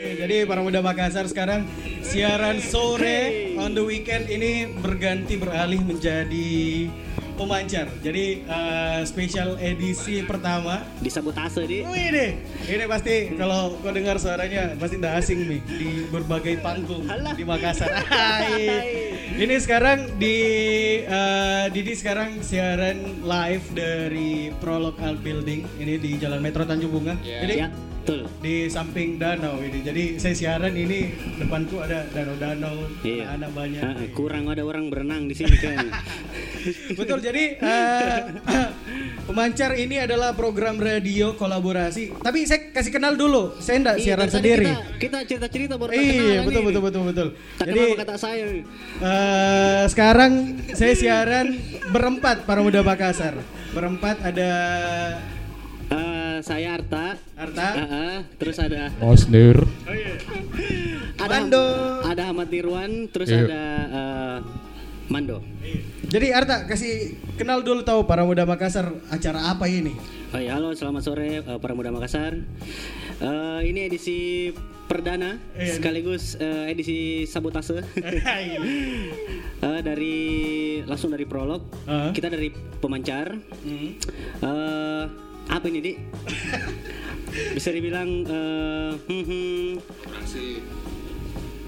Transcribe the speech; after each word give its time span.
Jadi 0.00 0.48
para 0.48 0.64
muda 0.64 0.80
Makassar 0.80 1.28
sekarang 1.28 1.68
siaran 2.00 2.56
sore 2.64 3.52
on 3.60 3.76
the 3.76 3.84
weekend 3.84 4.32
ini 4.32 4.72
berganti 4.80 5.36
beralih 5.36 5.76
menjadi 5.84 6.88
pemancar. 7.36 7.84
Jadi 8.00 8.40
eh, 8.40 9.00
spesial 9.04 9.60
edisi 9.60 10.24
pertama. 10.24 10.80
Disabotase 11.04 11.68
di. 11.68 11.84
Wih 11.84 12.08
deh, 12.16 12.30
ini 12.64 12.84
pasti 12.88 13.36
kalau 13.36 13.76
kau 13.84 13.92
dengar 13.92 14.16
suaranya 14.16 14.72
pasti 14.80 14.96
tidak 14.96 15.20
asing 15.20 15.44
nih 15.44 15.60
di 15.68 15.90
berbagai 16.08 16.64
panggung 16.64 17.04
Alah. 17.04 17.36
di 17.36 17.44
Makassar. 17.44 17.92
Hai. 18.08 18.72
ini 19.36 19.56
sekarang 19.60 20.16
di 20.16 20.36
eh, 21.04 21.64
Didi 21.68 21.92
sekarang 21.92 22.40
siaran 22.40 23.20
live 23.20 23.66
dari 23.76 24.48
Prolog 24.64 24.96
Building 25.20 25.76
ini 25.76 26.00
di 26.00 26.16
Jalan 26.16 26.40
Metro 26.40 26.64
Tanjung 26.64 26.88
Bunga. 26.88 27.20
Jadi 27.20 27.52
Ya, 27.60 27.68
betul. 28.10 28.20
di 28.40 28.66
samping 28.66 29.16
danau 29.16 29.56
ini. 29.58 29.78
Jadi 29.80 30.02
saya 30.16 30.34
siaran 30.34 30.74
ini 30.74 31.10
depanku 31.36 31.78
ada 31.78 32.02
danau-danau, 32.10 32.90
Iya. 33.00 33.38
anak 33.38 33.50
banyak. 33.52 33.80
Ah, 33.80 33.94
kurang 34.10 34.44
ada 34.46 34.62
orang 34.62 34.90
berenang 34.90 35.24
di 35.24 35.34
sini 35.34 35.54
kan. 35.54 35.86
Betul. 36.92 37.18
Jadi 37.20 37.56
eh, 37.56 38.18
pemancar 39.24 39.72
ini 39.74 39.96
adalah 39.96 40.34
program 40.34 40.76
radio 40.76 41.32
kolaborasi. 41.32 42.20
Tapi 42.20 42.44
saya 42.44 42.68
kasih 42.68 42.92
kenal 42.92 43.14
dulu. 43.14 43.56
Saya 43.56 43.80
enggak 43.80 43.96
Iya, 43.96 44.04
siaran 44.04 44.28
sendiri. 44.28 44.66
Kita, 44.68 44.84
kita 44.98 45.18
cerita-cerita 45.24 45.74
baru 45.76 45.90
Iya, 45.90 46.04
kenalan 46.04 46.44
betul 46.44 46.62
betul 46.62 46.82
betul 46.82 47.02
betul. 47.06 47.28
Tak 47.56 47.64
Jadi 47.64 47.82
kata 47.96 48.14
saya. 48.16 48.44
eh, 48.44 49.82
sekarang 49.88 50.32
saya 50.70 50.92
siaran 50.92 51.46
berempat 51.88 52.44
para 52.44 52.60
muda 52.60 52.82
Makassar. 52.82 53.40
Berempat 53.70 54.20
ada 54.20 54.50
saya 56.40 56.74
Arta. 56.74 57.16
Arta. 57.36 57.66
Ah, 57.66 57.84
ah. 57.84 58.16
terus 58.36 58.56
ada 58.56 58.88
Osnir. 59.00 59.56
ada 61.16 61.36
Mando. 61.38 61.64
ada 62.02 62.22
Ahmad 62.28 62.48
Dirwan, 62.48 63.08
terus 63.08 63.28
Iya. 63.28 63.44
ada 63.46 63.62
eh, 63.86 64.36
Mando. 65.08 65.42
Jadi 66.06 66.26
Arta 66.30 66.66
kasih 66.66 67.14
kenal 67.36 67.62
dulu 67.62 67.82
tahu 67.82 68.06
para 68.06 68.22
muda 68.22 68.42
Makassar 68.44 68.90
acara 69.08 69.50
apa 69.50 69.66
ini? 69.66 69.94
Oh 70.30 70.38
ya, 70.38 70.54
halo, 70.54 70.70
selamat 70.72 71.02
sore 71.02 71.42
eh, 71.42 71.58
para 71.58 71.74
muda 71.74 71.90
Makassar. 71.90 72.38
Eh, 73.20 73.60
ini 73.66 73.86
edisi 73.86 74.50
perdana 74.86 75.38
Iya. 75.54 75.78
sekaligus 75.78 76.34
eh, 76.36 76.70
edisi 76.72 77.26
sabotase. 77.26 77.82
Eh, 79.60 79.80
dari 79.84 80.16
langsung 80.88 81.12
dari 81.12 81.28
prolog. 81.28 81.60
Ah. 81.84 82.16
Kita 82.16 82.32
dari 82.32 82.48
pemancar. 82.80 83.36
Hmm. 83.60 83.92
Eh, 84.40 85.04
apa 85.50 85.66
ini, 85.66 85.78
Dik? 85.82 85.96
Bisa 87.58 87.70
dibilang 87.74 88.10
eh, 88.26 88.92
hmm, 88.94 89.24
hmm, 89.26 89.68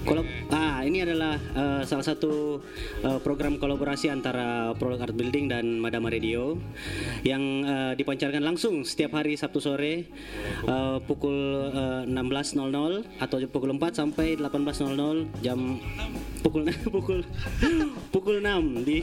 kolab 0.03 0.27
ah 0.51 0.83
ini 0.83 1.01
adalah 1.03 1.39
eh, 1.39 1.81
salah 1.87 2.05
satu 2.05 2.59
eh, 3.03 3.19
program 3.23 3.55
kolaborasi 3.55 4.11
antara 4.11 4.75
Prolog 4.75 4.99
Art 4.99 5.15
Building 5.15 5.47
dan 5.47 5.79
Madama 5.79 6.11
Radio 6.11 6.59
yang 7.23 7.41
eh, 7.63 7.93
dipancarkan 7.95 8.43
langsung 8.43 8.83
setiap 8.83 9.15
hari 9.17 9.39
Sabtu 9.39 9.63
sore 9.63 10.11
eh, 10.67 10.97
pukul 11.07 11.71
eh, 11.71 12.03
16.00 12.07 13.23
atau 13.23 13.37
pukul 13.47 13.69
4 13.79 13.95
sampai 13.95 14.35
18.00 14.35 15.41
jam 15.41 15.79
pukul 16.43 16.67
pukul 16.93 17.19
pukul 18.11 18.35
6 18.43 18.83
di 18.83 18.99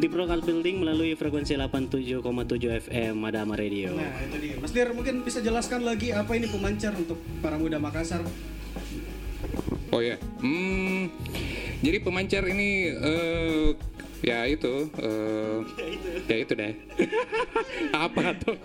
di 0.00 0.06
Prolog 0.08 0.40
Art 0.40 0.44
Building 0.44 0.80
melalui 0.80 1.12
frekuensi 1.14 1.54
87,7 1.54 2.88
FM 2.88 3.14
Madama 3.20 3.54
Radio. 3.54 3.92
Nah, 3.92 4.24
itu 4.24 4.36
dia. 4.40 4.56
Mas 4.56 4.72
Dir 4.72 4.88
mungkin 4.96 5.20
bisa 5.20 5.44
jelaskan 5.44 5.84
lagi 5.84 6.16
apa 6.16 6.32
ini 6.32 6.48
pemancar 6.48 6.96
untuk 6.96 7.20
para 7.44 7.60
muda 7.60 7.76
Makassar? 7.76 8.24
Oh 9.90 10.00
ya. 10.02 10.16
Hmm. 10.42 11.10
Jadi 11.80 11.98
pemancar 12.04 12.44
ini 12.46 12.92
eh 12.92 13.68
ya 14.20 14.44
itu 14.44 14.92
eh 15.00 15.58
ya 16.28 16.36
itu 16.38 16.52
deh. 16.54 16.74
apa 18.06 18.36
tuh? 18.38 18.56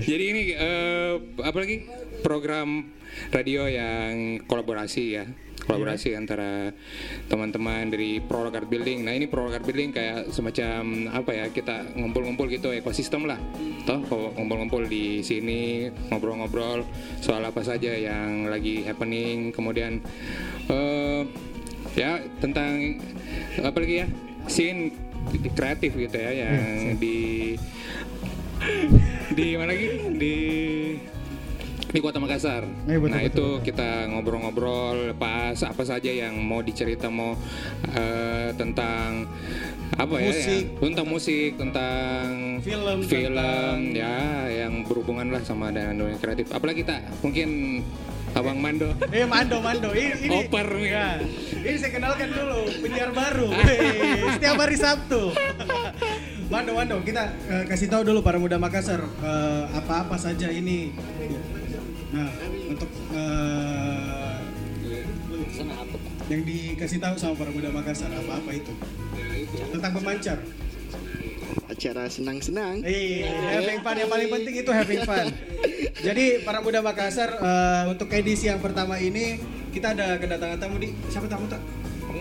Jadi 0.00 0.24
ini 0.24 0.42
eh 0.56 1.12
apa 1.44 1.56
lagi? 1.60 1.84
Program 2.20 2.88
radio 3.32 3.64
yang 3.68 4.44
kolaborasi 4.44 5.04
ya. 5.16 5.24
Kolaborasi 5.64 6.16
antara 6.16 6.72
teman-teman 7.28 7.88
dari 7.92 8.18
Prolog 8.18 8.56
Art 8.56 8.66
Building. 8.66 9.04
Nah, 9.06 9.14
ini 9.14 9.30
Prolog 9.30 9.54
Art 9.54 9.64
Building 9.64 9.94
kayak 9.94 10.32
semacam 10.34 11.12
apa 11.12 11.30
ya? 11.30 11.46
Kita 11.52 11.94
ngumpul-ngumpul 11.94 12.50
gitu 12.50 12.74
ekosistem 12.74 13.28
lah. 13.28 13.38
Toh 13.84 14.02
ngumpul-ngumpul 14.36 14.88
di 14.90 15.22
sini 15.24 15.88
ngobrol-ngobrol 16.10 16.84
soal 17.22 17.44
apa 17.46 17.62
saja 17.62 17.92
yang 17.94 18.50
lagi 18.50 18.82
happening, 18.82 19.52
kemudian 19.54 20.02
eh 20.70 21.22
ya 21.96 22.22
tentang 22.38 23.00
apa 23.60 23.78
lagi 23.80 24.04
ya? 24.04 24.08
scene 24.48 24.90
kreatif 25.54 25.94
gitu 25.94 26.16
ya 26.16 26.32
yang 26.32 26.96
di 26.98 27.54
di 29.30 29.46
mana 29.54 29.70
lagi? 29.72 29.88
Di 30.16 30.36
di 31.90 31.98
Kota 31.98 32.18
Makassar. 32.18 32.62
Eh, 32.86 32.96
betul, 32.96 33.10
nah 33.10 33.20
betul, 33.20 33.28
itu 33.28 33.46
kita 33.66 34.06
ngobrol-ngobrol 34.06 35.12
pas 35.14 35.58
apa 35.58 35.82
saja 35.82 36.06
yang 36.06 36.38
mau 36.38 36.62
dicerita 36.62 37.10
mau 37.10 37.34
eh, 37.90 38.54
tentang 38.54 39.26
apa 39.90 40.14
ya, 40.16 40.30
Musik. 40.30 40.64
ya 40.64 40.80
tentang 40.80 41.06
musik 41.06 41.50
tentang 41.58 42.24
Film, 42.62 42.98
film 43.02 43.34
tentang- 43.34 43.90
ya 43.92 44.16
yang 44.48 44.86
berhubungan 44.86 45.28
lah 45.28 45.42
sama 45.42 45.68
dengan 45.68 45.98
dunia 45.98 46.16
kreatif 46.16 46.46
apalagi 46.48 46.86
kita 46.86 47.02
mungkin 47.20 47.82
abang 48.30 48.56
Mando 48.56 48.94
Eh 49.12 49.26
Mando 49.26 49.58
Mando 49.58 49.90
ini, 49.90 50.14
ini 50.24 50.46
Oper 50.46 50.68
ya, 50.78 51.18
ini 51.52 51.74
saya 51.74 51.90
kenalkan 51.90 52.30
dulu 52.30 52.70
penyiar 52.80 53.10
baru 53.10 53.50
setiap 54.38 54.56
hari 54.56 54.78
Sabtu. 54.78 55.34
Mando 56.46 56.72
Mando 56.72 56.96
kita 57.02 57.34
eh, 57.50 57.64
kasih 57.66 57.90
tahu 57.90 58.06
dulu 58.06 58.22
para 58.22 58.38
muda 58.38 58.56
Makassar 58.56 59.02
eh, 59.02 59.64
apa-apa 59.74 60.14
saja 60.16 60.48
ini. 60.48 60.94
Nah 62.10 62.30
untuk 62.70 62.90
eh, 63.14 64.36
yang 66.30 66.42
dikasih 66.46 66.98
tahu 67.02 67.14
sama 67.18 67.34
para 67.34 67.50
muda 67.50 67.70
Makassar 67.74 68.10
apa-apa 68.14 68.50
itu 68.54 68.72
tentang 69.74 69.92
pemancar. 69.98 70.38
acara 71.70 72.10
senang-senang. 72.10 72.82
Eh, 72.82 73.24
having 73.24 73.80
fun 73.80 73.96
yang 73.96 74.10
paling 74.10 74.28
penting 74.28 74.54
itu 74.62 74.70
having 74.74 75.02
fun. 75.06 75.26
Jadi 76.06 76.42
para 76.42 76.60
muda 76.60 76.82
Makassar 76.82 77.38
eh, 77.38 77.82
untuk 77.90 78.10
edisi 78.10 78.50
yang 78.50 78.58
pertama 78.58 78.98
ini 78.98 79.38
kita 79.70 79.94
ada 79.94 80.18
kedatangan 80.18 80.58
tamu 80.58 80.82
di 80.82 80.90
siapa 81.08 81.30
tamu 81.30 81.46
tak? 81.46 81.62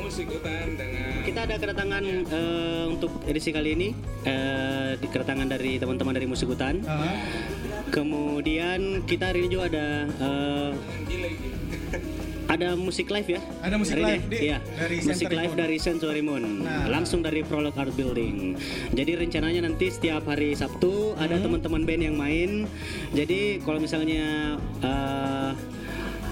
musik 0.09 0.25
hutan 0.29 0.73
dengan 0.73 1.21
Kita 1.21 1.39
ada 1.45 1.55
kedatangan 1.61 2.03
eh, 2.05 2.85
untuk 2.89 3.11
edisi 3.29 3.49
kali 3.53 3.77
ini 3.77 3.87
eh, 4.25 4.97
di 4.97 5.07
kedatangan 5.09 5.45
dari 5.45 5.77
teman-teman 5.77 6.13
dari 6.17 6.25
Musik 6.25 6.49
Hutan. 6.49 6.81
Ah, 6.89 7.13
Kemudian 7.87 8.79
kita 9.03 9.31
hari 9.31 9.45
ini 9.45 9.49
juga 9.49 9.65
ada 9.71 9.87
eh, 10.05 10.71
ada 12.49 12.73
musik 12.73 13.13
live 13.13 13.37
ya. 13.37 13.41
Ada 13.61 13.75
musik 13.77 13.93
Hari 13.93 14.01
ini 14.01 14.09
live, 14.09 14.19
ya? 14.19 14.29
Di. 14.29 14.37
Iya. 14.41 14.57
Dari 14.75 14.95
musik 15.05 15.29
live 15.29 15.53
dari 15.53 15.77
Sensory 15.77 16.21
Moon. 16.25 16.65
Nah. 16.65 16.89
Langsung 16.89 17.21
dari 17.21 17.45
Prolog 17.45 17.77
Art 17.77 17.93
Building. 17.93 18.57
Jadi 18.89 19.11
rencananya 19.15 19.61
nanti 19.63 19.87
setiap 19.87 20.25
hari 20.25 20.57
Sabtu 20.57 21.13
ada 21.13 21.37
Hmm. 21.37 21.45
teman-teman 21.45 21.85
band 21.85 22.01
yang 22.03 22.17
main. 22.17 22.65
Jadi 23.13 23.61
kalau 23.61 23.77
misalnya 23.77 24.57
eh, 24.81 25.51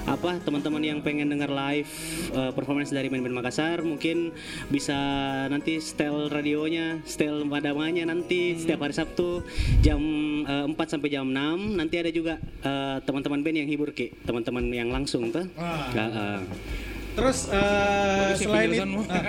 apa 0.08 0.40
teman-teman 0.40 0.80
yang 0.80 1.00
pengen 1.02 1.28
dengar 1.28 1.52
live 1.52 1.92
eh, 2.32 2.52
performance 2.52 2.90
dari 2.90 3.06
band-band 3.06 3.36
Makassar 3.36 3.84
mungkin 3.84 4.32
bisa 4.68 4.96
nanti 5.48 5.78
setel 5.78 6.28
radionya, 6.28 7.04
setel 7.04 7.44
madamanya 7.44 8.04
nanti 8.04 8.40
Hmm. 8.48 8.58
setiap 8.58 8.80
hari 8.82 8.96
Sabtu 8.96 9.44
jam 9.80 10.00
eh, 10.42 10.66
4 10.66 10.74
sampai 10.88 11.10
jam 11.10 11.28
6 11.28 11.36
nanti 11.76 11.96
ada 11.98 12.08
juga 12.10 12.34
eh, 12.40 12.98
teman-teman 13.02 13.42
band 13.42 13.58
yang 13.58 13.68
hibur 13.68 13.92
ki, 13.92 14.16
teman-teman 14.24 14.64
yang 14.70 14.88
langsung 14.88 15.28
tuh. 15.28 15.44
Ah, 15.54 15.92
ah. 15.92 16.40
Terus 17.14 17.50
Bagus 17.50 17.66
ya 18.32 18.36
selain 18.40 18.70
itu, 18.70 18.78
penjelasanmu. 18.78 19.02
ah. 19.04 19.24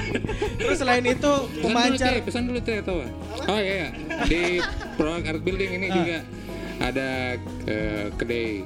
terus 0.62 0.76
selain 0.78 1.04
itu 1.04 1.32
pemancar 1.60 2.12
pesan 2.22 2.42
dulu 2.46 2.60
teh 2.60 2.78
tahu 2.78 3.02
oh 3.44 3.58
iya, 3.58 3.74
iya. 3.74 3.88
di 4.24 4.42
Prolog 4.94 5.20
Art 5.20 5.42
Building 5.42 5.70
ini 5.74 5.86
Ah. 5.86 5.94
juga 5.94 6.18
ada 6.80 7.08
eh, 7.66 8.06
kedai 8.14 8.62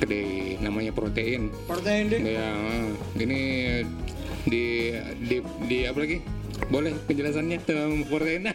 kedai 0.00 0.56
namanya 0.64 0.90
protein 0.96 1.52
protein 1.68 2.08
deh. 2.08 2.20
ya 2.24 2.48
ah. 2.48 2.88
ini 3.20 3.40
di 4.48 4.96
di 5.28 5.36
di 5.68 5.78
apa 5.84 5.98
lagi 6.00 6.24
boleh 6.72 6.96
penjelasannya 7.04 7.58
tentang 7.62 8.08
protein 8.08 8.48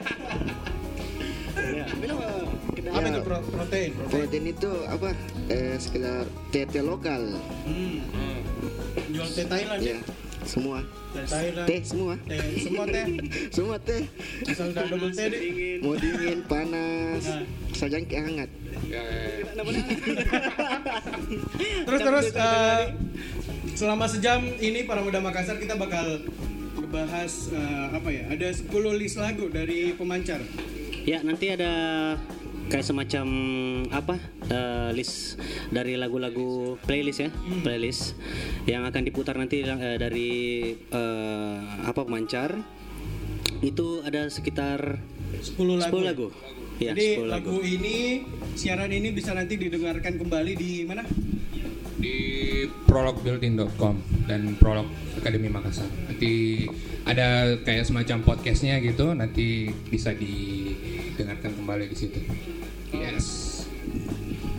Apa 2.95 3.11
itu 3.11 3.21
pro- 3.27 3.43
protein? 3.43 3.91
Protein. 3.97 4.21
Protein 4.23 4.45
itu 4.55 4.71
apa? 4.87 5.09
Eh, 5.51 5.75
sekedar 5.75 6.23
tete 6.53 6.79
lokal. 6.79 7.27
Hmm. 7.67 7.99
Jual 9.11 9.27
teh 9.35 9.43
Thailand 9.43 9.81
ya? 9.83 9.97
Ya, 9.97 9.99
semua. 10.45 10.79
Teh 11.11 11.25
Thailand. 11.25 11.67
Teh 11.67 11.79
semua. 11.81 12.13
Teh 12.23 12.39
semua 12.61 12.85
teh. 12.85 13.05
Semua 13.55 13.77
teh. 13.79 14.03
Asal 14.45 14.71
udah 14.71 14.85
double 14.85 15.11
teh 15.11 15.27
deh. 15.27 15.41
Mau 15.81 15.95
dingin, 15.95 16.39
panas, 16.45 17.23
Nah. 17.25 17.43
sajangki 17.73 18.15
hangat. 18.15 18.49
Ya, 18.85 19.01
terus 19.47 19.71
Tapi 21.95 21.99
terus 22.03 22.25
terdengar 22.29 22.79
eh, 22.79 22.83
selama 23.73 24.05
sejam 24.05 24.39
ini 24.59 24.83
para 24.83 25.01
muda 25.01 25.19
Makassar 25.19 25.57
kita 25.57 25.75
bakal 25.75 26.21
ngebahas 26.75 27.33
eh, 27.51 27.87
apa 27.91 28.09
ya? 28.11 28.23
Ada 28.29 28.47
10 28.61 28.69
list 28.95 29.15
lagu 29.17 29.47
dari 29.47 29.95
pemancar. 29.95 30.43
Ya 31.05 31.21
nanti 31.21 31.49
ada 31.49 31.73
kayak 32.65 32.85
semacam 32.85 33.27
apa 33.93 34.15
eh, 34.49 34.89
list 34.97 35.37
dari 35.69 35.97
lagu-lagu 35.97 36.81
playlist 36.81 37.19
ya 37.25 37.29
playlist 37.65 38.17
yang 38.65 38.83
akan 38.89 39.05
diputar 39.05 39.37
nanti 39.37 39.61
eh, 39.61 39.97
dari 40.01 40.31
eh, 40.73 41.57
apa 41.85 42.01
pemancar 42.05 42.57
itu 43.61 44.01
ada 44.03 44.27
sekitar 44.27 44.99
10 45.41 45.81
lagu. 45.81 46.01
10 46.01 46.09
lagu 46.09 46.27
ya 46.81 46.91
Jadi 46.91 47.23
10 47.23 47.31
lagu 47.31 47.55
ini 47.63 48.25
siaran 48.57 48.91
ini 48.91 49.15
bisa 49.15 49.31
nanti 49.31 49.55
didengarkan 49.55 50.19
kembali 50.19 50.53
di 50.57 50.71
mana? 50.83 51.03
di 51.95 52.17
prologbuilding.com 52.85 54.27
dan 54.27 54.53
Prolog 54.59 54.85
Akademi 55.17 55.47
Makassar. 55.47 55.87
Nanti 56.05 56.65
ada 57.07 57.57
kayak 57.63 57.87
semacam 57.87 58.21
podcastnya 58.21 58.77
gitu, 58.83 59.15
nanti 59.15 59.71
bisa 59.89 60.11
didengarkan 60.11 61.54
kembali 61.65 61.89
di 61.89 61.97
situ. 61.97 62.21
Yes. 62.93 63.25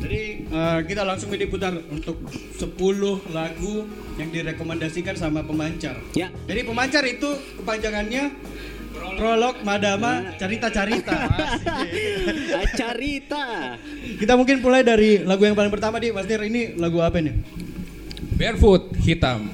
Jadi 0.03 0.43
eh, 0.43 0.81
kita 0.91 1.07
langsung 1.07 1.31
ini 1.31 1.47
putar 1.47 1.71
untuk 1.87 2.19
10 2.27 2.67
lagu 3.31 3.87
yang 4.19 4.35
direkomendasikan 4.35 5.15
sama 5.15 5.47
pemancar. 5.47 6.03
ya 6.19 6.35
Jadi 6.51 6.67
pemancar 6.67 7.07
itu 7.07 7.31
kepanjangannya 7.63 8.35
prolog 9.15 9.63
madama 9.63 10.35
carita-carita. 10.35 11.31
Acarita 12.59 13.79
kita 14.21 14.35
mungkin 14.35 14.59
mulai 14.59 14.83
dari 14.83 15.23
lagu 15.23 15.47
yang 15.47 15.55
paling 15.55 15.71
pertama 15.71 16.03
di 16.03 16.11
Mas 16.11 16.27
Dir 16.27 16.43
ini 16.43 16.75
lagu 16.75 16.99
apa 16.99 17.23
nih? 17.23 17.39
Barefoot 18.35 18.99
hitam. 18.99 19.47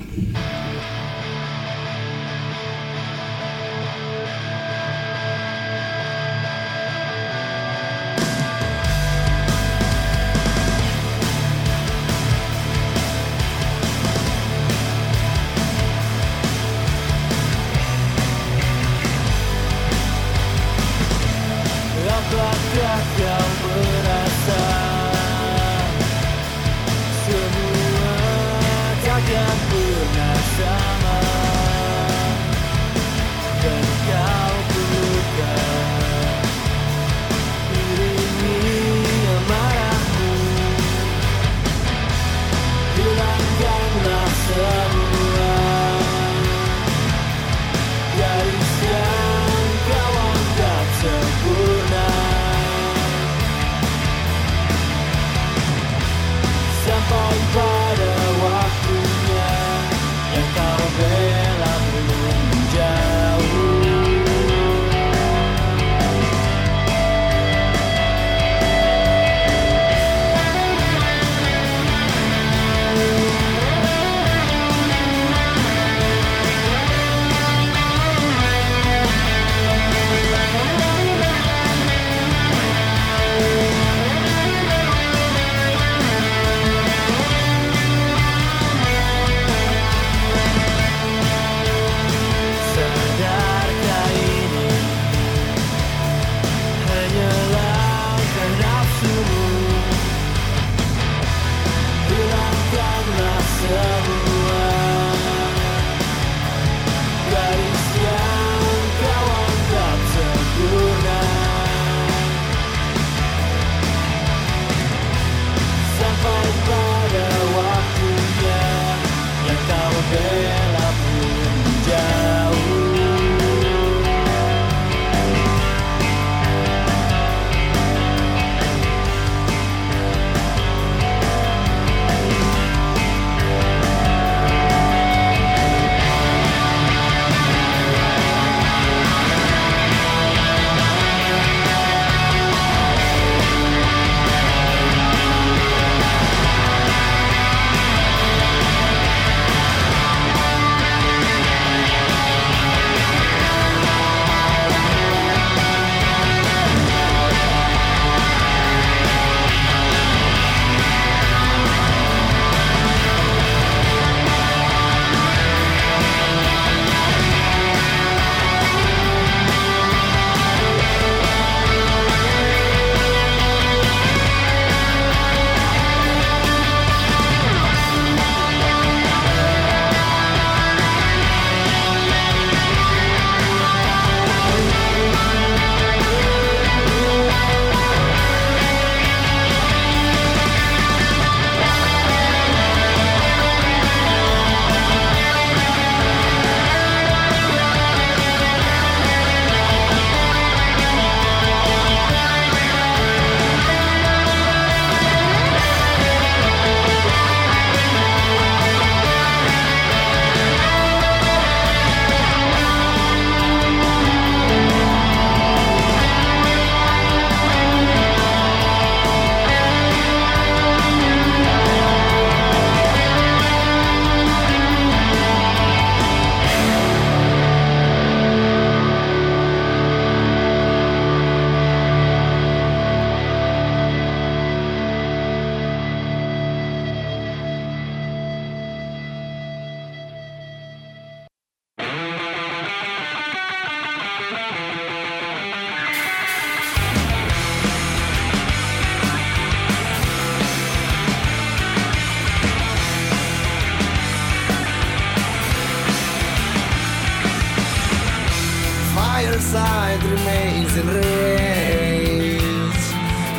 higher 259.13 259.39
side 259.41 260.03
remains 260.05 260.75
in 260.81 260.87
rage. 260.89 262.43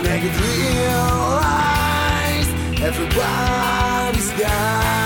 Naked 0.04 0.36
real 0.46 1.08
lies, 1.42 2.48
everybody's 2.90 4.32
gone. 4.40 5.03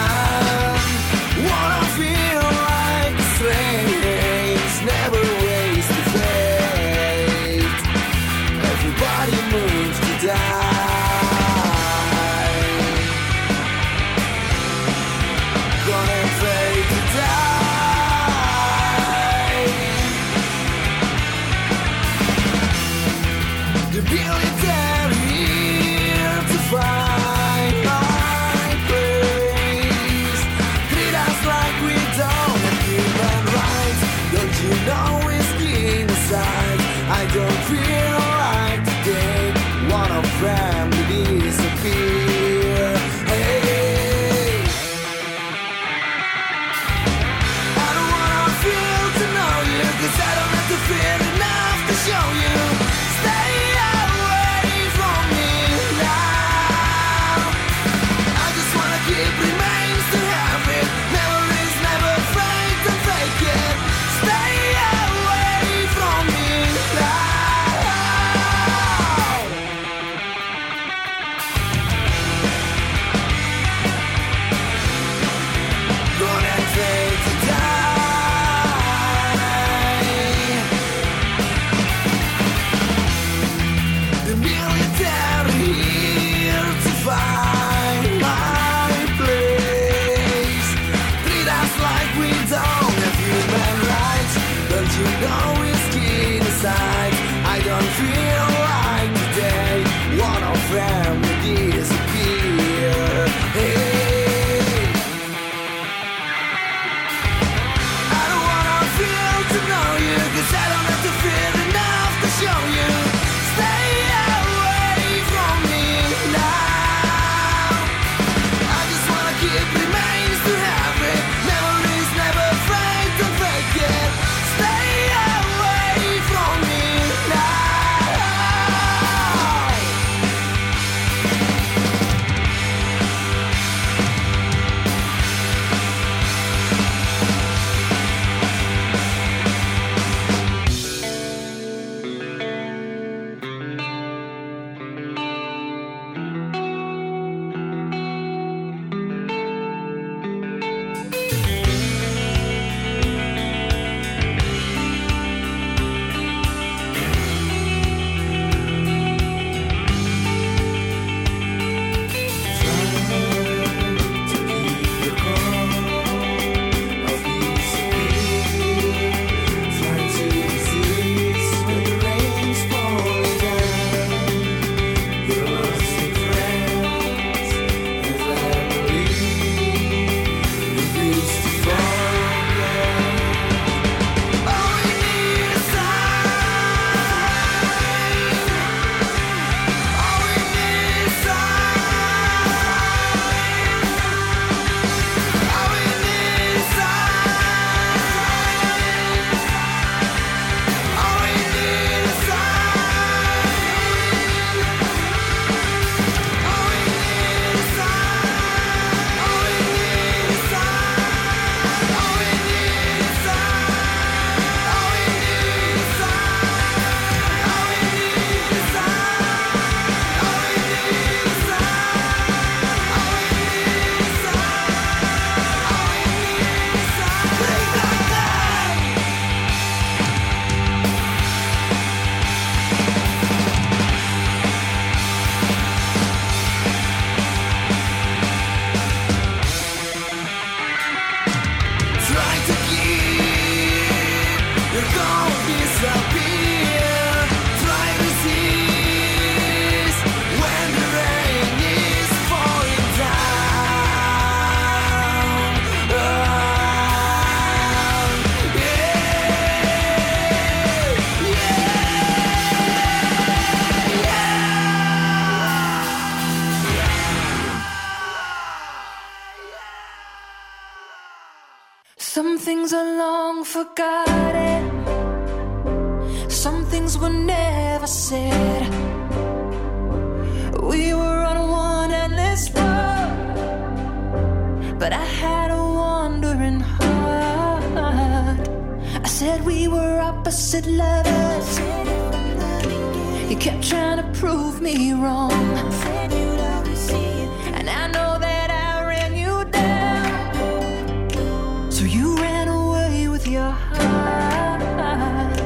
So 301.77 301.85
you 301.85 302.15
ran 302.15 302.47
away 302.47 303.07
with 303.07 303.27
your 303.27 303.51
heart. 303.51 305.37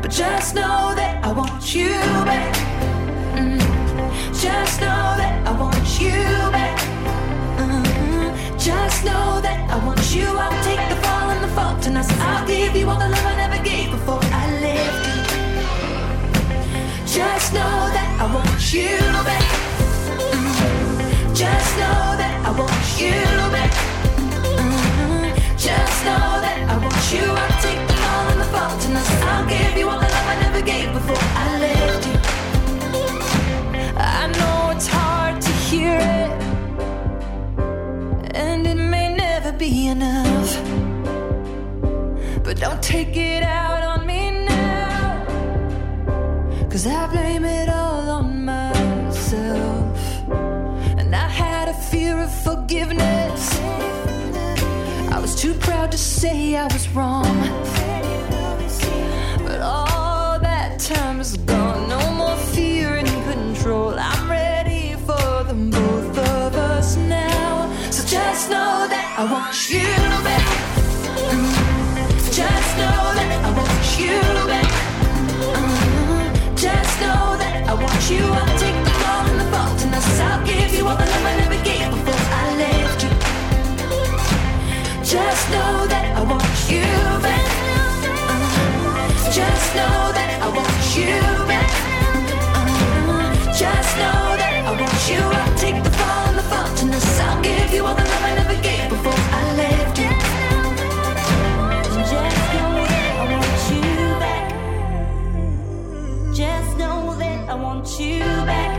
But 0.00 0.08
just 0.12 0.54
know 0.54 0.94
that 0.94 1.24
I 1.24 1.32
want 1.32 1.74
you 1.74 1.88
back. 2.30 2.54
Mm. 3.34 3.58
Just 4.40 4.80
know 4.80 5.16
that 5.20 5.34
I 5.44 5.50
want 5.50 6.00
you 6.00 6.12
back. 6.56 6.78
Mhm. 7.58 8.30
Just 8.56 9.04
know 9.04 9.40
that 9.40 9.58
I 9.68 9.76
want 9.84 10.14
you. 10.14 10.28
I'll 10.44 10.62
take 10.62 10.84
the 10.92 10.98
fall 11.04 11.30
and 11.34 11.42
the 11.42 11.52
fault, 11.56 11.84
and 11.88 11.98
I'll 11.98 12.46
give 12.46 12.76
you 12.76 12.88
all 12.88 13.00
the 13.04 13.08
love 13.08 13.26
I 13.32 13.34
never 13.42 13.60
gave 13.70 13.90
before 13.90 14.22
I 14.42 14.44
left. 14.66 15.04
Just 17.16 17.52
know 17.52 17.76
that 17.96 18.08
I 18.22 18.26
want 18.36 18.62
you 18.72 18.94
back. 19.28 19.48
Mhm. 20.34 21.34
Just 21.42 21.70
know 21.80 22.00
that 22.20 22.34
I 22.48 22.50
want 22.60 22.86
you 23.02 23.33
you. 27.16 27.26
I'll 27.42 27.60
take 27.66 27.82
fall 28.14 28.26
and 28.32 28.40
the 28.40 28.48
fault, 28.54 28.80
and 28.86 28.96
I'll 29.30 29.46
give 29.54 29.74
you 29.80 29.86
all 29.90 30.00
the 30.04 30.10
love 30.16 30.28
I 30.34 30.36
never 30.46 30.62
gave 30.72 30.88
before 30.98 31.24
I 31.46 31.50
left 31.64 32.02
you. 32.08 32.16
I 33.96 34.26
know 34.38 34.58
it's 34.74 34.88
hard 34.98 35.34
to 35.46 35.52
hear 35.68 35.96
it, 36.22 36.32
and 38.46 38.60
it 38.72 38.80
may 38.94 39.08
never 39.14 39.52
be 39.64 39.72
enough. 39.88 40.50
But 42.44 42.54
don't 42.64 42.82
take 42.82 43.16
it 43.16 43.42
out 43.42 43.82
on 43.92 44.00
me 44.06 44.22
now, 44.56 45.24
cause 46.70 46.86
I 46.86 47.06
blame 47.14 47.44
it 47.44 47.68
all 47.68 48.04
on 48.18 48.44
myself. 48.44 49.98
And 51.00 51.08
I 51.14 51.28
had 51.28 51.66
a 51.68 51.74
fear 51.90 52.14
of 52.26 52.30
forgiveness, 52.48 53.02
I 53.02 53.13
too 55.44 55.52
proud 55.60 55.92
to 55.92 55.98
say 55.98 56.56
I 56.56 56.64
was 56.72 56.88
wrong. 56.96 57.36
But 59.46 59.60
all 59.60 60.38
that 60.38 60.80
time 60.80 61.20
is 61.20 61.36
gone. 61.36 61.86
No 61.86 62.00
more 62.12 62.36
fear 62.54 62.94
and 62.94 63.12
control. 63.30 63.94
I'm 63.98 64.30
ready 64.30 64.94
for 65.06 65.44
the 65.48 65.52
both 65.76 66.16
of 66.16 66.54
us 66.72 66.96
now. 66.96 67.70
So 67.90 68.02
just 68.06 68.48
know 68.48 68.86
that 68.88 69.06
I 69.20 69.24
want 69.34 69.54
you 69.68 69.88
back. 70.28 70.46
Just 72.40 72.70
know 72.80 73.00
that 73.18 73.30
I 73.46 73.50
want 73.60 73.86
you 74.00 74.16
back. 74.52 74.72
Just 76.56 76.94
know 77.02 77.24
that 77.42 77.68
I 77.68 77.74
want 77.84 78.02
you. 78.10 78.24
I'll 78.40 78.58
take 78.64 78.78
the 78.88 78.94
fall 79.02 79.24
and 79.30 79.38
the 79.42 79.48
fault, 79.52 79.78
and 79.84 79.94
I'll 79.94 80.46
give 80.46 80.72
you 80.72 80.88
all 80.88 80.96
the 80.96 81.04
love 81.04 81.43
Just 85.14 85.46
know 85.50 85.86
that 85.86 86.06
I 86.16 86.22
want 86.24 86.42
you 86.68 86.82
back. 87.22 87.46
Just 89.32 89.68
know 89.78 90.10
that 90.18 90.30
I 90.42 90.48
want 90.48 90.96
you 90.98 91.14
back. 91.46 91.70
Just 93.54 93.92
know 94.00 94.34
that 94.42 94.54
I 94.66 94.72
want 94.80 95.02
you. 95.08 95.22
I'll 95.22 95.54
take 95.56 95.78
the 95.84 95.90
fall 95.90 96.26
and 96.30 96.36
the 96.36 96.42
fault, 96.50 96.82
and 96.82 96.92
I'll 96.92 97.42
give 97.42 97.72
you 97.72 97.86
all 97.86 97.94
the 97.94 98.02
love 98.02 98.24
I 98.24 98.34
never 98.34 98.58
gave 98.60 98.90
before 98.90 99.14
I 99.14 99.42
left 99.62 99.98
you. 100.02 100.10
Just 102.10 102.42
know 102.54 102.74
that 102.90 103.06
I 103.22 103.24
want 103.30 103.62
you 103.70 103.86
back. 104.18 104.44
Just 106.34 106.76
know 106.76 107.14
that 107.22 107.38
I 107.48 107.54
want 107.54 107.86
you 108.00 108.18
back. 108.50 108.74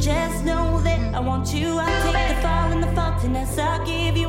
Just 0.00 0.44
know 0.46 0.80
that 0.80 1.14
I 1.14 1.20
want 1.20 1.52
you. 1.52 1.78
I'll 1.78 2.02
take 2.10 2.28
the 2.34 2.40
fall 2.40 2.72
and 2.72 2.82
the 2.82 2.88
faultiness. 2.96 3.58
I'll 3.58 3.84
give 3.84 4.16
you 4.16 4.25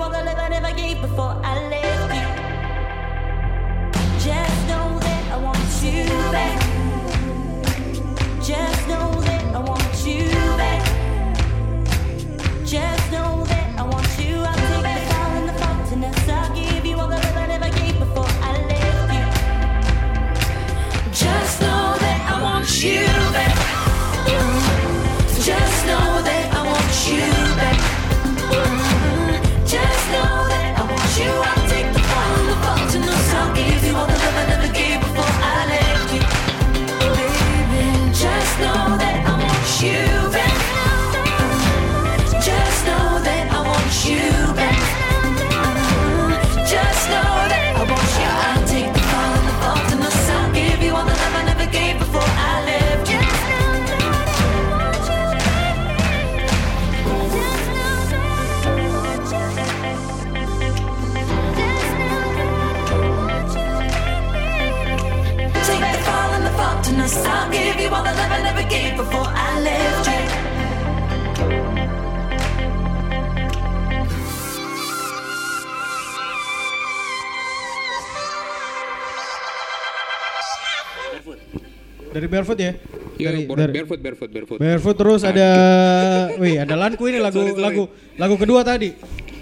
Barefoot 82.38 82.60
ya? 82.60 82.72
Ya, 83.18 83.34
dari, 83.34 83.50
dari- 83.50 83.74
barefoot, 83.74 83.98
barefoot, 84.00 84.30
barefoot. 84.30 84.58
Barefoot 84.62 84.96
terus 84.96 85.22
ada 85.26 85.50
wih 86.42 86.62
ada 86.62 86.78
Lanku 86.78 87.10
ini 87.10 87.18
lagu 87.18 87.42
Sorry, 87.42 87.58
sorry. 87.58 87.66
lagu 87.66 87.84
lagu 88.14 88.36
kedua 88.38 88.62
tadi. 88.62 88.94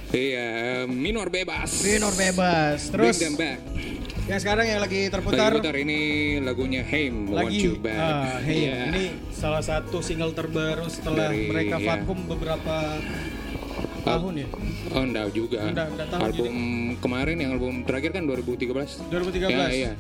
Iya, 0.10 0.48
minor 0.88 1.28
bebas. 1.28 1.84
Minor 1.84 2.16
bebas. 2.16 2.88
Terus 2.88 3.20
Bring 3.20 3.20
them 3.20 3.36
back. 3.36 3.60
yang 4.26 4.40
sekarang 4.40 4.66
yang 4.66 4.82
lagi 4.82 5.06
Lagi 5.06 5.14
terputar 5.14 5.52
putar 5.54 5.76
ini 5.76 6.00
lagunya 6.42 6.82
Haim, 6.82 7.30
Want 7.30 7.46
lagi 7.46 7.62
You 7.62 7.78
Back. 7.78 8.00
ah, 8.00 8.42
hey, 8.42 8.58
Iya. 8.64 8.78
ini 8.90 9.04
salah 9.30 9.62
satu 9.62 10.02
single 10.02 10.34
terbaru 10.34 10.90
setelah 10.90 11.30
Dari- 11.30 11.46
mereka 11.46 11.78
iya. 11.78 11.86
vakum 11.94 12.26
beberapa 12.26 12.98
tahun 14.06 14.34
ya. 14.38 14.48
Oh, 14.94 15.02
enggak 15.02 15.26
juga. 15.34 15.60
Enggak, 15.66 15.88
enggak 15.92 16.08
tahu, 16.08 16.20
album 16.22 16.56
kemarin 16.98 17.38
yang 17.38 17.52
album 17.54 17.74
terakhir 17.84 18.12
kan 18.14 18.24
2013. 18.24 19.10
2013. 19.10 19.50
Ya, 19.50 19.66
iya. 19.68 19.92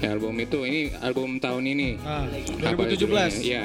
Ya, 0.00 0.08
album 0.10 0.34
itu 0.36 0.58
ini 0.62 0.80
album 0.98 1.36
tahun 1.38 1.64
ini. 1.66 1.88
Ah, 2.00 2.24
Apa 2.24 2.88
2017. 2.88 2.96
judulnya? 2.96 3.28
Iya. 3.38 3.64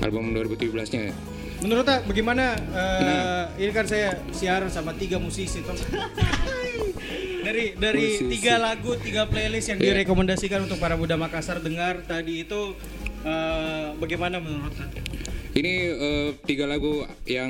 Album 0.00 0.24
2017-nya. 0.32 1.12
Menurut 1.56 1.84
tak 1.84 2.04
bagaimana 2.04 2.52
eh, 2.52 3.00
Nah. 3.00 3.44
ini 3.56 3.70
kan 3.70 3.84
saya 3.84 4.20
siaran 4.30 4.68
sama 4.68 4.92
tiga 4.92 5.16
musisi 5.16 5.60
toh. 5.60 5.72
dari 7.46 7.72
dari 7.72 8.18
Musisi. 8.18 8.26
tiga 8.28 8.58
lagu, 8.58 8.98
tiga 8.98 9.24
playlist 9.24 9.70
yang 9.70 9.78
Iya. 9.78 9.94
direkomendasikan 9.94 10.66
untuk 10.66 10.76
para 10.76 10.98
muda 10.98 11.14
Makassar 11.14 11.62
dengar 11.62 12.02
tadi 12.02 12.42
itu 12.42 12.74
eh, 13.22 13.86
bagaimana 13.96 14.38
menurut 14.38 14.70
tak? 14.72 14.90
Ini 15.56 15.72
eh, 15.88 16.30
tiga 16.44 16.68
lagu 16.68 17.08
yang 17.24 17.48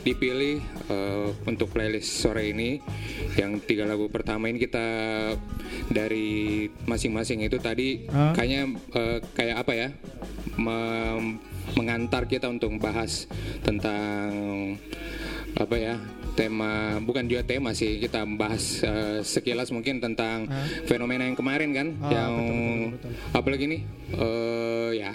dipilih 0.00 0.64
eh, 0.88 1.28
untuk 1.44 1.76
playlist 1.76 2.24
sore 2.24 2.56
ini. 2.56 2.80
Yang 3.36 3.68
tiga 3.68 3.84
lagu 3.84 4.08
pertama 4.08 4.48
ini 4.48 4.56
kita 4.56 4.86
dari 5.92 6.64
masing-masing 6.88 7.44
itu 7.44 7.60
tadi 7.60 8.08
Hah? 8.08 8.32
kayaknya 8.32 8.80
eh, 8.96 9.18
kayak 9.36 9.56
apa 9.60 9.72
ya? 9.76 9.88
Mem- 10.56 11.36
mengantar 11.76 12.24
kita 12.24 12.48
untuk 12.48 12.80
bahas 12.80 13.28
tentang 13.60 14.32
apa 15.52 15.76
ya? 15.76 16.00
Tema 16.34 16.72
bukan 16.98 17.24
juga 17.24 17.42
tema 17.42 17.70
sih 17.70 17.96
kita 17.96 18.26
bahas 18.28 18.82
eh, 18.82 19.22
sekilas 19.22 19.70
mungkin 19.70 19.98
tentang 19.98 20.50
fenomena 20.84 21.22
yang 21.22 21.34
kemarin 21.34 21.70
kan 21.70 21.88
Ah, 21.98 22.10
yang 22.10 22.32
betul, 22.34 22.54
betul, 22.58 22.90
betul. 22.90 23.12
apalagi 23.32 23.64
nih 23.66 23.80
eh 24.12 24.90
ya 24.94 25.12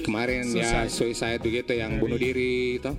kemarin 0.00 0.44
ya 0.50 0.84
suicide. 0.86 1.40
begitu 1.40 1.72
yang 1.72 1.96
bunuh 1.96 2.16
diri 2.16 2.76
itu 2.76 2.92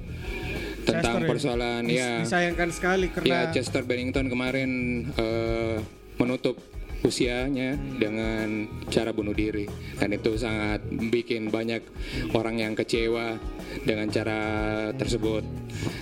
tentang 0.84 1.18
Chester 1.18 1.22
ya? 1.22 1.30
persoalan 1.30 1.82
Dis- 1.86 1.98
ya. 1.98 2.12
disayangkan 2.22 2.70
sekali 2.70 3.06
ya 3.08 3.14
karena 3.14 3.40
Chester 3.52 3.82
Bennington 3.82 4.26
kemarin 4.28 4.70
eh, 5.14 5.78
menutup 6.18 6.58
usianya 7.02 7.78
dengan 8.02 8.66
cara 8.90 9.14
bunuh 9.14 9.30
diri. 9.32 9.70
Dan 9.94 10.10
itu 10.12 10.34
sangat 10.36 10.82
bikin 10.90 11.54
banyak 11.54 11.86
orang 12.34 12.58
yang 12.58 12.74
kecewa 12.74 13.38
dengan 13.86 14.10
cara 14.10 14.42
tersebut. 14.90 15.46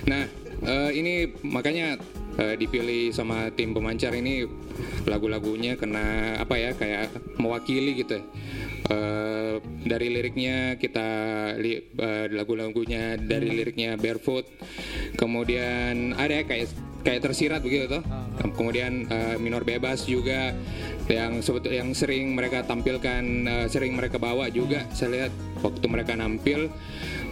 Nah 0.06 0.24
eh, 0.64 0.90
ini 0.96 1.12
makanya 1.44 2.00
eh, 2.40 2.54
dipilih 2.58 3.12
sama 3.14 3.52
tim 3.54 3.76
pemancar 3.76 4.12
ini 4.16 4.48
lagu-lagunya 5.06 5.78
kena 5.78 6.36
apa 6.40 6.54
ya 6.58 6.70
kayak 6.74 7.12
mewakili 7.38 8.00
gitu. 8.00 8.18
Eh, 8.84 9.54
dari 9.84 10.12
liriknya 10.12 10.76
kita 10.76 11.08
li, 11.56 11.80
eh, 11.80 12.26
lagu-lagunya 12.28 13.16
dari 13.16 13.48
liriknya 13.48 13.96
barefoot 13.96 14.44
kemudian 15.16 16.12
ada 16.18 16.42
ya 16.42 16.44
kayak 16.44 16.68
kayak 17.04 17.20
tersirat 17.20 17.60
begitu 17.60 18.00
tuh 18.00 18.02
kemudian 18.56 19.08
eh, 19.08 19.36
minor 19.40 19.62
bebas 19.62 20.08
juga 20.08 20.52
yang 21.08 21.44
sebetul 21.44 21.76
yang 21.76 21.92
sering 21.92 22.32
mereka 22.32 22.64
tampilkan 22.64 23.22
eh, 23.44 23.66
sering 23.68 23.92
mereka 23.92 24.16
bawa 24.16 24.48
juga. 24.48 24.88
Saya 24.96 25.28
lihat 25.28 25.32
waktu 25.60 25.84
mereka 25.84 26.16
nampil 26.16 26.72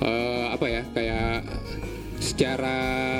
eh, 0.01 0.47
apa 0.53 0.67
ya 0.69 0.83
kayak 0.93 1.37
secara 2.23 2.77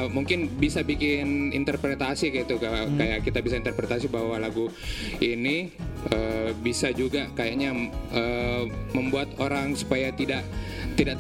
mungkin 0.07 0.47
bisa 0.47 0.87
bikin 0.87 1.51
interpretasi 1.51 2.31
gitu 2.31 2.63
kayak 2.63 2.95
kayak 2.95 3.19
kita 3.27 3.43
bisa 3.43 3.59
interpretasi 3.59 4.07
bahwa 4.07 4.39
lagu 4.39 4.71
ini 5.19 5.75
eh, 6.15 6.55
bisa 6.63 6.95
juga 6.95 7.27
kayaknya 7.35 7.75
eh, 8.15 8.63
membuat 8.95 9.35
orang 9.43 9.75
supaya 9.75 10.15
tidak 10.15 10.47
tidak 10.95 11.19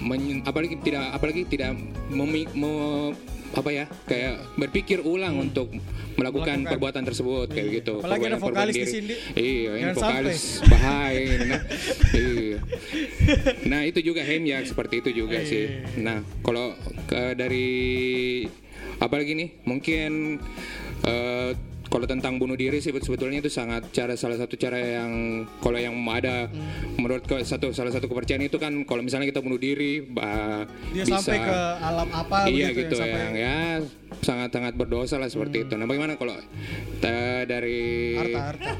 men- 0.00 0.40
apalagi 0.48 0.80
tidak 0.80 1.12
apalagi 1.12 1.44
tidak 1.44 1.76
memi- 2.08 2.50
me- 2.56 3.12
apa 3.54 3.70
ya 3.70 3.84
kayak 4.04 4.34
berpikir 4.56 4.98
ulang 5.00 5.38
untuk 5.40 5.70
melakukan, 6.14 6.58
Melakukan. 6.58 6.58
perbuatan 6.68 7.02
tersebut 7.04 7.46
kayak 7.48 7.64
Iya. 7.64 7.76
gitu 7.76 7.94
Apalagi 7.98 8.24
ada 8.24 8.38
vokalis 8.38 8.74
di 8.74 8.84
sini. 8.84 9.14
iya 9.34 9.70
ini 9.76 9.92
vokalis 9.92 10.42
bahaya 10.64 11.20
ini, 11.20 11.46
nah. 11.48 11.62
iya. 12.20 12.58
nah 13.64 13.80
itu 13.82 13.98
juga 14.00 14.20
Hem 14.20 14.42
ya 14.44 14.58
seperti 14.60 15.00
itu 15.00 15.10
juga 15.16 15.38
Iya. 15.38 15.46
sih 15.46 15.64
nah 15.96 16.18
kalau 16.40 16.74
dari 17.08 17.70
apalagi 18.96 19.34
nih 19.34 19.48
mungkin 19.62 20.38
eh, 21.02 21.50
kalau 21.94 22.10
tentang 22.10 22.34
bunuh 22.36 22.54
diri 22.54 22.76
sih 22.76 22.90
sebetulnya 22.90 23.38
itu 23.38 23.46
sangat 23.46 23.86
cara 23.88 24.14
salah 24.14 24.34
satu 24.34 24.54
cara 24.56 24.74
yang 24.74 25.12
kalau 25.62 25.78
yang 25.78 25.94
ada 26.10 26.50
Hmm. 26.50 26.98
menurut 26.98 27.22
ke, 27.22 27.38
satu 27.40 27.70
salah 27.70 27.88
satu 27.88 28.04
kepercayaan 28.04 28.42
itu 28.42 28.58
kan 28.58 28.74
kalau 28.82 29.00
misalnya 29.00 29.26
kita 29.26 29.38
bunuh 29.38 29.54
diri 29.56 30.02
bah, 30.02 30.66
Dia 30.90 31.06
bisa 31.06 31.22
sampai 31.22 31.38
ke 31.38 31.54
alam 31.80 32.08
apa 32.10 32.36
iya 32.46 32.68
gitu 32.70 32.94
yang 32.96 33.14
yang, 33.14 33.34
ya 33.36 33.58
sangat 34.16 34.50
sangat 34.50 34.74
berdosa 34.74 35.14
lah 35.14 35.26
seperti 35.26 35.62
itu. 35.62 35.74
Nah 35.74 35.84
bagaimana 35.84 36.14
kalau 36.14 36.34
ta- 36.98 37.44
dari 37.44 38.14
harta 38.16 38.40
harta 38.48 38.70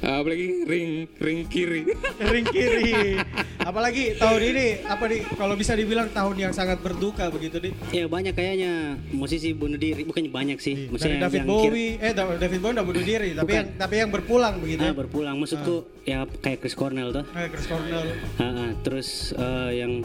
apalagi 0.20 0.64
ring 0.64 0.90
ring 1.16 1.40
kiri 1.46 1.84
ring 2.32 2.46
kiri 2.46 3.16
apalagi 3.58 4.16
tahun 4.16 4.40
ini 4.42 4.66
apa 4.82 5.04
nih 5.06 5.20
kalau 5.30 5.54
bisa 5.54 5.72
dibilang 5.74 6.08
tahun 6.10 6.36
yang 6.38 6.52
sangat 6.52 6.80
berduka 6.80 7.28
begitu 7.28 7.60
nih 7.60 7.72
Ya 7.92 8.04
banyak 8.06 8.32
kayaknya 8.32 8.72
musisi 9.10 9.52
bunuh 9.52 9.76
diri, 9.76 10.02
bukan 10.02 10.26
banyak 10.26 10.56
sih. 10.56 10.74
dari 10.76 10.90
Maksudnya 10.90 11.18
David 11.22 11.38
yang 11.38 11.48
Bowie 11.48 11.90
eh 11.98 12.12
Da- 12.12 12.38
David 12.50 12.60
Bowie 12.60 12.74
udah 12.74 12.82
bunuh 12.84 13.04
diri 13.06 13.28
tapi 13.30 13.46
Bukan. 13.46 13.54
yang 13.54 13.68
tapi 13.78 13.94
yang 13.96 14.10
berpulang 14.10 14.54
begitu 14.58 14.82
Ah, 14.82 14.90
ya 14.90 14.94
berpulang. 14.96 15.34
Maksudku 15.38 15.74
ya 16.02 16.18
kayak 16.26 16.58
Chris 16.58 16.74
Cornell 16.74 17.14
tuh. 17.14 17.22
Eh, 17.30 17.46
Chris 17.46 17.64
Cornell 17.64 18.02
Ah, 18.34 18.42
ah. 18.42 18.70
terus 18.82 19.08
eh, 19.32 19.70
yang 19.78 20.02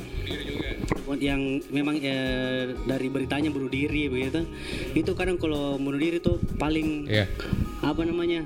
yang 1.17 1.41
memang 1.69 1.97
eh, 1.97 2.77
dari 2.79 3.07
beritanya 3.07 3.49
bunuh 3.49 3.65
diri 3.67 4.05
begitu. 4.05 4.45
Itu 4.93 5.17
kadang 5.17 5.35
kalau 5.35 5.75
bunuh 5.75 5.97
diri 5.97 6.19
tuh 6.19 6.37
paling 6.55 7.09
Iya. 7.09 7.25
apa 7.81 8.01
namanya? 8.03 8.45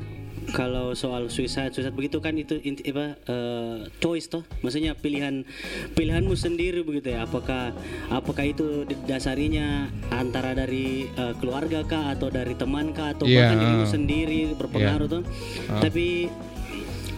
Kalau 0.49 0.97
soal 0.97 1.29
suicide, 1.29 1.71
suicide 1.71 1.93
begitu 1.93 2.17
kan 2.19 2.33
itu 2.33 2.57
inti, 2.61 2.89
apa 2.89 3.15
eh, 3.29 3.77
choice 4.01 4.27
toh, 4.31 4.43
maksudnya 4.65 4.97
pilihan 4.97 5.45
pilihanmu 5.93 6.33
sendiri 6.33 6.81
begitu 6.81 7.13
ya. 7.13 7.29
Apakah 7.29 7.71
apakah 8.09 8.45
itu 8.49 8.85
dasarinya 9.05 9.89
antara 10.09 10.57
dari 10.57 11.09
eh, 11.09 11.33
keluarga 11.37 11.85
kah 11.85 12.13
atau 12.17 12.33
dari 12.33 12.57
teman 12.57 12.91
kah 12.91 13.13
atau 13.13 13.29
Iya, 13.29 13.45
bahkan 13.45 13.57
dirimu 13.61 13.85
ah. 13.85 13.89
sendiri 13.89 14.39
berpengaruh 14.57 15.07
tuh. 15.07 15.23
Ah. 15.69 15.81
Tapi 15.85 16.29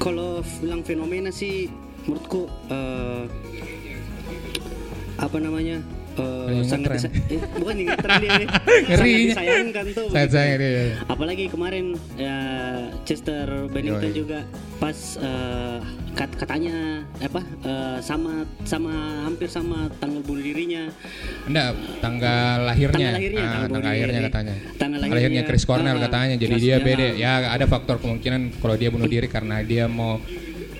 kalau 0.01 0.43
bilang 0.59 0.83
fenomena 0.83 1.29
sih 1.29 1.71
menurutku 2.09 2.49
eh, 2.67 3.23
apa 5.21 5.37
namanya 5.37 5.79
sangat 6.63 6.97
ngetren. 6.97 7.11
eh, 7.33 7.39
bukan 7.55 7.75
ngetren 7.81 8.15
dia 8.17 8.33
disayangkan 9.27 9.85
tuh 9.91 10.07
Saya 10.07 10.25
begitu. 10.25 10.35
sayang 10.35 10.57
dia. 10.57 10.83
apalagi 11.05 11.45
kemarin 11.47 11.85
ya 12.15 12.37
Chester 13.03 13.47
Bennington 13.67 14.09
Yoi. 14.09 14.17
juga 14.17 14.39
pas 14.77 14.97
eh, 15.17 15.77
kat- 16.11 16.37
katanya 16.37 16.75
apa 17.17 17.41
eh, 17.63 17.97
sama 18.01 18.31
sama 18.63 18.93
hampir 19.23 19.47
sama 19.47 19.89
tanggal 19.97 20.21
bunuh 20.21 20.41
dirinya 20.41 20.89
Enggak, 21.41 21.73
tanggal 21.99 22.57
lahirnya. 22.63 22.93
Tanggal 22.93 23.13
lahirnya, 23.13 23.39
Ah, 23.39 23.43
tanggal 23.43 23.61
tanggal 23.61 23.69
bunuh 23.71 23.89
lahirnya 23.89 24.13
diri. 24.13 24.27
katanya. 24.29 24.55
Tanggal 24.77 24.99
lahirnya, 25.01 25.41
Chris 25.43 25.63
Cornell 25.65 25.97
ah, 25.97 26.01
katanya. 26.01 26.35
Jadi 26.37 26.55
dia. 26.57 26.77
beda. 26.77 27.07
Ya 27.13 27.31
ada 27.49 27.65
faktor 27.65 27.97
kemungkinan 27.97 28.41
kalau 28.57 28.75
dia 28.77 28.89
bunuh 28.89 29.05
diri 29.05 29.25
karena 29.25 29.61
dia 29.61 29.85
mau 29.85 30.21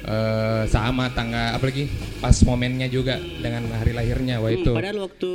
eh, 0.01 0.63
sama 0.65 1.09
tanggal 1.09 1.53
apalagi 1.53 1.85
pas 2.17 2.33
momennya 2.41 2.87
juga 2.87 3.15
dengan 3.17 3.69
hari 3.71 3.91
lahirnya. 3.91 4.37
Wah 4.37 4.49
Hmm, 4.49 4.59
itu. 4.59 4.71
padahal 4.71 4.97
waktu 5.03 5.31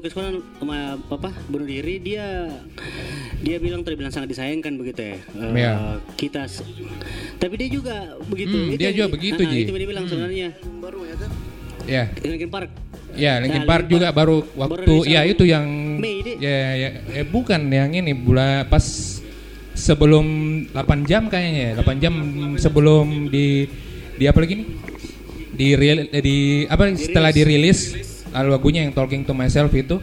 Chris 0.00 0.12
Cornell 0.12 0.38
sama 0.54 0.78
apa 0.98 1.30
bunuh 1.46 1.64
diri 1.64 1.98
dia 1.98 2.50
dia 3.40 3.56
bilang 3.58 3.82
tadi 3.82 3.94
bilang 3.94 4.10
sangat 4.10 4.30
disayangkan 4.30 4.74
begitu 4.74 5.00
ya. 5.04 5.16
Eh, 5.16 5.52
Iya. 5.54 5.72
Kita 6.14 6.46
tapi 7.36 7.54
dia 7.56 7.68
juga 7.68 8.14
begitu. 8.24 8.56
Hmm, 8.56 8.72
Itu 8.72 8.80
dia 8.80 8.90
juga 8.90 9.06
di- 9.06 9.14
begitu, 9.14 9.40
ah, 9.40 9.50
Ji. 9.50 9.58
Itu 9.60 9.70
yang 9.70 9.78
dia 9.78 9.90
bilang 9.90 10.06
sebenarnya. 10.06 10.48
Ya. 11.84 12.04
Linkin 12.16 12.48
Park. 12.48 12.70
Ya, 13.14 13.38
Linkin 13.38 13.62
Nah, 13.62 13.68
Park 13.68 13.84
Linkin 13.86 13.94
juga 13.94 14.08
Park 14.10 14.16
baru 14.16 14.36
baru 14.42 14.60
waktu 14.74 14.80
rilis 14.90 15.06
ya 15.06 15.20
itu 15.22 15.44
yang 15.44 15.66
Mei, 15.94 16.18
ya, 16.42 16.58
ya 16.74 16.88
eh, 17.14 17.22
bukan 17.22 17.60
yang 17.70 17.94
ini 17.94 18.10
bulan 18.10 18.66
pas 18.66 18.82
sebelum 19.70 20.26
8 20.70 21.06
jam 21.06 21.26
kayaknya 21.26 21.62
ya, 21.62 21.72
8 21.78 22.02
jam 22.02 22.14
sebelum 22.56 23.30
di 23.30 23.70
di 24.14 24.24
apa 24.26 24.38
lagi 24.42 24.54
nih? 24.62 24.68
Di 25.54 25.68
real- 25.78 26.10
eh, 26.10 26.22
di 26.22 26.36
apa 26.66 26.90
setelah 26.98 27.30
dirilis 27.30 27.94
lagunya 28.34 28.82
yang 28.82 28.90
Talking 28.90 29.22
to 29.22 29.34
Myself 29.34 29.70
itu 29.74 30.02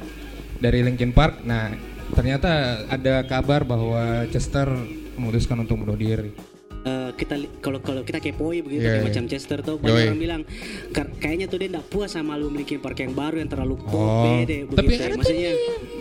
dari 0.62 0.80
Linkin 0.86 1.12
Park. 1.12 1.44
Nah, 1.44 1.76
ternyata 2.16 2.84
ada 2.88 3.28
kabar 3.28 3.68
bahwa 3.68 4.24
Chester 4.32 4.72
memutuskan 5.20 5.60
untuk 5.60 5.84
bunuh 5.84 6.00
diri. 6.00 6.51
Eh, 6.82 7.14
kita 7.14 7.38
kalau 7.62 7.78
kalau 7.78 8.02
kita 8.02 8.18
kepoi 8.18 8.60
begitu 8.60 8.82
Iya, 8.82 8.90
kayak 8.92 8.98
iya. 8.98 9.08
macam 9.08 9.24
Chester 9.26 9.62
tuh 9.62 9.78
Yoi. 9.78 9.86
banyak 9.86 10.02
orang 10.04 10.18
bilang 10.18 10.42
"Kar- 10.90 11.14
kayaknya 11.16 11.46
tuh 11.46 11.58
dia 11.58 11.70
enggak 11.70 11.86
puas 11.86 12.10
sama 12.10 12.34
album 12.34 12.58
Linkin 12.58 12.82
Park 12.82 12.98
yang 12.98 13.14
baru 13.14 13.38
yang 13.38 13.46
terlalu 13.48 13.78
Oh, 13.84 14.26
tapi 14.26 14.66
begitu. 14.90 14.98
ada 15.00 15.14
Maksudnya 15.14 15.52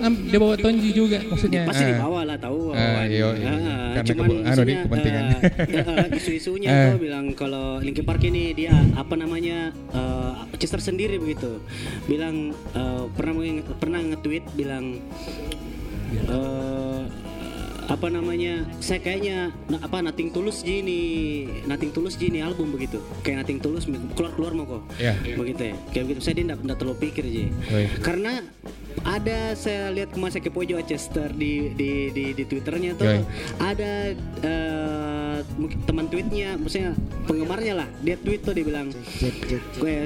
Am- 0.00 0.20
dia 0.24 0.38
bawa 0.38 0.56
Tonji 0.56 0.90
juga 0.90 1.20
maksudnya. 1.22 1.68
pasti 1.68 1.84
Ah. 1.84 1.88
dibawa 1.92 2.20
lah 2.24 2.36
tahu 2.38 2.72
Ah, 2.72 2.80
bawaan. 2.96 3.06
iya, 3.06 3.28
iya. 3.30 3.44
Ah, 3.46 3.60
Karena 3.92 4.08
cuman 4.08 4.24
anu, 4.24 4.34
maksudnya, 4.40 4.76
kepentingan. 4.82 5.24
eh, 5.68 6.06
isu-isunya 6.16 6.68
Eh. 6.70 6.80
tuh 6.88 6.98
bilang 6.98 7.26
kalau 7.34 7.66
Linkin 7.78 8.02
Park 8.02 8.24
ini 8.24 8.42
dia 8.54 8.72
apa 8.94 9.14
namanya 9.14 9.56
eh, 9.92 10.32
Chester 10.56 10.80
sendiri 10.80 11.20
begitu 11.20 11.60
bilang 12.06 12.56
eh, 12.72 13.04
pernah 13.12 13.36
pernah 13.76 14.00
nge-tweet 14.02 14.48
bilang 14.54 14.96
eh, 16.10 16.89
apa 17.90 18.06
namanya 18.06 18.62
saya 18.78 19.02
kayaknya 19.02 19.50
na- 19.66 19.82
apa 19.82 19.98
Nothing 20.00 20.30
Tulus 20.30 20.62
gini 20.62 21.02
Nothing 21.66 21.90
Tulus 21.90 22.14
gini 22.14 22.38
album 22.38 22.70
begitu. 22.70 23.02
Kayak 23.20 23.42
Nothing 23.42 23.58
Tulus 23.58 23.84
keluar 24.14 24.30
keluar 24.32 24.52
mau 24.54 24.64
kok 24.64 24.82
Iya. 24.96 25.18
begitu 25.34 25.62
ya. 25.64 25.74
Kayak 25.90 26.04
begitu. 26.06 26.20
Saya 26.20 26.34
dia 26.36 26.44
enggak 26.48 26.78
terlalu 26.78 26.96
pikir 27.02 27.22
aja 27.26 27.44
Oi. 27.68 27.84
karena 27.98 28.32
ada 29.00 29.38
saya 29.54 29.90
lihat 29.90 30.10
kemarin 30.10 30.32
saya 30.32 30.44
kepo 30.44 30.62
juga 30.62 30.82
Chester 30.82 31.30
di 31.32 31.72
di 31.72 31.90
di, 32.10 32.24
di 32.30 32.44
twitternya 32.44 32.94
tuh 32.94 33.06
Yoi. 33.06 33.22
ada 33.58 33.92
mungkin 35.56 35.78
teman 35.82 36.06
tweetnya 36.06 36.54
maksudnya 36.54 36.94
penggemarnya 37.26 37.74
lah. 37.76 37.88
Dia 38.00 38.14
tweet 38.14 38.40
tuh 38.40 38.54
dia 38.54 38.62
bilang 38.62 38.94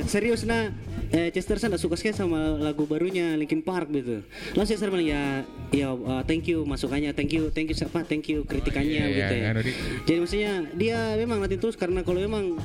serius 0.04 0.44
nah 0.44 0.72
eh, 1.10 1.28
Chester 1.28 1.56
saya 1.56 1.68
nggak 1.70 1.82
suka 1.82 1.94
sekali 1.94 2.14
sama 2.14 2.38
lagu 2.56 2.84
barunya 2.84 3.34
Linkin 3.34 3.60
Park 3.60 3.90
gitu 3.90 4.22
langsung 4.52 4.72
Chester 4.72 4.88
bilang 4.88 5.04
ya 5.04 5.22
ya 5.70 5.90
uh, 5.90 6.22
thank 6.22 6.46
you 6.46 6.62
masukannya 6.62 7.10
thank 7.10 7.30
you 7.30 7.50
thank 7.50 7.66
you 7.66 7.74
siapa 7.74 8.00
thank 8.02 8.24
you 8.26 8.42
kritikannya 8.42 9.02
Iya, 9.04 9.18
gitu 9.18 9.34
iya, 9.34 9.44
ya 9.44 9.50
Dik. 9.56 9.76
jadi 10.04 10.18
maksudnya 10.18 10.52
dia 10.72 10.98
memang 11.16 11.38
nanti 11.40 11.56
terus 11.56 11.74
karena 11.74 12.00
kalau 12.00 12.18
memang 12.18 12.56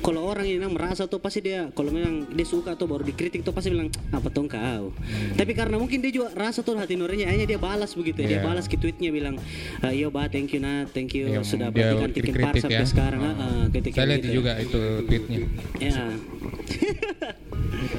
kalau 0.00 0.24
orang 0.24 0.44
ini 0.44 0.56
memang 0.56 0.74
merasa 0.74 1.04
tuh 1.04 1.18
pasti 1.18 1.40
dia 1.40 1.68
kalau 1.70 1.88
memang 1.88 2.28
dia 2.28 2.44
suka 2.44 2.72
tuh 2.72 2.86
baru 2.86 3.02
dikritik 3.02 3.40
tuh 3.40 3.50
pasti 3.50 3.68
bilang 3.68 3.86
apa 4.10 4.28
tuh 4.28 4.44
kau 4.44 4.92
tapi 5.34 5.52
karena 5.52 5.76
mungkin 5.76 5.98
dia 5.98 6.10
juga 6.10 6.32
rasa 6.32 6.60
tuh 6.60 6.74
hati 6.74 6.94
nuraninya 6.94 7.26
akhirnya 7.26 7.48
dia 7.48 7.60
balas 7.60 7.92
begitu 7.92 8.22
dia 8.22 8.38
Iya. 8.38 8.44
balas 8.44 8.64
ke 8.64 8.76
tweetnya 8.76 9.10
bilang 9.10 9.36
"Ah, 9.78 9.90
iya 9.90 10.08
bah 10.08 10.26
thank 10.26 10.50
you 10.50 10.58
nah 10.58 10.84
thank 10.86 11.12
you 11.12 11.28
Iya, 11.28 11.40
sudah 11.42 11.68
perhatikan 11.68 12.10
Linkin 12.10 12.34
Park 12.34 12.52
kritik 12.52 12.62
sampai 12.62 12.78
ya. 12.78 12.86
sekarang 12.86 13.20
Oh. 13.20 13.64
ketika 13.70 13.96
Saya 13.96 14.06
lihat 14.08 14.22
gitu. 14.22 14.34
juga 14.34 14.52
itu 14.56 14.80
tweetnya. 15.04 15.38
ya 15.78 16.04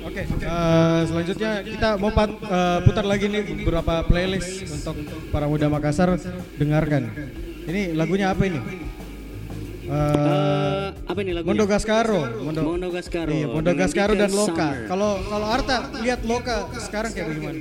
Oke, 0.00 0.22
eh, 0.24 1.00
selanjutnya 1.04 1.50
kita 1.62 1.88
mau 1.96 2.10
pat- 2.10 2.32
eh, 2.38 2.78
putar 2.82 3.04
lagi 3.04 3.26
nih 3.26 3.42
beberapa 3.58 4.00
playlist 4.02 4.48
untuk 4.66 4.96
para 5.28 5.44
muda 5.44 5.68
Makassar 5.68 6.16
dengarkan. 6.56 7.12
Ini 7.64 7.92
lagunya 7.92 8.32
apa 8.32 8.42
ini? 8.44 8.60
Eh, 8.60 8.86
Eh, 9.88 10.86
apa 10.92 11.18
ini 11.18 11.32
lagunya? 11.32 11.48
Mondo 11.50 11.64
Gascaro. 11.64 12.20
Mondo, 12.42 12.60
Mondo 12.62 12.88
Gascaro. 12.90 13.30
Iya, 13.30 13.46
Mondo 13.48 13.70
dengan 13.70 13.80
Gascaro 13.82 14.12
dan 14.14 14.30
Loka. 14.30 14.68
Kalau 14.84 15.10
kalau 15.22 15.46
Arta 15.48 15.76
lihat 15.98 16.20
Loka 16.24 16.56
sekarang 16.78 17.10
kayak 17.10 17.26
bagaimana? 17.26 17.58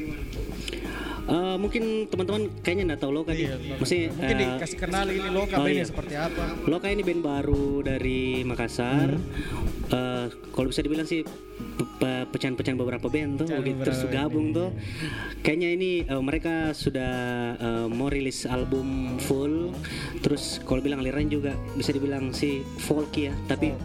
Eh, 1.28 1.56
mungkin 1.60 2.08
teman-teman 2.08 2.48
kayaknya 2.64 2.96
nggak 2.96 3.02
tahu 3.04 3.12
Loka 3.12 3.36
Iya, 3.36 3.60
nih. 3.60 3.76
Mesti 3.76 3.98
Mungkin 4.16 4.36
eh, 4.36 4.42
dikasih 4.48 4.78
kenal 4.80 5.06
ini 5.12 5.28
Loka 5.28 5.60
oh 5.60 5.68
bandnya 5.68 5.84
iya. 5.84 5.88
seperti 5.88 6.16
apa. 6.16 6.44
Loka 6.64 6.88
ini 6.88 7.04
band 7.04 7.20
baru 7.20 7.84
dari 7.84 8.48
Makassar. 8.48 9.12
Hmm. 9.12 9.92
Eh, 9.92 10.26
kalau 10.56 10.72
bisa 10.72 10.80
dibilang 10.80 11.04
sih 11.04 11.28
pe- 11.78 11.92
pe- 12.00 12.26
pecahan-pecahan 12.32 12.80
beberapa 12.80 13.12
band 13.12 13.44
tuh, 13.44 13.48
begitu 13.52 13.84
terus 13.84 14.08
gabung 14.08 14.56
tuh. 14.56 14.72
Kayaknya 15.44 15.70
ini 15.76 15.90
eh, 16.02 16.24
mereka 16.24 16.72
sudah 16.72 17.14
eh, 17.60 17.88
mau 17.92 18.08
rilis 18.08 18.48
album 18.48 19.20
full. 19.20 19.76
Terus 20.24 20.64
kalau 20.64 20.80
bilang 20.80 21.04
aliran 21.04 21.28
juga 21.28 21.60
bisa 21.76 21.92
dibilang 21.92 22.32
sih 22.32 22.64
folk 22.64 23.12
ya, 23.12 23.36
tapi 23.46 23.76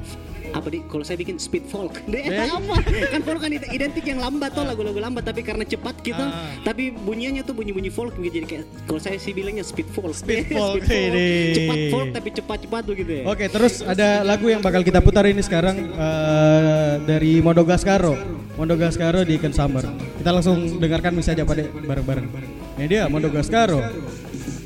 apa 0.51 0.67
di 0.67 0.83
kalau 0.85 1.01
saya 1.01 1.15
bikin 1.15 1.37
speed 1.37 1.65
folk 1.65 1.95
deh 2.05 2.23
Eh? 2.23 2.45
apa 2.45 2.75
kan 2.85 3.21
folk 3.23 3.41
kan 3.41 3.51
id- 3.51 3.71
identik 3.71 4.03
yang 4.03 4.19
lambat 4.19 4.51
tuh 4.51 4.63
lagu-lagu 4.63 4.99
lambat 4.99 5.23
tapi 5.23 5.41
karena 5.41 5.63
cepat 5.63 6.01
gitu 6.01 6.19
Ah. 6.19 6.51
tapi 6.61 6.91
bunyinya 6.91 7.41
tuh 7.41 7.53
bunyi-bunyi 7.53 7.89
folk 7.89 8.15
begitu 8.15 8.35
jadi 8.35 8.47
kayak 8.49 8.65
kalau 8.85 8.99
saya 8.99 9.17
sih 9.17 9.31
bilangnya 9.31 9.63
speed 9.63 9.87
folk 9.89 10.13
Speed 10.13 10.51
folk, 10.55 10.83
ini. 10.83 11.53
cepat 11.53 11.79
folk 11.89 12.09
tapi 12.11 12.29
cepat-cepat 12.33 12.83
begitu 12.85 13.13
ya 13.13 13.25
Oke, 13.25 13.47
terus 13.47 13.81
ada 13.81 14.21
lagu 14.23 14.47
yang 14.47 14.59
bakal 14.59 14.81
kita 14.81 14.99
putar 14.99 15.25
ini 15.25 15.41
sekarang 15.41 15.77
eh, 15.93 16.93
dari. 17.03 17.39
Mondo 17.43 18.77
Gascaro 18.77 19.25
di 19.25 19.37
Ken 19.37 19.53
Summer. 19.53 19.83
Kita 20.17 20.31
langsung 20.31 20.79
dengarkan 20.79 21.17
misalnya 21.17 21.43
pada 21.43 21.65
bareng-bareng. 21.65 22.27
Ini 22.77 22.87
dia 22.87 23.03
Mondo 23.09 23.29
Gascaro 23.29 23.81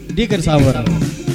di 0.07 0.25
Ken 0.27 0.43
Summer. 0.43 1.26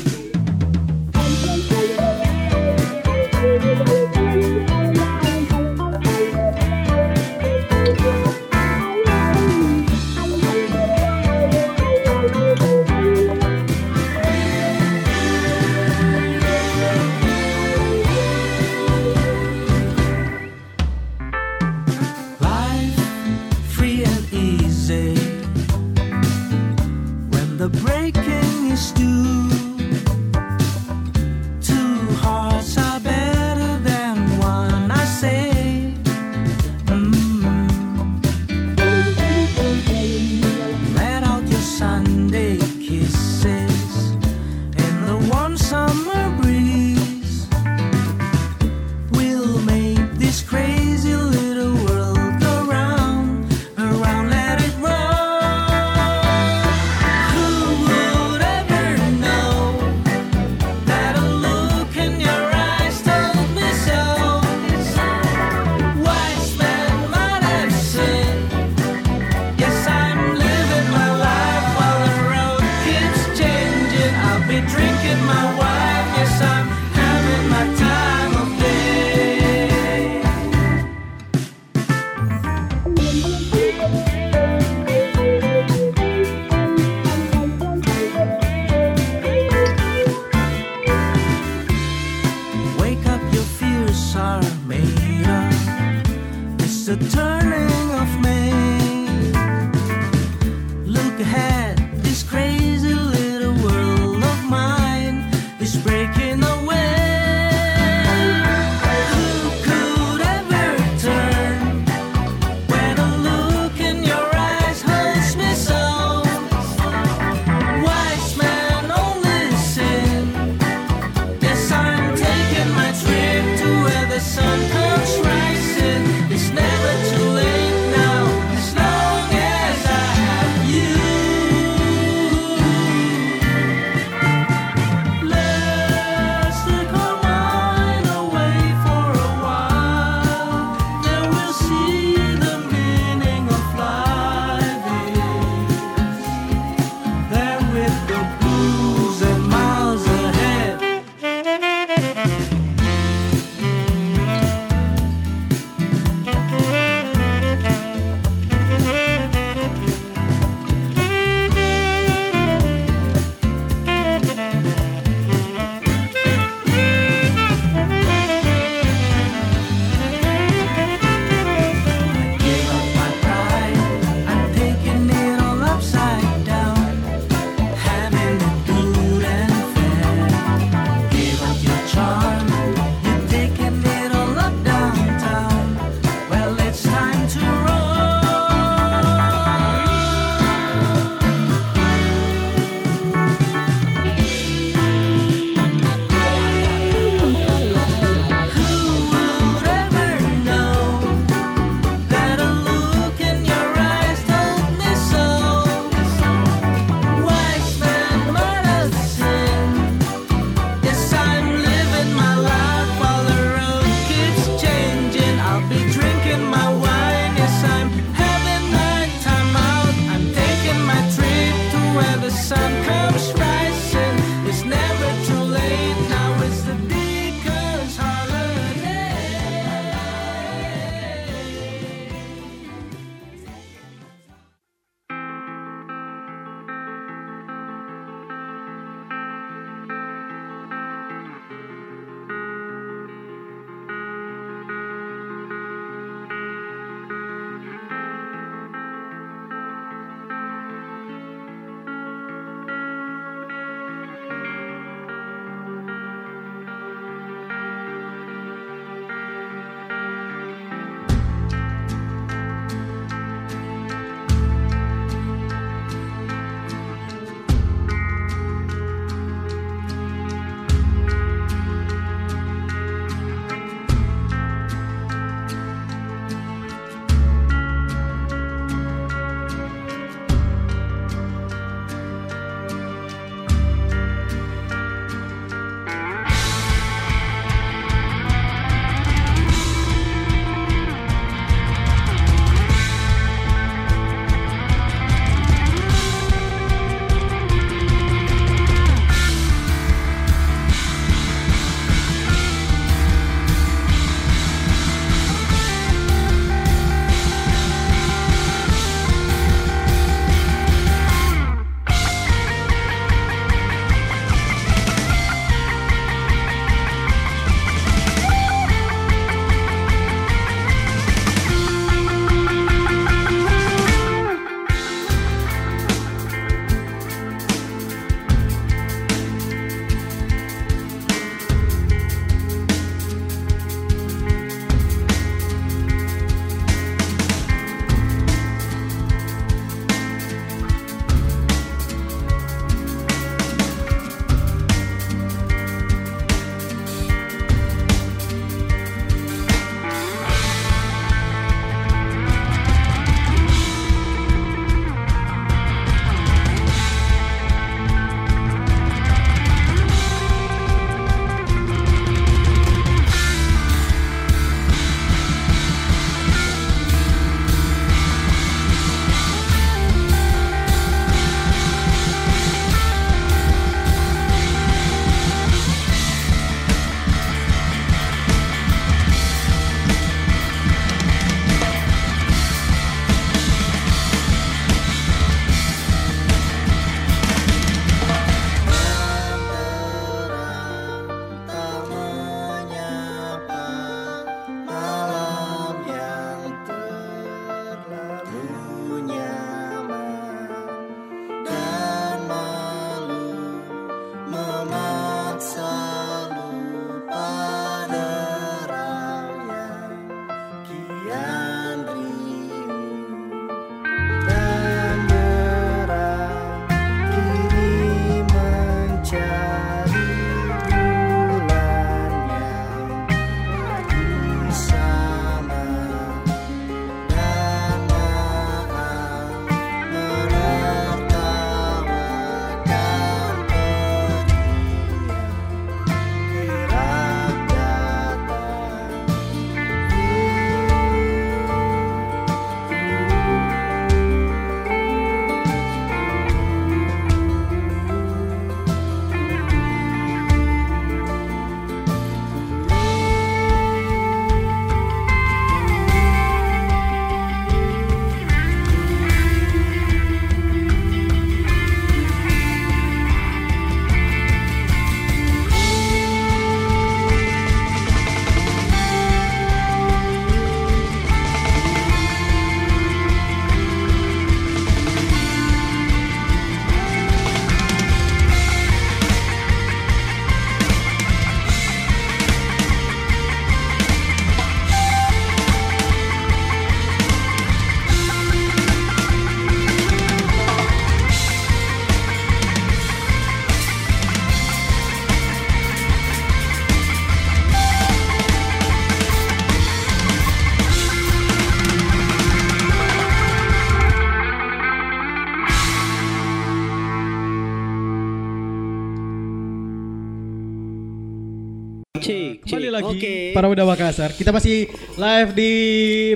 Lagi 512.82 512.98
Oke. 512.98 513.16
para 513.38 513.48
muda 513.48 513.64
Makassar. 513.64 514.12
Kita 514.18 514.34
masih 514.34 514.68
live 514.98 515.32
di 515.38 515.52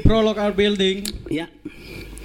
Prolog 0.01 0.35
Art 0.35 0.57
Building. 0.57 1.05
Ya. 1.29 1.54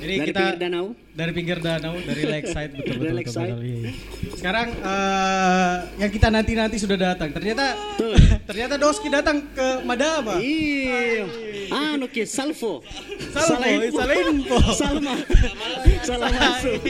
Jadi 0.00 0.14
Dari 0.16 0.28
kita 0.32 0.40
pinggir 0.40 0.56
danau. 0.56 0.86
dari 1.12 1.32
pinggir 1.36 1.58
danau, 1.60 1.94
dari 2.00 2.22
lakeside 2.32 2.72
betul 2.72 2.80
betul. 2.80 2.88
Dari 2.88 3.04
betul, 3.04 3.18
lakeside. 3.20 3.52
betul, 3.52 3.60
iya. 3.68 3.90
Sekarang 4.32 4.68
eh, 4.72 5.74
yang 6.00 6.10
kita 6.10 6.28
nanti 6.32 6.52
nanti 6.56 6.76
sudah 6.80 6.96
datang. 6.96 7.28
Ternyata 7.30 7.64
ternyata 8.48 8.74
Doski 8.80 9.08
datang 9.12 9.44
ke 9.52 9.68
Madaba. 9.84 10.40
Iya. 10.40 11.28
Anu 11.70 12.08
ke 12.08 12.24
Salvo. 12.24 12.80
Salvo, 13.30 13.60
salah 13.92 14.16
info. 14.16 14.56
Salma. 14.80 15.14
Salah 16.02 16.30
masuk. 16.32 16.80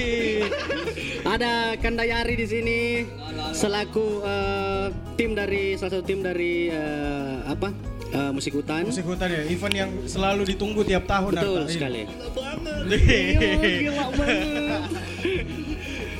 Ada 1.20 1.76
Kandayari 1.76 2.38
di 2.38 2.46
sini 2.46 2.78
selaku 3.50 4.22
eh, 4.22 4.86
tim 5.18 5.34
dari 5.34 5.74
salah 5.74 5.98
satu 5.98 6.06
tim 6.06 6.22
dari 6.22 6.70
eh, 6.70 7.34
apa? 7.44 7.74
Eh, 8.10 8.30
musik 8.34 8.52
hutan. 8.52 8.82
Musik 8.82 9.06
hutan 9.06 9.28
ya, 9.28 9.42
event 9.46 9.74
yang 9.76 9.90
selalu 10.04 10.42
ditunggu 10.48 10.82
tiap 10.82 11.06
tahun. 11.06 11.30
Betul 11.30 11.62
Arta. 11.62 11.70
sekali. 11.70 12.02
Iya. 12.90 13.50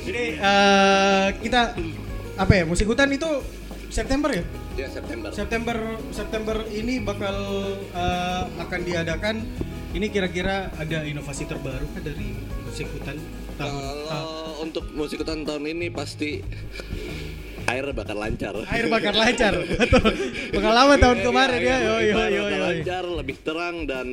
Jadi 0.01 0.23
eh, 0.49 1.27
kita 1.41 1.61
apa 2.35 2.51
ya 2.53 2.63
musik 2.63 2.87
hutan 2.87 3.11
itu 3.11 3.27
September 3.91 4.31
ya? 4.31 4.43
Ya 4.77 4.87
September. 4.87 5.29
September 5.35 5.77
September 6.09 6.57
ini 6.71 7.03
bakal 7.03 7.35
eh, 7.91 8.43
akan 8.57 8.79
diadakan. 8.81 9.35
Ini 9.91 10.07
kira-kira 10.07 10.71
ada 10.71 11.03
inovasi 11.03 11.43
terbaru 11.43 11.83
kan 11.91 11.99
dari 12.01 12.31
musik 12.63 12.87
hutan 12.89 13.19
tahun 13.59 13.67
tahun- 13.67 14.07
Kalau 14.07 14.31
untuk 14.63 14.85
musik 14.95 15.19
hutan 15.19 15.43
tahun 15.43 15.67
ini 15.67 15.91
pasti 15.91 16.39
air 17.65 17.85
bakal 17.91 18.15
lancar. 18.15 18.53
air 18.65 18.85
bakar 18.87 19.13
lancar. 19.13 19.53
Betul. 19.81 20.11
Pengalaman 20.51 20.97
tahun 20.97 21.19
kemarin 21.21 21.61
ya. 21.61 21.77
Yo 21.79 21.95
yo 22.01 22.17
yo 22.27 22.43
yo. 22.47 22.61
lancar, 22.63 23.03
lebih 23.05 23.37
terang 23.41 23.85
dan 23.85 24.07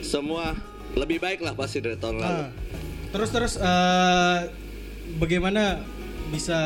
semua 0.00 0.56
lebih 0.92 1.18
baik 1.18 1.40
lah 1.40 1.52
pasti 1.52 1.78
dari 1.78 1.96
tahun 1.96 2.18
lalu. 2.18 2.42
Ah. 2.42 2.50
Terus 3.12 3.28
terus 3.30 3.52
eh, 3.56 4.38
bagaimana 5.16 5.80
bisa 6.28 6.56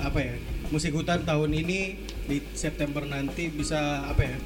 apa 0.00 0.18
ya 0.20 0.34
musik 0.70 0.94
hutan 0.94 1.22
tahun 1.22 1.50
ini 1.52 1.80
di 2.22 2.38
September 2.52 3.02
nanti 3.02 3.50
bisa 3.50 4.06
apa 4.06 4.22
ya 4.24 4.36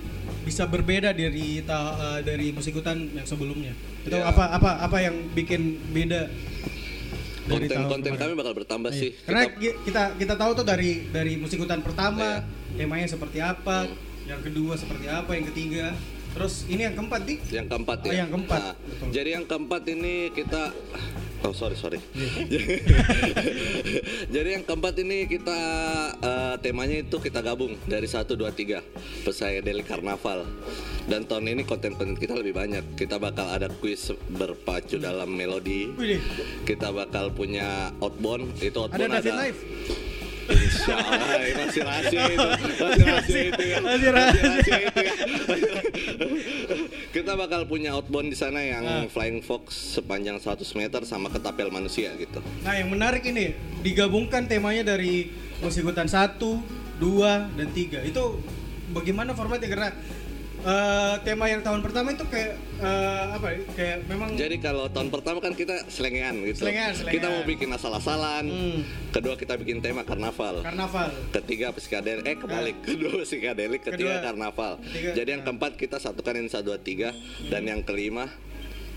bisa 0.42 0.64
berbeda 0.64 1.12
dari 1.12 1.60
ta- 1.60 1.94
eh, 2.16 2.20
dari 2.24 2.50
musik 2.50 2.72
hutan 2.74 3.12
yang 3.12 3.22
sebelumnya 3.22 3.76
itu 4.02 4.16
Ya. 4.16 4.24
apa 4.24 4.48
apa 4.48 4.80
apa 4.80 4.98
yang 4.98 5.28
bikin 5.34 5.76
beda 5.92 6.30
Konten-konten 7.48 8.12
kami 8.12 8.32
bakal 8.34 8.52
bertambah 8.54 8.90
Iya. 8.90 8.98
sih. 8.98 9.10
karena 9.22 9.42
Kita- 9.44 9.56
ki- 9.56 9.76
kita 9.84 10.02
kita 10.16 10.34
tahu 10.34 10.50
tuh 10.54 10.64
dari 10.64 11.06
dari 11.08 11.32
musik 11.34 11.58
hutan 11.58 11.80
pertama 11.80 12.42
temanya 12.72 13.06
seperti 13.06 13.38
apa 13.38 13.86
yang 14.24 14.40
kedua 14.40 14.74
seperti 14.74 15.06
apa 15.06 15.30
yang 15.32 15.46
ketiga 15.46 15.94
terus 16.32 16.66
ini 16.66 16.82
yang 16.82 16.92
keempat 16.92 17.22
nih 17.22 17.38
yang 17.50 17.66
keempat 17.66 17.98
Oh, 17.98 18.06
ya. 18.06 18.16
yang 18.18 18.28
keempat. 18.28 18.60
Nah, 18.60 18.74
Betul. 18.76 19.08
jadi 19.10 19.28
yang 19.32 19.44
keempat 19.46 19.82
ini 19.88 20.14
kita 20.30 20.62
Oh 21.46 21.54
sorry 21.54 21.78
sorry. 21.78 22.02
Jadi 24.34 24.48
yang 24.50 24.66
keempat 24.66 24.98
ini 24.98 25.30
kita 25.30 25.58
eh, 26.18 26.54
temanya 26.58 27.06
itu 27.06 27.22
kita 27.22 27.38
gabung 27.38 27.78
dari 27.86 28.10
1 28.10 28.26
2 28.26 28.34
3 28.34 28.82
Psychedelic 29.22 29.86
Karnaval. 29.86 30.42
Dan 31.06 31.22
tahun 31.22 31.54
ini 31.54 31.62
konten-konten 31.62 32.18
kita 32.18 32.34
lebih 32.34 32.50
banyak. 32.50 32.98
Kita 32.98 33.22
bakal 33.22 33.46
ada 33.46 33.70
kuis 33.70 34.10
berpacu 34.26 34.98
dalam 34.98 35.30
melodi. 35.30 35.86
Kita 36.66 36.90
bakal 36.90 37.30
punya 37.30 37.94
outbound 38.02 38.50
itu 38.58 38.82
ada 38.82 39.06
outbound 39.06 39.22
ada. 39.22 39.54
Insya 40.46 40.94
Allah 40.94 41.42
ya, 41.42 41.58
masih 41.58 41.82
rahasia 41.82 42.22
itu, 42.30 42.48
masih 42.78 43.02
rahasia 43.02 43.42
itu 43.50 43.64
ya, 43.66 43.78
Masih 43.82 44.10
rahasia. 44.14 44.46
itu 44.54 44.70
ya. 44.70 44.78
Kita 47.16 47.32
bakal 47.32 47.64
punya 47.64 47.96
outbound 47.96 48.28
di 48.28 48.36
sana 48.36 48.60
yang 48.60 48.84
Ah. 48.84 49.08
flying 49.08 49.40
fox 49.40 49.96
sepanjang 49.96 50.36
100 50.36 50.76
meter 50.76 51.00
sama 51.08 51.32
ketapel 51.32 51.72
manusia 51.72 52.12
gitu. 52.20 52.44
Nah 52.60 52.76
yang 52.76 52.92
menarik 52.92 53.24
ini 53.24 53.56
digabungkan 53.80 54.44
temanya 54.44 54.84
dari 54.84 55.32
musik 55.64 55.88
hutan 55.88 56.04
1, 56.12 56.60
2, 57.00 57.48
dan 57.56 57.72
3 57.72 58.04
Itu 58.04 58.44
bagaimana 58.92 59.32
formatnya 59.32 59.72
karena 59.72 59.96
eh, 60.66 61.14
tema 61.22 61.46
yang 61.46 61.62
tahun 61.62 61.80
pertama 61.80 62.12
itu 62.12 62.26
kayak 62.26 62.52
eh, 62.82 63.24
apa 63.38 63.46
ya, 63.54 63.58
kayak 63.72 63.96
memang 64.10 64.28
Jadi 64.34 64.56
kalau 64.58 64.90
tahun 64.90 65.08
pertama 65.14 65.38
kan 65.38 65.54
kita 65.54 65.86
selengean 65.86 66.42
gitu. 66.42 66.66
Selengean, 66.66 66.92
selengean. 66.92 67.14
Kita 67.14 67.26
mau 67.30 67.42
bikin 67.46 67.68
asal-asalan. 67.70 68.44
Hmm. 68.50 68.80
Kedua 69.14 69.34
kita 69.38 69.54
bikin 69.56 69.80
tema 69.80 70.02
karnaval. 70.02 70.60
karnaval. 70.60 71.08
Ketiga 71.32 71.72
psikadelik, 71.72 72.26
eh 72.26 72.36
kebalik. 72.36 72.76
Kedua 72.84 73.22
psikadelik, 73.22 73.80
ketiga 73.86 74.20
Kedua. 74.20 74.26
karnaval. 74.26 74.72
Ketiga. 74.82 75.10
Jadi 75.16 75.28
yang 75.32 75.42
keempat 75.46 75.72
kita 75.78 75.96
satukan 75.96 76.34
ini 76.36 76.50
satu 76.50 76.74
dua 76.74 76.82
tiga 76.82 77.14
dan 77.46 77.62
yang 77.62 77.80
kelima 77.86 78.26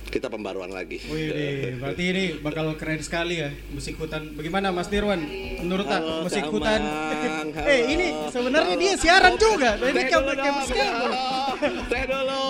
kita 0.10 0.28
pembaruan 0.28 0.70
lagi. 0.70 0.98
Wih, 1.06 1.30
deh, 1.30 1.50
berarti 1.78 2.04
ini 2.04 2.24
bakal 2.42 2.74
keren 2.76 3.00
sekali 3.00 3.40
ya 3.40 3.54
musik 3.70 3.96
hutan. 3.96 4.34
Bagaimana 4.34 4.74
Mas 4.74 4.90
Dirwan? 4.90 5.22
Menurut 5.62 5.86
tak 5.86 6.02
Halo, 6.02 6.26
musik 6.26 6.44
hutan? 6.50 6.82
Halo. 6.82 7.70
eh 7.72 7.82
ini 7.88 8.06
sebenarnya 8.28 8.76
dia 8.76 8.94
siaran 8.98 9.38
juga. 9.38 9.78
Ini 9.78 10.02
dong, 10.10 10.26
musik 10.58 10.76
teh 10.76 10.90
apa? 10.90 11.06
dulu. 12.10 12.42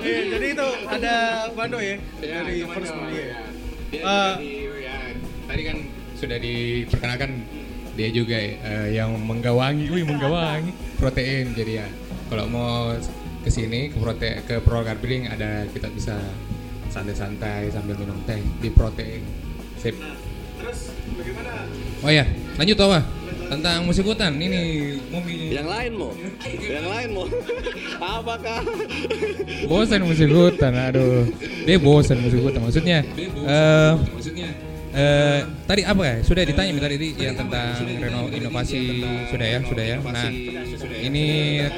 Iya, 0.00 0.20
jadi 0.32 0.46
itu 0.54 0.68
ada 0.86 1.14
Bando 1.52 1.78
ya 1.78 1.96
dari 2.22 2.54
itu 2.62 2.70
First 2.70 2.94
Media. 2.94 3.18
ya. 3.20 3.34
Dia 3.90 4.00
Eh, 4.00 4.32
di- 4.38 4.86
ya, 4.86 4.96
tadi 5.50 5.62
kan 5.66 5.76
sudah 6.14 6.38
diperkenalkan 6.38 7.30
dia 7.98 8.08
juga 8.14 8.38
eh, 8.38 8.94
yang 8.94 9.18
menggawangi, 9.18 9.90
wih 9.90 10.06
menggawangi 10.06 10.70
protein. 10.96 11.50
Jadi 11.52 11.82
ya 11.82 11.86
kalau 12.30 12.46
mau 12.46 12.94
ke 13.40 13.48
sini 13.48 13.88
ke 13.88 13.96
prote 13.96 14.30
ke 14.44 14.60
Pro 14.60 14.84
Carbiling 14.84 15.26
ada 15.26 15.64
kita 15.72 15.88
bisa 15.88 16.12
santai-santai 16.90 17.70
sambil 17.70 17.94
minum 17.96 18.18
teh 18.26 18.42
di 18.60 18.68
protein. 18.68 19.22
Sip. 19.78 19.96
Terus 20.60 20.92
bagaimana? 21.16 21.64
Oh 22.04 22.10
ya, 22.12 22.26
lanjut 22.58 22.76
apa? 22.76 23.00
Tentang 23.50 23.82
musik 23.82 24.06
hutan 24.06 24.38
ini 24.38 24.94
Mumi 25.10 25.50
Yang 25.50 25.68
lain 25.74 25.90
mau, 25.98 26.14
yang 26.62 26.86
lain 26.86 27.08
mau. 27.10 27.26
Apakah? 28.20 28.62
bosan 29.66 30.02
musik 30.06 30.30
hutan 30.30 30.72
aduh 30.74 31.26
dia 31.66 31.76
bosan 31.78 32.18
musik 32.22 32.42
hutan 32.42 32.62
maksudnya 32.62 33.02
eh 33.46 33.92
eh 34.90 35.40
tadi 35.70 35.86
apa 35.86 36.02
ya 36.02 36.16
sudah 36.26 36.42
ditanya 36.42 36.74
tadi 36.82 36.96
di 36.98 37.08
yang 37.14 37.38
tentang 37.38 37.78
reno 37.78 38.26
inovasi 38.26 39.06
sudah 39.30 39.46
ya 39.46 39.58
sudah 39.62 39.84
ya 39.86 39.96
nah 40.02 40.26
ini 40.98 41.26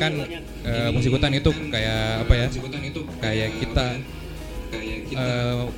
kan 0.01 0.13
eh, 0.65 0.89
musik 0.93 1.13
hutan 1.13 1.37
itu 1.37 1.53
kayak 1.69 2.25
apa 2.25 2.33
ya 2.37 2.47
kayak 3.21 3.51
kita 3.61 3.87
eh, 4.73 5.69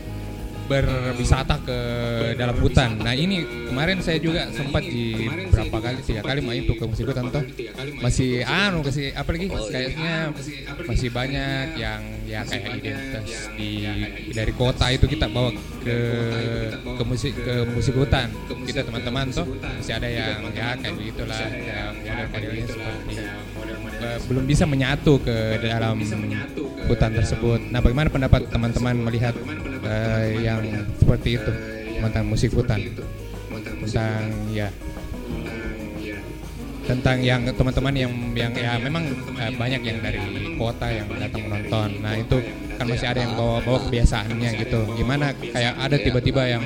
berwisata 0.64 1.60
ke 1.60 1.78
dalam 2.36 2.56
hutan. 2.58 2.96
Nah 3.00 3.12
ini 3.12 3.68
kemarin 3.68 4.00
saya 4.00 4.18
juga 4.18 4.48
sempat 4.50 4.82
di 4.84 5.28
berapa 5.52 5.76
kali 5.80 5.98
tiga 6.02 6.22
kali 6.24 6.40
main 6.40 6.62
tuh 6.64 6.76
ke 6.78 6.84
musik 6.88 7.04
hutan 7.08 7.28
tuh 7.28 7.44
masih 8.00 8.42
anu 8.44 8.80
kasih 8.84 9.12
apa 9.12 9.28
lagi 9.34 9.46
kayaknya 9.50 10.14
masih 10.84 11.08
banyak 11.12 11.66
yang 11.78 12.00
ya 12.24 12.40
kayak 12.44 12.80
identitas 12.80 13.52
di 13.54 13.84
dari 14.32 14.52
kota 14.56 14.88
itu 14.90 15.06
kita 15.06 15.28
bawa 15.28 15.52
ke 15.84 15.98
ke 16.72 17.02
musik 17.04 17.32
ke 17.36 17.54
musik 17.68 17.94
hutan 17.94 18.32
kita 18.64 18.82
teman-teman 18.82 19.28
tuh 19.30 19.46
masih 19.60 19.94
ada 19.94 20.08
yang 20.08 20.40
ya 20.56 20.74
kayak 20.80 20.94
begitulah 20.96 21.40
ya 21.60 21.92
model-modelnya 21.92 22.66
seperti 22.66 23.14
eh, 24.00 24.18
belum 24.28 24.44
bisa 24.44 24.64
menyatu 24.68 25.20
ke 25.20 25.36
dalam 25.60 25.96
hutan 26.84 27.10
tersebut. 27.16 27.60
Nah, 27.72 27.80
bagaimana 27.80 28.12
pendapat 28.12 28.48
teman-teman 28.52 28.94
melihat 29.08 29.32
eh, 29.84 30.42
yang 30.42 30.62
seperti 30.98 31.40
itu 31.40 31.52
tentang 32.00 32.24
musik 32.26 32.50
hutan? 32.52 32.80
Tentang 33.84 34.22
ya 34.50 34.68
tentang 36.84 37.16
yang 37.24 37.40
teman-teman 37.48 37.94
yang 37.96 38.12
yang 38.36 38.52
ya 38.52 38.76
memang 38.76 39.08
eh, 39.40 39.52
banyak 39.56 39.80
yang 39.80 39.98
dari 40.04 40.20
kota 40.60 40.92
yang 40.92 41.08
datang 41.16 41.48
menonton. 41.48 41.88
Nah, 42.04 42.12
itu 42.20 42.36
kan 42.76 42.84
masih 42.84 43.08
ada 43.08 43.24
yang 43.24 43.32
bawa 43.34 43.64
bawa 43.64 43.78
kebiasaannya 43.88 44.50
gitu. 44.60 44.80
Gimana 45.00 45.32
kayak 45.32 45.74
ada 45.80 45.96
tiba-tiba 45.96 46.42
yang 46.44 46.64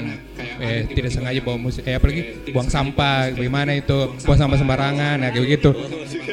eh, 0.58 0.90
tidak 0.90 1.14
sengaja 1.14 1.38
bawa 1.38 1.58
musik 1.58 1.86
kayak 1.86 2.02
apalagi 2.02 2.22
buang 2.50 2.66
sampah, 2.66 3.30
gimana 3.30 3.78
itu 3.78 3.98
buang 4.26 4.38
sampah 4.38 4.58
sembarangan, 4.58 5.16
ya 5.22 5.28
kayak 5.30 5.44
begitu. 5.46 5.70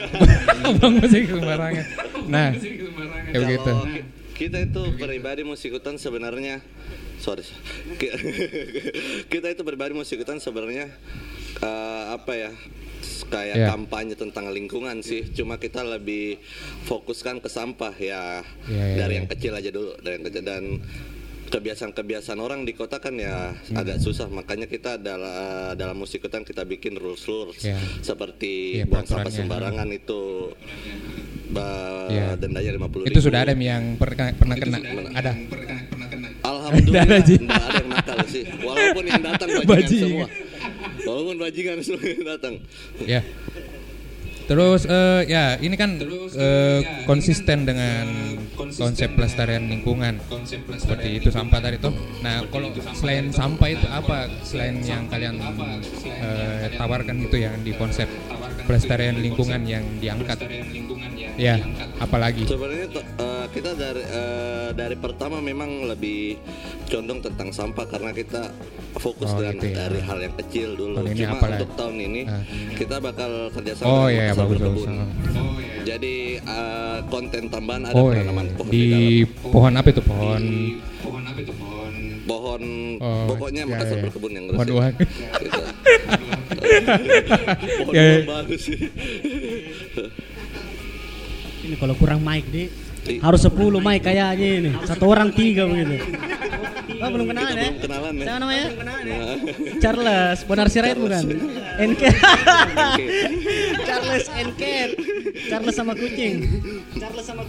buang 0.81 0.93
musik 0.97 1.21
sembarangan. 1.29 1.85
Nah, 2.25 2.49
kayak 3.29 3.41
begitu. 3.45 3.73
Kita 4.35 4.59
itu 4.59 4.81
pribadi 4.93 5.41
musik 5.41 5.71
hutan 5.71 5.95
sebenarnya 5.95 6.59
sorry 7.17 7.47
Ki- 7.95 8.11
kita 9.31 9.47
itu 9.49 9.63
pribadi 9.63 9.95
musik 9.95 10.19
hutan 10.19 10.37
sebenarnya 10.37 10.91
eh, 11.57 12.03
apa 12.11 12.33
ya 12.35 12.51
kayak 13.25 13.55
Ya. 13.55 13.67
kampanye 13.71 14.13
tentang 14.13 14.49
lingkungan 14.49 14.99
sih. 14.99 15.23
Cuma 15.31 15.55
kita 15.55 15.81
lebih 15.81 16.37
fokuskan 16.83 17.39
ke 17.39 17.47
sampah 17.47 17.95
ya. 17.95 18.43
Ya, 18.65 18.83
ya, 18.85 18.95
dari 18.99 19.13
ya. 19.13 19.17
yang 19.17 19.27
kecil 19.27 19.51
aja 19.53 19.69
dulu 19.69 19.95
dari 19.97 20.19
yang 20.19 20.25
kecil. 20.25 20.43
Dan 20.43 20.63
kebiasaan-kebiasaan 21.45 22.37
orang 22.37 22.65
di 22.65 22.73
kota 22.73 22.97
kan 22.97 23.15
ya 23.15 23.53
agak 23.71 23.97
susah. 23.99 24.27
Makanya 24.27 24.65
kita 24.65 24.97
dalam 24.97 25.31
dalam 25.73 25.95
musik 25.95 26.21
hutan 26.21 26.41
kita 26.41 26.65
bikin 26.65 26.97
rules 26.97 27.23
rules 27.23 27.61
Ya. 27.61 27.77
seperti 28.01 28.81
Iya, 28.81 28.85
buang 28.85 29.05
sampah 29.05 29.31
sembarangan 29.31 29.87
itu 29.89 30.51
ba- 31.49 32.07
Iya. 32.07 32.37
dendanya 32.37 32.71
lima 32.71 32.87
puluh 32.87 33.05
Itu 33.05 33.19
sudah 33.19 33.41
ada 33.41 33.53
yang 33.53 33.97
pernah 33.97 34.29
pernah 34.31 34.55
kena. 34.55 34.77
Ada. 35.13 35.33
Alhamdulillah 36.45 37.03
Ada, 37.03 37.17
ada 37.17 37.33
yang 37.33 37.87
nakal 37.89 38.17
sih 38.29 38.43
walaupun 38.61 39.03
yang 39.09 39.23
datang 39.23 39.49
bajingan, 39.49 39.65
Bajingan. 39.65 40.01
semua 40.05 40.27
walaupun 41.05 41.35
bajingan 41.41 41.77
semua 41.81 42.03
yang 42.05 42.23
datang 42.25 42.53
Ya. 43.01 43.21
Terus 44.45 44.85
eh, 44.85 45.25
ya 45.25 45.57
ini 45.57 45.73
kan 45.73 45.97
eh, 45.97 46.79
konsisten 47.09 47.65
dengan 47.65 48.05
konsep 48.53 49.17
pelestarian 49.17 49.65
lingkungan 49.65 50.21
seperti 50.77 51.17
itu 51.17 51.33
sampah 51.33 51.57
tadi 51.57 51.81
tuh. 51.81 51.89
Nah 52.21 52.45
kalau 52.53 52.69
selain 52.93 53.33
sampah 53.33 53.73
itu 53.73 53.89
apa 53.89 54.29
selain 54.45 54.85
yang 54.85 55.09
kalian 55.09 55.41
eh, 56.05 56.69
tawarkan 56.77 57.25
itu 57.25 57.41
yang 57.41 57.57
di 57.65 57.73
konsep 57.73 58.05
pelestarian 58.69 59.17
lingkungan 59.17 59.65
yang 59.65 59.81
diangkat? 59.97 60.37
Ya, 61.35 61.55
apalagi? 61.97 62.43
Sebenarnya 62.43 62.85
eh, 62.95 63.45
kita 63.49 63.69
dari 63.73 64.01
eh, 64.01 64.67
dari 64.71 64.95
pertama 64.95 65.37
memang 65.39 65.85
lebih 65.85 66.37
condong 66.85 67.19
tentang 67.19 67.49
sampah 67.49 67.85
karena 67.85 68.09
kita 68.09 68.49
fokus 68.95 69.29
Oh, 69.29 69.37
dengan 69.37 69.53
gitu 69.57 69.65
ya. 69.67 69.73
dari 69.81 69.99
hal 69.99 70.17
yang 70.21 70.33
kecil 70.37 70.67
dulu. 70.73 70.93
Tahun 70.95 71.05
ini 71.09 71.17
Cuma 71.21 71.29
apa 71.33 71.45
lagi? 71.45 71.53
untuk 71.57 71.71
tahun 71.75 71.95
ini 72.01 72.21
Ah. 72.23 72.41
kita 72.73 72.95
bakal 72.97 73.31
kerjasama 73.51 73.85
Oh 73.85 73.91
dengan 74.01 74.07
iya, 74.07 74.15
ya, 74.15 74.21
Makassar 74.29 74.41
bagus 74.41 74.57
bagus. 74.57 74.81
Berkebun. 74.81 74.97
Jadi 75.85 76.15
eh, 76.37 76.97
konten 77.05 77.41
tambahan 77.45 77.81
ada 77.85 77.93
Oh 77.93 78.05
iya, 78.07 78.11
penanaman 78.17 78.45
pohon 78.55 78.69
di, 78.69 78.77
di 78.77 78.81
dalam. 78.87 79.41
pohon 79.45 79.73
apa 79.73 79.87
itu 79.87 80.01
pohon? 80.01 80.43
Pohon 82.25 82.61
Oh, 82.97 83.27
pokoknya 83.27 83.61
ya, 83.61 83.67
Makassar 83.69 83.93
ya. 83.93 84.01
berkebun 84.01 84.31
yang 84.31 84.45
Pohon 84.49 84.57
resik. 84.63 84.73
uang. 84.73 84.93
Gitu. 85.35 85.51
pohon 87.77 87.91
Ya, 87.91 88.01
ya. 88.01 88.13
uang 88.15 88.25
bagus 88.25 88.61
sih. 88.63 88.79
Ini 91.65 91.75
kalau 91.81 91.97
kurang 91.97 92.21
mic 92.21 92.45
di 92.53 92.69
harus 93.21 93.41
10 93.45 93.57
mic 93.81 93.99
kayaknya 94.05 94.61
ini. 94.61 94.71
Satu 94.85 95.09
orang 95.09 95.33
tiga 95.33 95.65
begitu. 95.65 95.97
Oh, 96.95 97.09
belum 97.11 97.27
kenalan 97.27 97.53
Kita 97.53 97.59
ya? 97.59 97.69
belum 97.69 97.81
kenalan 97.83 98.13
ya. 98.15 98.25
Siapa 98.25 98.39
namanya? 98.39 98.65
Nah, 98.85 99.35
Charles, 99.81 100.39
Bonar 100.47 100.67
Sirait 100.69 100.97
bukan? 100.97 101.23
Enke. 101.81 102.07
Oke. 102.07 103.05
Charles 103.83 104.25
Enket. 104.31 104.89
Charles 105.49 105.75
sama 105.75 105.93
kucing. 105.97 106.33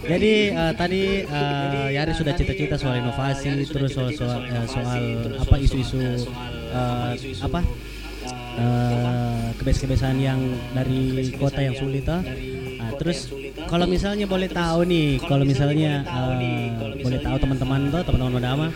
Jadi 0.03 0.33
eh, 0.51 0.73
tadi 0.75 1.03
eh, 1.23 1.87
Yari 1.95 2.11
sudah 2.13 2.33
cita-cita 2.35 2.75
soal 2.75 2.99
inovasi, 2.99 3.63
terus 3.69 3.93
soal 3.95 4.11
soal, 4.13 4.41
eh, 4.43 4.65
soal 4.67 5.01
apa 5.39 5.55
isu-isu 5.61 6.27
apa 7.41 7.59
eh, 8.57 9.53
kebiasaan-kebiasaan 9.57 10.17
yang 10.17 10.39
dari 10.73 11.31
kota 11.37 11.61
yang 11.61 11.77
sulit 11.77 12.05
ah. 12.09 12.21
Nah, 12.77 12.91
terus 12.97 13.29
kalau 13.69 13.85
misalnya 13.85 14.25
boleh 14.25 14.49
tahu 14.49 14.85
nih, 14.89 15.21
kalau 15.23 15.45
misalnya 15.45 16.01
eh, 16.03 16.73
boleh 17.01 17.19
tahu 17.21 17.37
teman-teman 17.37 17.81
tuh, 17.93 18.01
teman-teman 18.03 18.33
Modama, 18.37 18.67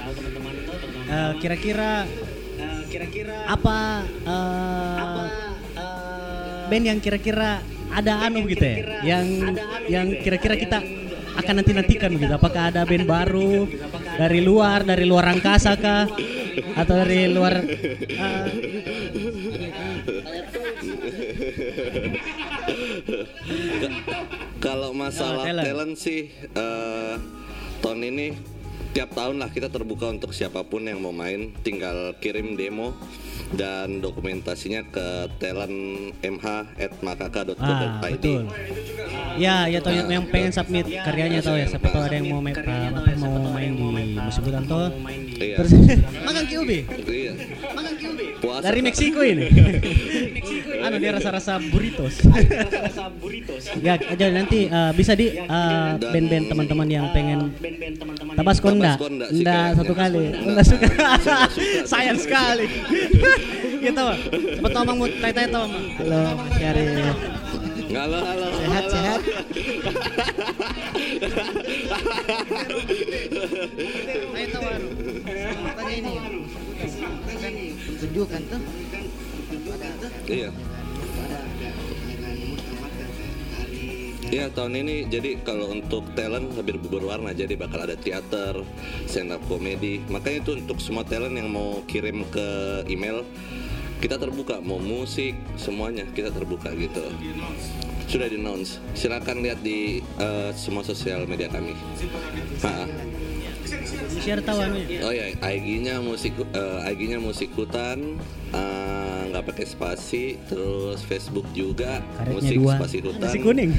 eh, 1.10 1.32
kira-kira 1.42 2.06
apa 3.48 4.04
band 6.68 6.86
yang 6.88 7.00
kira-kira 7.00 7.64
ada 7.92 8.28
anu 8.28 8.48
gitu 8.48 8.64
ya, 8.64 8.78
yang 9.04 9.26
yang 9.88 10.08
kira-kira 10.20 10.56
kita 10.56 10.80
akan 11.32 11.64
nanti 11.64 11.72
nantikan 11.72 12.12
gitu. 12.16 12.32
Apakah 12.32 12.72
ada 12.72 12.84
band 12.84 13.08
baru 13.08 13.64
dari 14.20 14.44
luar, 14.44 14.84
dari 14.84 15.08
luar 15.08 15.32
angkasa 15.32 15.80
kah, 15.80 16.08
atau 16.76 16.94
dari 17.00 17.32
luar? 17.32 17.64
Kalau 24.66 24.94
masalah 24.94 25.50
talent. 25.50 25.66
talent. 25.66 25.98
sih 25.98 26.30
eh, 26.38 27.16
tahun 27.82 28.02
ini 28.14 28.28
tiap 28.92 29.16
tahun 29.16 29.40
lah 29.40 29.50
kita 29.50 29.72
terbuka 29.72 30.12
untuk 30.12 30.36
siapa 30.36 30.68
pun 30.68 30.84
yang 30.84 31.00
mau 31.00 31.16
main, 31.16 31.56
tinggal 31.64 32.12
kirim 32.20 32.60
demo 32.60 32.92
dan 33.56 34.04
dokumentasinya 34.04 34.84
ke 34.92 35.32
talent 35.40 35.76
mh@makaka.co.id. 36.24 37.60
Ah, 37.60 38.00
betul. 38.04 38.48
Ya, 39.40 39.68
ya 39.68 39.80
tahu 39.80 39.96
yang, 39.96 40.10
yang 40.12 40.26
pengen 40.28 40.52
submit 40.52 40.88
karyanya 40.88 41.40
tahu 41.40 41.56
ya. 41.60 41.68
Siapa 41.68 41.88
tahu 41.88 42.04
ada 42.04 42.16
yang 42.20 42.36
mau 42.36 42.42
main 42.44 42.56
apa 42.56 43.16
mau 43.20 43.52
main 43.56 43.72
di 43.76 44.20
musim 44.20 44.44
hutan 44.44 44.64
tuh. 44.68 44.88
Iya. 45.40 45.56
Terus 45.64 45.72
makan 46.24 46.44
QB. 46.48 46.72
Iya. 47.08 47.34
Puasa. 48.42 48.64
Dari 48.66 48.80
Meksiko 48.90 49.22
ini. 49.22 49.46
anu 50.82 50.98
dia 50.98 51.14
rasa-rasa 51.14 51.62
burritos. 51.62 52.26
ya, 53.86 54.02
aja 54.02 54.26
nanti 54.34 54.66
eh, 54.66 54.92
bisa 54.98 55.14
di 55.14 55.30
eh, 55.38 55.92
band-band 56.02 56.46
teman-teman 56.50 56.88
yang 56.90 57.06
pengen 57.14 57.54
Tabasco 58.34 58.74
enggak? 58.74 58.98
Tabasco 58.98 59.22
enggak 59.30 59.70
satu 59.78 59.94
kali. 59.94 60.26
Enggak. 60.34 60.66
Suka. 60.66 60.90
Sayang 61.86 62.18
sekali. 62.18 62.66
gitu. 63.86 64.06
Coba 64.58 64.70
tahu 64.74 64.84
Mang 64.90 64.98
Mut, 64.98 65.12
tanya-tanya 65.22 65.50
tahu 65.54 65.66
Mang. 65.70 65.86
Halo, 66.02 66.22
Mas 66.42 66.58
Yari. 66.58 66.86
Halo, 67.92 68.20
halo. 68.24 68.48
Sehat, 68.56 68.86
sehat. 68.88 69.22
Tahu 74.52 74.68
anu. 74.68 74.90
Tanya 75.80 75.94
ini. 75.96 76.41
Tunjukkan 78.12 78.42
tuh 78.52 78.62
Iya. 80.28 80.52
Iya 84.32 84.48
tahun 84.56 84.80
ini 84.80 85.12
jadi 85.12 85.44
kalau 85.44 85.76
untuk 85.76 86.08
talent 86.16 86.56
lebih 86.56 86.80
berwarna 86.88 87.36
jadi 87.36 87.60
bakal 87.60 87.84
ada 87.84 88.00
teater, 88.00 88.64
stand 89.08 89.36
up 89.36 89.44
comedy. 89.52 90.00
Makanya 90.08 90.40
itu 90.44 90.52
untuk 90.56 90.80
semua 90.80 91.04
talent 91.04 91.36
yang 91.36 91.52
mau 91.52 91.84
kirim 91.88 92.24
ke 92.32 92.48
email 92.88 93.28
kita 94.00 94.16
terbuka 94.16 94.64
mau 94.64 94.80
musik 94.80 95.36
semuanya 95.60 96.08
kita 96.16 96.32
terbuka 96.32 96.72
gitu. 96.80 97.12
Sudah 98.08 98.28
di 98.32 98.40
announce. 98.40 98.80
Silakan 98.96 99.44
lihat 99.44 99.60
di 99.64 100.00
eh, 100.00 100.52
semua 100.56 100.84
sosial 100.88 101.28
media 101.28 101.52
kami. 101.52 101.76
Ha. 102.64 102.88
Share 104.22 104.42
tahu 104.44 104.60
anu. 104.64 104.78
Oh 105.04 105.14
ya, 105.14 105.34
IG-nya 105.36 106.00
musik 106.00 106.34
eh, 106.40 106.90
IG-nya 106.94 107.20
musik 107.20 107.52
hutan 107.58 108.20
eh, 108.56 109.21
nggak 109.32 109.46
pakai 109.48 109.66
spasi, 109.66 110.36
terus 110.46 111.00
Facebook 111.08 111.48
juga 111.56 112.04
Karetnya 112.20 112.36
musik 112.36 112.58
dua. 112.60 112.74
spasi 112.78 112.98
hutan. 113.00 113.22
Nasi 113.24 113.38
kuning. 113.40 113.72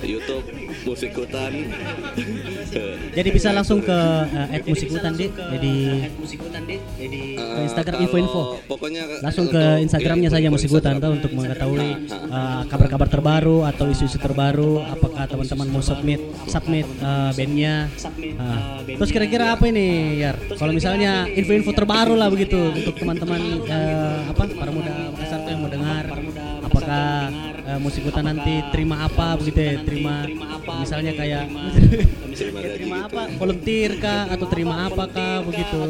YouTube 0.00 0.46
musik 0.88 1.10
hutan. 1.12 1.52
Jadi 3.16 3.28
bisa 3.30 3.48
langsung 3.52 3.84
ke 3.84 3.98
uh, 4.26 4.48
musik 4.64 4.88
hutan 4.88 5.12
di. 5.14 5.26
Jadi 5.28 5.72
Eh, 7.60 7.66
Instagram 7.66 7.98
kalau 7.98 8.04
info-info. 8.06 8.42
Pokoknya 8.70 9.02
langsung 9.20 9.46
ke 9.50 9.62
Instagramnya 9.84 10.30
saja 10.30 10.48
musik 10.48 10.70
hutan 10.70 10.96
Instagram. 10.96 11.02
tuh 11.02 11.10
untuk 11.18 11.30
mengetahui 11.36 11.88
uh, 12.30 12.62
kabar-kabar 12.70 13.08
terbaru 13.10 13.66
atau 13.66 13.84
isu-isu 13.90 14.16
terbaru. 14.16 14.80
Apakah 14.86 15.26
teman-teman 15.26 15.66
mau 15.68 15.82
submit 15.82 16.20
submit 16.46 16.86
uh, 17.02 17.30
bandnya? 17.34 17.90
Nah, 18.38 18.80
terus 18.86 19.10
kira-kira 19.10 19.58
apa 19.58 19.66
ini, 19.68 20.20
Yar? 20.22 20.36
Kalau 20.56 20.72
misalnya 20.72 21.26
info-info 21.28 21.74
terbaru 21.74 22.14
lah 22.14 22.30
begitu 22.30 22.70
untuk 22.70 22.94
teman-teman 22.96 23.40
uh, 23.66 24.30
apa 24.30 24.42
para 24.54 24.69
muda 24.72 24.94
Makassar 25.12 25.38
tuh 25.44 25.50
yang 25.50 25.60
mau 25.62 25.70
dengar. 25.70 26.04
Apakah 26.64 27.06
uh, 27.66 27.78
musik 27.82 28.02
hutan 28.06 28.24
nanti 28.30 28.54
terima 28.70 29.06
apa 29.06 29.36
begitu 29.36 29.60
ya? 29.60 29.74
Terima 29.82 30.14
misalnya 30.80 31.12
kayak 31.20 31.44
Terima 32.30 32.58
ya, 32.62 32.72
terima 32.78 32.96
gitu. 33.04 33.06
apa? 33.10 33.22
Volunteer 33.36 33.90
kah 34.00 34.22
atau 34.32 34.46
terima 34.48 34.74
apa 34.86 35.04
kah 35.10 35.36
begitu? 35.44 35.80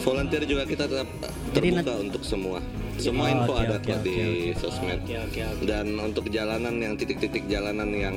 Volunteer 0.00 0.42
juga 0.46 0.62
kita 0.64 0.84
tetap 0.86 1.08
Jadi 1.52 1.68
terbuka 1.76 1.94
untuk 2.00 2.22
semua. 2.24 2.58
Semua 3.00 3.26
Oh, 3.26 3.34
info 3.34 3.52
oke, 3.52 3.62
ada 3.62 3.76
oke, 3.76 3.92
di 4.02 4.16
sosmed. 4.54 5.00
Dan 5.62 5.86
untuk 5.98 6.24
jalanan 6.28 6.74
yang 6.76 6.94
titik-titik 6.94 7.44
jalanan 7.46 7.88
yang 7.90 8.16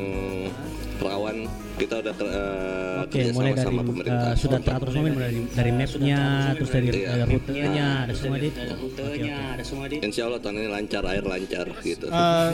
rawan 0.95 1.47
kita 1.73 1.99
udah 1.99 2.13
ke- 2.13 2.23
eh, 2.23 3.03
Oke, 3.03 3.17
kerja 3.17 3.31
mulai 3.33 3.49
sama 3.49 3.57
dari 3.57 3.65
sama 3.65 3.81
pemerintah. 3.83 4.23
uh, 4.23 4.35
sudah 4.37 4.59
teratur 4.61 4.89
semua 4.89 5.09
dari, 5.17 5.39
dari 5.49 5.71
mapnya, 5.73 6.19
terus 6.53 6.69
dari 6.69 6.87
Iya. 6.93 7.09
uh, 7.09 7.25
rutenya, 7.25 7.87
ada 8.05 8.13
semua 8.13 8.37
di. 8.37 8.49
Oke, 8.53 9.01
oke. 9.01 9.97
Insya 9.99 10.21
Allah 10.23 10.39
tahun 10.39 10.55
ini 10.55 10.69
lancar, 10.69 11.03
air 11.03 11.25
lancar 11.25 11.65
gitu. 11.81 12.05
Eh, 12.07 12.51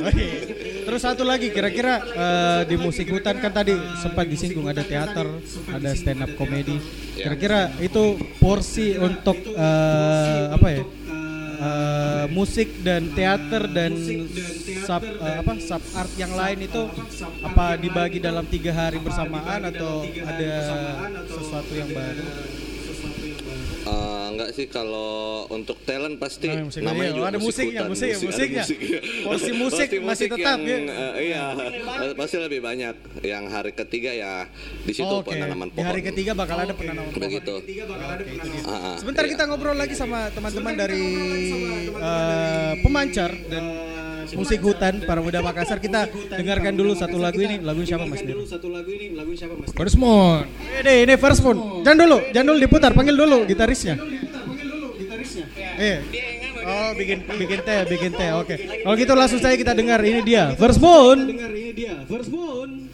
oke. 0.00 0.26
Terus 0.84 1.00
satu 1.00 1.22
lagi 1.22 1.48
kira-kira 1.48 1.94
eh, 2.04 2.60
di 2.66 2.76
musik 2.76 3.08
hutan 3.08 3.38
kan 3.38 3.50
tadi 3.50 3.72
sempat 3.96 4.26
disinggung 4.26 4.66
ada 4.66 4.82
teater, 4.82 5.26
ada 5.66 5.90
stand 5.92 6.20
up 6.20 6.30
comedy. 6.36 6.76
Ya. 7.16 7.26
Kira-kira 7.26 7.60
itu 7.78 8.04
porsi 8.36 8.94
untuk 8.94 9.34
eh, 9.48 10.44
apa 10.50 10.68
ya? 10.70 10.82
Eh, 11.60 12.24
musik 12.32 12.68
dan 12.80 13.12
teater 13.12 13.68
dan 13.68 13.92
sub 14.84 15.04
eh, 15.04 15.36
apa 15.44 15.52
sub 15.60 15.82
art 15.92 16.12
yang 16.16 16.32
lain 16.32 16.64
itu 16.64 16.82
apa 17.44 17.76
dibagi 17.76 18.18
dalam 18.18 18.48
tiga 18.48 18.72
hari 18.72 18.96
bersamaan 18.98 19.68
atau 19.68 20.08
ada 20.24 20.54
sesuatu 21.28 21.72
yang 21.76 21.90
baru? 21.92 22.24
Eh, 23.90 24.26
enggak 24.30 24.50
sih 24.52 24.66
kalau 24.66 25.10
untuk 25.48 25.82
talent 25.82 26.14
pasti 26.16 26.46
Nah, 26.46 26.62
musik 26.62 26.80
namanya 26.80 27.02
iya. 27.04 27.10
juga 27.12 27.26
ada 27.26 27.38
musik 27.38 27.46
musiknya, 27.66 27.80
musik, 27.82 27.90
musik- 27.90 28.06
ada 28.06 28.28
musiknya. 28.28 28.62
musiknya. 28.62 28.98
Porsi 29.20 29.50
musik 29.52 29.88
Pasti 29.90 29.98
masih 30.00 30.26
tetap, 30.30 30.58
yang, 30.62 30.84
ya? 30.84 30.94
eh, 30.94 31.12
iya 31.20 31.42
pasti 32.14 32.36
lebih 32.38 32.60
banyak 32.60 32.94
yang 33.22 33.44
hari 33.46 33.72
ketiga 33.72 34.10
ya 34.12 34.46
di 34.80 34.92
situ 34.92 35.10
Oke. 35.12 35.34
penanaman 35.34 35.68
Di 35.68 35.82
hari 35.82 36.00
pohon. 36.00 36.08
ketiga 36.08 36.32
bakal 36.32 36.56
ada 36.60 36.72
penanaman 36.72 37.10
pohon. 37.10 37.20
begitu 37.20 37.54
Ah, 38.62 38.70
ah, 38.70 38.96
Sebentar 38.96 39.24
iya. 39.24 39.30
kita 39.32 39.42
ngobrol 39.44 39.74
lagi 39.74 39.92
sama 39.92 40.30
teman-teman 40.30 40.74
dari 40.76 41.04
eh, 41.90 42.72
pemancar 42.80 43.30
dan 43.46 43.64
musik 44.36 44.60
hutan 44.60 45.02
para 45.04 45.20
muda 45.24 45.40
Makassar. 45.40 45.78
Kita 45.80 46.08
dengarkan 46.10 46.76
dulu 46.76 46.92
satu 46.96 47.16
lagu 47.16 47.40
ini. 47.40 47.60
Lagu 47.60 47.80
siapa 47.84 48.04
Mas 48.04 48.20
Dir? 48.20 48.36
Satu 48.44 48.68
lagu 48.68 48.90
ini, 48.90 49.16
lagu 49.16 49.32
siapa 49.32 49.54
Mas? 49.56 49.72
First 49.72 49.96
Moon. 49.96 50.44
Ini 50.80 51.08
ini 51.08 51.14
first 51.20 51.40
moon. 51.44 51.84
Jangan 51.84 51.98
dulu, 52.08 52.18
jangan 52.32 52.46
dulu 52.52 52.58
diputar. 52.60 52.90
Panggil 52.96 53.16
dulu 53.16 53.44
gitarisnya. 53.48 53.96
Iya. 55.80 55.98
Oh, 56.60 56.90
bikin 56.92 57.24
bikin 57.24 57.60
teh, 57.64 57.80
bikin 57.88 58.12
teh. 58.12 58.30
Oke. 58.36 58.84
Kalau 58.84 58.94
gitu 58.96 59.12
langsung 59.16 59.40
saya 59.40 59.56
kita 59.56 59.72
dengar 59.72 60.00
ini 60.04 60.20
dia. 60.20 60.52
First 60.60 60.76
moon. 60.76 61.24
Dengar 61.24 61.50
ini 61.56 61.72
dia, 61.72 61.94
First 62.04 62.28
Moon. 62.28 62.90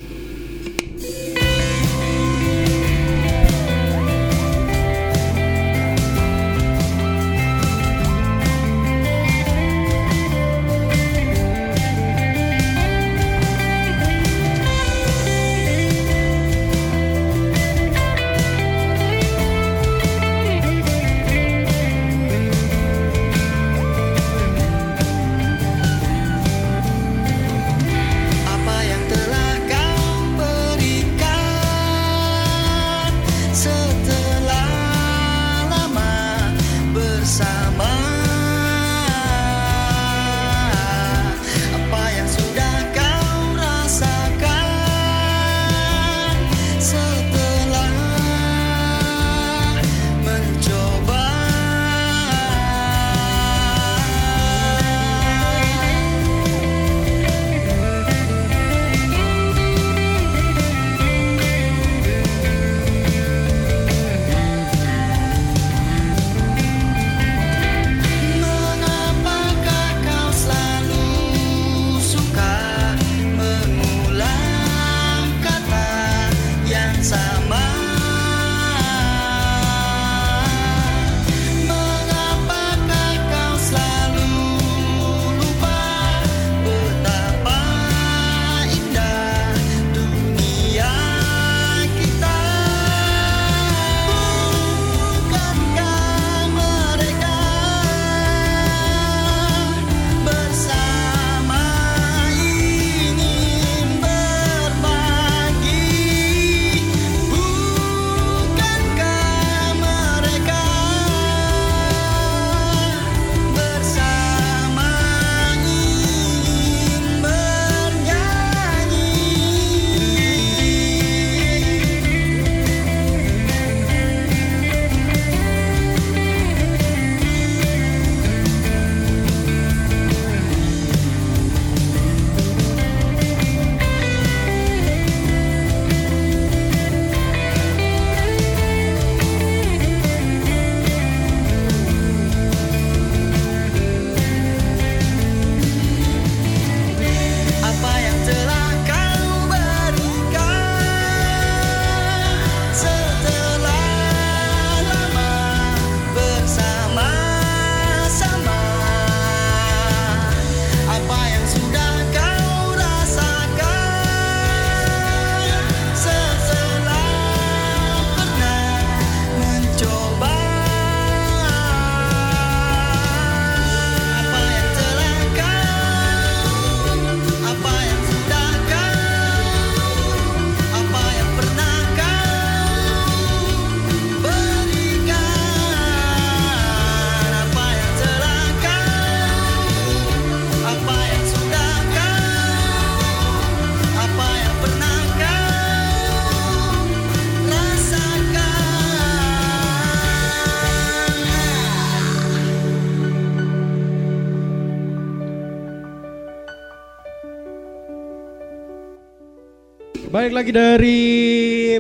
Baik 210.27 210.43
lagi 210.43 210.51
dari 210.59 211.03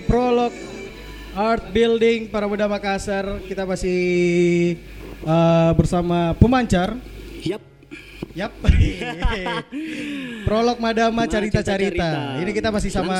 prolog 0.06 0.54
Art 1.34 1.66
Building 1.74 2.30
para 2.30 2.46
muda 2.46 2.70
Makassar. 2.70 3.42
Kita 3.42 3.66
masih 3.66 3.98
eh, 5.26 5.70
bersama 5.74 6.30
pemancar. 6.38 6.94
Yap. 7.42 7.58
Yap. 8.38 8.54
prolog 10.46 10.78
Madama 10.78 11.10
Ma, 11.10 11.24
cerita-cerita. 11.26 12.38
Ini 12.38 12.50
kita 12.54 12.70
masih 12.70 12.86
sama. 12.94 13.18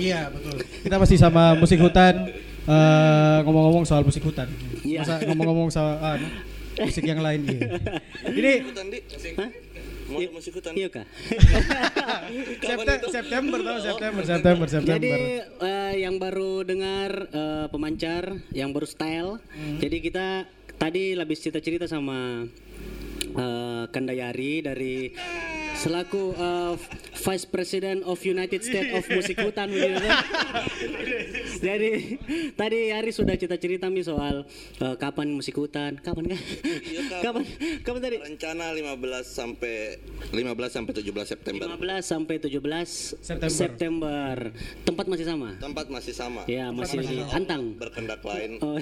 Iya, 0.00 0.32
betul. 0.32 0.64
Kita 0.64 0.96
masih 0.96 1.20
sama 1.20 1.52
musik 1.52 1.76
hutan. 1.76 2.32
Eh, 2.64 3.38
ngomong-ngomong 3.44 3.84
soal 3.84 4.00
musik 4.00 4.24
hutan. 4.24 4.48
Iya. 4.80 5.04
Masa 5.04 5.20
ngomong-ngomong 5.28 5.68
soal 5.68 6.00
ah, 6.00 6.16
musik 6.80 7.04
yang 7.04 7.20
lain 7.20 7.40
iya. 7.52 7.68
Ini? 8.40 8.54
Mau 10.08 10.20
ada 10.20 10.32
musik 10.32 10.52
hutan. 10.56 10.72
Iya 10.76 10.88
kah? 10.92 11.06
September, 12.60 13.08
September 13.08 13.58
tahu 13.64 13.78
September, 13.80 14.22
September, 14.22 14.66
September. 14.68 15.00
Jadi 15.00 15.14
eh, 15.40 15.94
yang 16.04 16.20
baru 16.20 16.60
dengar 16.66 17.10
eh, 17.32 17.66
pemancar, 17.72 18.36
yang 18.52 18.70
baru 18.76 18.84
style. 18.84 19.40
Hmm. 19.54 19.78
Jadi 19.80 19.96
kita 20.04 20.44
tadi 20.76 21.16
habis 21.16 21.40
cerita-cerita 21.40 21.88
sama 21.88 22.44
eh, 23.34 23.84
Kandayari 23.90 24.62
dari 24.62 25.10
selaku 25.74 26.34
eh, 26.34 26.74
Vice 27.14 27.46
President 27.48 28.04
of 28.04 28.20
United 28.20 28.60
States 28.60 28.90
of 28.92 29.04
Musik 29.08 29.40
Hutan 29.40 29.70
begitu 29.70 29.96
kan? 29.98 30.18
Jadi 31.64 32.20
tadi 32.52 32.92
Ari 32.92 33.10
sudah 33.10 33.34
cerita-cerita 33.34 33.88
mi 33.88 34.04
soal 34.04 34.44
eh, 34.78 34.94
kapan 35.00 35.32
musik 35.32 35.56
hutan, 35.56 35.96
kapan 35.96 36.36
kan? 36.36 36.40
Iya, 36.84 37.00
Kak. 37.08 37.20
kapan? 37.24 37.42
Kapan 37.80 38.00
tadi? 38.02 38.16
Rencana 38.20 38.64
15 38.76 39.24
sampai 39.24 39.76
15 40.34 40.76
sampai 40.76 40.92
17 40.92 41.24
September. 41.24 41.64
15 41.72 42.04
sampai 42.04 42.34
17 42.36 42.52
September. 43.24 43.48
September. 43.48 44.34
Tempat 44.84 45.06
masih 45.08 45.24
sama? 45.24 45.48
Tempat 45.56 45.86
masih 45.88 46.12
sama. 46.12 46.42
Ya, 46.44 46.68
masih 46.68 47.00
di 47.00 47.08
Allah 47.16 47.32
Antang. 47.32 47.62
Berkendak 47.80 48.20
lain. 48.20 48.60
Oh. 48.60 48.76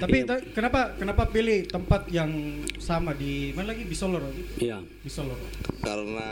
Tapi 0.00 0.16
ta- 0.24 0.44
kenapa 0.56 0.96
kenapa 0.96 1.22
pilih 1.28 1.68
tempat 1.68 2.08
yang 2.08 2.32
sama 2.80 2.95
di 3.16 3.52
mana 3.54 3.72
lagi 3.74 3.84
di 3.84 3.94
Solo? 3.94 4.20
Iya. 4.56 4.80
Di 4.80 5.10
Solo. 5.10 5.36
Karena 5.82 6.28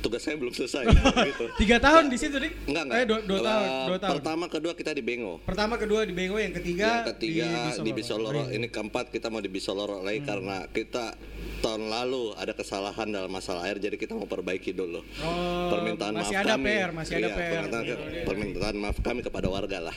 tugas 0.00 0.24
saya 0.24 0.36
belum 0.40 0.50
selesai 0.50 0.88
gitu. 1.30 1.44
Tiga 1.60 1.76
tahun 1.76 2.08
di 2.08 2.16
situ 2.16 2.36
dik? 2.36 2.52
Enggak 2.66 2.82
enggak. 2.88 2.98
Eh, 2.98 3.06
dua, 3.06 3.18
dua 3.22 3.38
tahun. 3.44 3.66
Dua 3.86 3.98
tahun. 4.00 4.12
Pertama 4.18 4.44
kedua 4.48 4.72
kita 4.74 4.90
di 4.96 5.02
Bengo. 5.04 5.34
Pertama, 5.44 5.74
kedua 5.76 6.00
di 6.02 6.14
Bengo, 6.16 6.36
yang 6.40 6.56
ketiga, 6.56 7.04
yang 7.04 7.08
ketiga 7.14 7.46
di, 7.80 7.90
Bisoloro. 7.92 8.48
iya. 8.48 8.56
Ini 8.56 8.66
keempat 8.72 9.12
kita 9.12 9.28
mau 9.28 9.38
di 9.38 9.50
Bisoloro 9.52 10.00
lagi 10.00 10.24
karena 10.24 10.64
kita 10.72 11.14
tahun 11.60 11.92
lalu 11.92 12.32
ada 12.40 12.56
kesalahan 12.56 13.04
dalam 13.12 13.28
masalah 13.28 13.68
air 13.68 13.76
jadi 13.76 14.00
kita 14.00 14.16
mau 14.16 14.24
perbaiki 14.24 14.72
dulu. 14.72 15.04
Oh, 15.20 15.68
permintaan 15.68 16.16
masih 16.16 16.32
maaf 16.32 16.44
ada 16.48 16.54
kami. 16.56 16.64
PR, 16.72 16.90
masih 16.96 17.12
ada 17.12 17.20
Iya, 17.20 17.36
PR. 17.36 17.50
Permintaan, 17.52 17.84
permintaan 18.24 18.74
maaf 18.80 18.96
kami 19.04 19.20
kepada 19.20 19.46
warga 19.52 19.78
lah. 19.92 19.96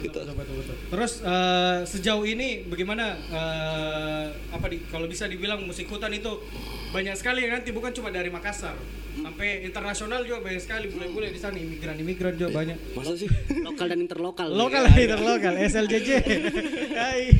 Gitu. 0.00 0.16
Betul, 0.16 0.32
betul, 0.32 0.54
betul. 0.64 0.76
Terus 0.88 1.12
eh, 1.20 1.78
sejauh 1.84 2.24
ini 2.24 2.64
bagaimana 2.64 3.20
eh, 3.20 4.24
apa 4.48 4.66
di 4.72 4.80
kalau 4.88 5.04
bisa 5.04 5.28
dibilang 5.28 5.60
musik 5.60 5.84
hutan 5.92 6.08
itu 6.16 6.40
banyak 6.96 7.14
sekali 7.20 7.44
yang 7.44 7.60
nanti 7.60 7.68
bukan 7.74 7.92
cuma 7.92 8.08
dari 8.08 8.32
Makassar 8.32 8.72
sampai 9.34 9.66
internasional 9.66 10.22
juga 10.22 10.46
banyak 10.46 10.62
sekali 10.62 10.86
bule-bule 10.94 11.26
di 11.34 11.42
sana 11.42 11.58
imigran-imigran 11.58 12.38
juga 12.38 12.54
banyak. 12.54 12.78
Masa 12.94 13.18
sih? 13.18 13.26
Lokal 13.66 13.90
dan 13.90 14.06
interlokal. 14.06 14.46
Lokal 14.46 14.86
interlokal 14.94 15.58
SLJJ. 15.58 16.10
Hai. 17.02 17.34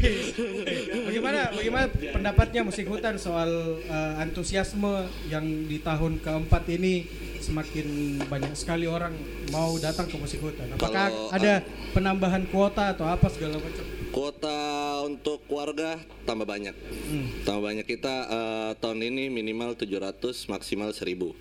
bagaimana 1.07 1.55
bagaimana 1.55 1.87
pendapatnya 1.95 2.67
musik 2.67 2.91
hutan 2.91 3.15
soal 3.15 3.79
eh, 3.87 4.23
antusiasme 4.27 5.07
yang 5.31 5.47
di 5.71 5.79
tahun 5.79 6.19
keempat 6.19 6.67
ini 6.75 7.07
semakin 7.39 8.19
banyak 8.27 8.59
sekali 8.59 8.91
orang 8.91 9.15
mau 9.55 9.79
datang 9.79 10.11
ke 10.11 10.19
musik 10.19 10.43
hutan. 10.43 10.75
Apakah 10.75 11.15
Kalau, 11.15 11.31
ada 11.31 11.63
penambahan 11.95 12.43
kuota 12.51 12.91
atau 12.91 13.07
apa 13.07 13.31
segala 13.31 13.63
macam? 13.63 14.04
Kuota 14.15 15.03
untuk 15.03 15.43
keluarga 15.51 15.99
tambah 16.23 16.47
banyak. 16.47 16.71
Hmm. 16.71 17.27
Tambah 17.43 17.67
banyak 17.67 17.83
kita 17.83 18.15
eh, 18.31 18.71
tahun 18.79 19.03
ini 19.03 19.27
minimal 19.27 19.75
700 19.75 20.23
maksimal 20.55 20.95
1000. 20.95 21.35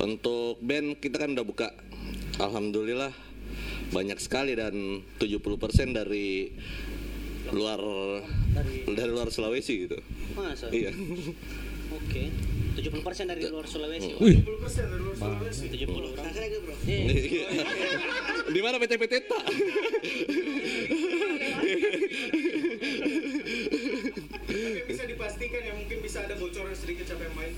Untuk 0.00 0.56
band 0.64 0.96
kita 1.04 1.20
kan 1.20 1.36
udah 1.36 1.44
buka. 1.44 1.68
Alhamdulillah 2.40 3.12
banyak 3.92 4.16
sekali 4.24 4.56
dan 4.56 5.04
70% 5.20 5.92
dari 5.92 6.56
luar 7.52 7.80
dari 8.88 9.10
luar 9.12 9.28
Sulawesi 9.28 9.84
gitu. 9.84 10.00
Masa? 10.32 10.72
Iya. 10.72 10.96
Oke. 11.92 12.32
70% 12.80 13.04
dari 13.28 13.44
luar 13.52 13.68
Sulawesi. 13.68 14.16
Wih, 14.16 14.48
70 14.48 15.92
berapa? 15.92 16.24
bro? 16.64 16.74
Di 18.48 18.60
mana 18.64 18.80
PT-PT 18.80 19.14
tak? 19.28 19.44
Tapi 24.48 24.82
bisa 24.88 25.04
dipastikan 25.04 25.60
ya 25.60 25.72
mungkin 25.76 25.98
bisa 26.00 26.24
ada 26.24 26.34
bocoran 26.36 26.74
sedikit 26.74 27.04
siapa 27.04 27.22
yang 27.28 27.36
main. 27.36 27.54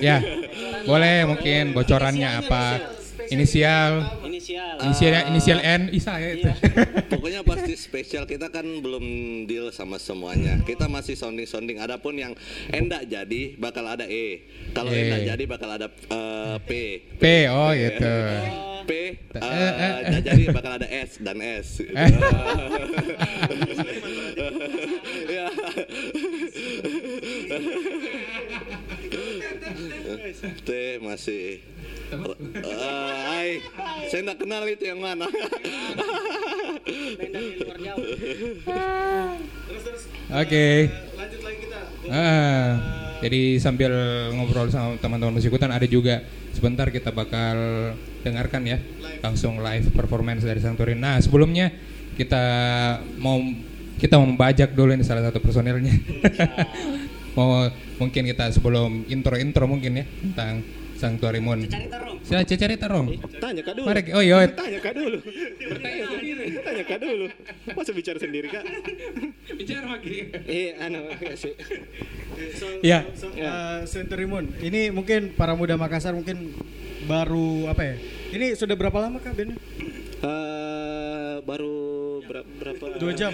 ya. 0.00 0.18
Boleh 0.88 1.28
mungkin 1.28 1.72
bocorannya 1.76 2.28
apa? 2.44 2.64
Inisial, 3.32 4.22
Inisial. 4.28 4.76
inisial 4.84 5.24
inisial 5.32 5.58
N, 5.64 5.88
Isa 5.88 6.20
ya 6.20 6.36
itu. 6.36 6.52
Pokoknya 7.10 7.40
pasti 7.42 7.72
spesial 7.74 8.28
kita 8.28 8.52
kan 8.52 8.62
belum 8.62 9.02
deal 9.48 9.72
sama 9.72 9.96
semuanya. 9.96 10.60
Kita 10.62 10.84
masih 10.86 11.16
sounding 11.16 11.48
sounding. 11.48 11.80
Adapun 11.80 12.20
yang 12.20 12.36
endak 12.68 13.08
jadi 13.08 13.56
bakal 13.56 13.88
ada 13.88 14.04
E. 14.04 14.44
Kalau 14.76 14.92
E. 14.92 15.00
endak 15.08 15.20
jadi 15.32 15.44
bakal 15.48 15.68
ada 15.80 15.88
eh, 15.88 16.56
P. 16.68 16.70
P, 17.16 17.24
oh 17.48 17.72
gitu. 17.72 18.14
P 18.86 18.90
Eh, 19.36 19.42
eh, 19.42 20.22
jadi 20.22 20.42
bakal 20.54 20.78
ada 20.80 20.88
S 20.88 21.18
dan 21.20 21.42
S. 21.42 21.82
Eh. 21.82 21.92
Ya. 25.26 25.50
T 30.62 30.70
masih 31.02 31.60
Ai, 33.26 33.58
saya 34.06 34.20
nggak 34.22 34.38
kenal 34.46 34.62
itu 34.70 34.84
yang 34.86 35.02
mana. 35.02 35.26
Oke. 40.26 40.66
eh, 40.86 40.90
lanjut 41.18 41.40
lagi 41.42 41.58
kita. 41.66 41.80
Ah, 42.06 42.70
jadi 43.24 43.56
sambil 43.56 43.92
ngobrol 44.36 44.68
sama 44.68 45.00
teman-teman 45.00 45.40
musik 45.40 45.52
hutan 45.52 45.72
ada 45.72 45.88
juga 45.88 46.20
sebentar 46.52 46.88
kita 46.92 47.12
bakal 47.12 47.56
dengarkan 48.20 48.62
ya 48.64 48.78
langsung 49.24 49.60
live 49.60 49.88
performance 49.92 50.44
dari 50.44 50.60
Santorin. 50.60 51.00
Nah 51.00 51.20
sebelumnya 51.20 51.72
kita 52.16 52.44
mau 53.16 53.40
kita 53.96 54.20
mau 54.20 54.28
membajak 54.28 54.76
dulu 54.76 54.92
ini 54.92 55.04
salah 55.04 55.28
satu 55.28 55.40
personilnya. 55.40 55.92
mau 57.36 57.68
mungkin 58.00 58.24
kita 58.32 58.48
sebelum 58.48 59.04
intro-intro 59.12 59.68
mungkin 59.68 60.00
ya 60.00 60.04
tentang 60.08 60.64
Sanctuary 60.96 61.40
Moon. 61.44 61.68
Cari 61.68 61.86
tarung. 61.92 62.18
Sila 62.24 62.42
cari 62.42 62.76
tarong. 62.80 63.06
Tanya 63.36 63.62
kak 63.62 63.74
dulu. 63.76 63.86
Mari, 63.86 64.00
oh 64.16 64.22
iya, 64.24 64.48
Tanya 64.48 64.80
kak 64.80 64.94
dulu. 64.96 65.18
Bertanya 65.20 66.04
sendiri. 66.08 66.44
Tanya 66.64 66.84
kak 66.88 66.98
dulu. 67.04 67.26
Masa 67.76 67.90
bicara 67.92 68.18
sendiri 68.18 68.48
kak? 68.48 68.64
bicara 69.56 69.86
lagi. 69.92 70.32
Eh, 70.48 70.76
anu 70.80 71.12
sih. 71.36 71.54
So, 72.56 72.66
Iya. 72.84 73.08
so, 73.16 73.32
uh, 73.32 73.84
Century 73.84 74.24
Moon. 74.28 74.52
Ini 74.60 74.92
mungkin 74.92 75.32
para 75.36 75.52
muda 75.56 75.76
Makassar 75.76 76.12
mungkin 76.16 76.52
baru 77.04 77.70
apa 77.70 77.82
ya? 77.84 77.94
Ini 78.32 78.56
sudah 78.56 78.74
berapa 78.76 78.96
lama 78.98 79.20
kak 79.20 79.32
bandnya? 79.36 79.56
Baru 81.42 81.76
berapa? 82.24 82.46
berapa? 82.46 82.84
Dua 82.96 83.12
jam. 83.12 83.32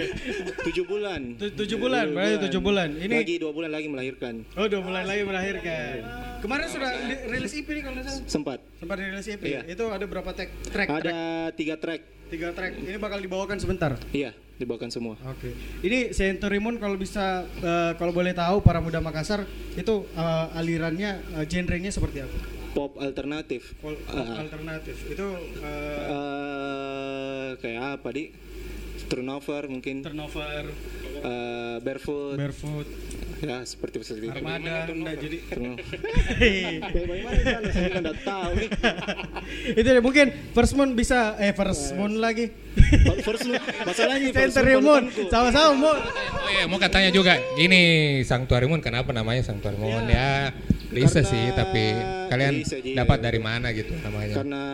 Tujuh 0.66 0.84
bulan. 0.84 1.20
Tu- 1.36 1.54
tujuh 1.54 1.76
bulan, 1.76 2.06
berarti 2.10 2.36
tujuh 2.48 2.60
bulan. 2.60 2.88
Ini 2.94 3.14
lagi 3.20 3.36
dua 3.36 3.52
bulan 3.52 3.70
lagi 3.72 3.88
melahirkan. 3.88 4.34
oh 4.56 4.66
dua 4.66 4.80
bulan 4.80 5.04
lagi 5.04 5.22
melahirkan. 5.24 5.96
Kemarin 6.40 6.66
sudah 6.68 6.90
rilis 7.28 7.52
EP 7.56 7.68
nih 7.68 7.82
kalau 7.84 8.00
salah. 8.00 8.22
Sempat. 8.28 8.58
Sempat 8.80 8.96
rilis 9.00 9.26
EP. 9.28 9.42
Iya. 9.42 9.60
Itu 9.64 9.88
ada 9.88 10.04
berapa 10.04 10.30
track? 10.30 10.50
Track. 10.70 10.88
Ada 10.88 11.00
track. 11.00 11.56
tiga 11.56 11.74
track. 11.76 12.00
Tiga 12.24 12.48
track. 12.52 12.72
Ini 12.80 12.96
bakal 12.96 13.20
dibawakan 13.20 13.60
sebentar. 13.60 13.96
Iya, 14.10 14.32
dibawakan 14.56 14.88
semua. 14.88 15.14
Oke. 15.28 15.52
Ini 15.84 16.10
Century 16.10 16.56
Moon 16.56 16.80
kalau 16.80 16.96
bisa 16.96 17.44
eh, 17.60 17.92
kalau 17.96 18.12
boleh 18.12 18.32
tahu 18.32 18.64
para 18.64 18.80
muda 18.80 18.98
Makassar 18.98 19.44
itu 19.76 20.08
eh, 20.12 20.46
alirannya 20.58 21.10
eh, 21.40 21.44
genrenya 21.44 21.92
seperti 21.92 22.24
apa? 22.24 22.63
Pop 22.74 22.98
alternatif. 22.98 23.78
Pol- 23.78 24.02
Ah. 24.10 24.42
alternatif. 24.42 25.06
Itu 25.06 25.26
eh, 25.62 26.10
Eh, 26.10 27.48
kayak 27.62 28.02
apa 28.02 28.08
di? 28.10 28.34
Turnover 29.04 29.62
mungkin. 29.66 30.00
turnover, 30.00 30.64
Eh, 31.16 31.76
barefoot. 31.80 32.36
barefoot, 32.36 32.88
ya 33.40 33.62
seperti 33.62 33.96
seperti 34.00 34.26
itu. 34.26 34.36
armada, 34.38 34.84
enggak 34.86 35.14
jadi. 35.18 35.38
Bagaimana? 36.84 37.70
Saya 37.70 37.88
nggak 37.96 38.18
tahu 38.22 38.50
nih. 38.54 38.68
itu 39.78 39.88
deh 39.88 40.02
mungkin 40.02 40.26
First 40.52 40.74
Moon 40.74 40.92
bisa 40.92 41.36
eh 41.38 41.52
First 41.52 41.94
Moon 41.94 42.18
lagi. 42.18 42.52
First 43.22 43.46
Moon, 43.46 43.56
masalahnya 43.82 44.28
First 44.30 44.52
Century 44.54 44.76
Moon 44.76 45.02
sama-sama 45.26 45.72
Moon. 45.74 45.98
Oh 46.34 46.50
iya, 46.50 46.64
mau 46.66 46.76
katanya 46.76 47.08
juga 47.08 47.36
gini 47.54 47.82
Sanctuary 48.22 48.66
Moon 48.66 48.80
kenapa 48.80 49.10
namanya 49.10 49.40
Sanctuary 49.42 49.76
Moon 49.76 50.04
ya? 50.06 50.52
Bisa 50.86 51.20
sih, 51.20 51.50
tapi 51.50 51.90
kalian 52.28 52.62
dapat 52.94 53.18
dari 53.18 53.40
mana 53.40 53.72
gitu 53.72 53.90
namanya? 53.98 54.38
Karena 54.38 54.64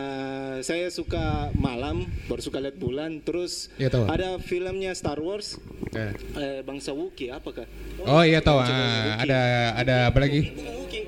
saya 0.61 0.85
suka 0.87 1.49
malam, 1.55 2.05
baru 2.27 2.37
suka 2.39 2.59
lihat 2.59 2.77
bulan. 2.77 3.17
Terus 3.21 3.73
Iya, 3.75 3.89
tahu. 3.89 4.05
Ada 4.21 4.37
filmnya 4.37 4.93
Star 4.93 5.17
Wars, 5.17 5.57
Eh. 5.91 6.13
eh, 6.37 6.59
bangsa 6.61 6.93
Wookiee 6.93 7.33
apakah? 7.33 7.65
Oh 7.99 8.21
iya 8.21 8.37
tahu, 8.37 8.61
ah, 8.61 9.17
ada 9.17 9.39
ada 9.75 9.95
apa 10.07 10.17
lagi? 10.21 10.53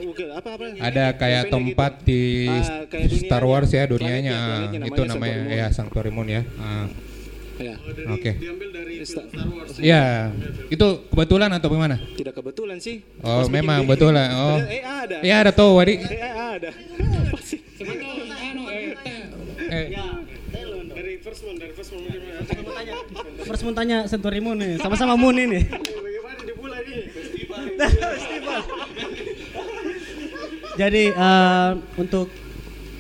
Wookiee 0.02 0.34
apa 0.34 0.50
apa? 0.52 0.66
Ada 0.82 1.14
kayak 1.14 1.42
pendek 1.46 1.54
tempat 1.54 1.92
gitu. 2.02 2.08
di 2.10 2.22
Ah, 2.50 2.84
kayak 2.90 3.08
Star. 3.22 3.44
Wars 3.46 3.70
ya 3.70 3.86
dunianya, 3.86 4.34
ah, 4.34 4.46
planetnya 4.66 4.90
itu 4.90 5.02
namanya 5.06 5.36
Sanctuary 5.38 5.54
ya 5.54 5.68
Sanctuary 5.70 6.12
Moon 6.12 6.28
ya. 6.28 6.42
Ah, 6.58 6.90
Ya, 7.54 7.78
Oke. 8.10 8.34
Diambil 8.34 8.74
dari 8.74 9.06
Star- 9.06 9.30
Star 9.30 9.46
Wars. 9.46 9.78
Ya, 9.78 10.34
itu 10.74 10.88
kebetulan 11.06 11.54
atau 11.54 11.70
bagaimana? 11.70 12.02
tidak 12.18 12.34
kebetulan 12.34 12.82
sih. 12.82 13.06
Oh, 13.22 13.46
bikin 13.46 13.54
memang 13.54 13.86
video, 13.86 13.92
betulan. 13.94 14.28
Oh. 14.34 14.58
Eh 14.58 14.82
ada. 14.82 15.18
Ya 15.22 15.36
ada 15.38 15.52
tuh, 15.54 15.78
Wadi. 15.78 16.02
Eh 16.02 16.18
ada. 16.18 16.74
Apa 16.74 17.38
sih? 17.46 17.62
Eh, 19.70 19.86
Dari 21.60 21.74
First 21.74 21.92
Moon. 21.94 22.04
First 23.44 23.64
Moon 23.66 23.76
tanya 23.76 23.98
Century 24.10 24.40
Moon 24.42 24.58
nih, 24.58 24.82
sama-sama 24.82 25.14
Moon 25.14 25.36
ini. 25.38 25.62
Jadi 30.74 31.04
eh, 31.14 31.70
untuk 32.02 32.34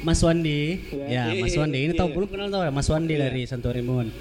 Mas 0.04 0.20
Wandi, 0.22 0.84
ya 1.10 1.32
Mas 1.39 1.56
Wandi 1.56 1.80
ini 1.89 1.93
tahu 1.95 2.12
belum 2.12 2.30
kenal 2.30 2.51
tahu 2.51 2.64
ya 2.68 2.72
Mas 2.76 2.91
Wandi 2.91 3.16
dari 3.18 3.47
Century 3.47 3.82
Moon. 3.82 4.12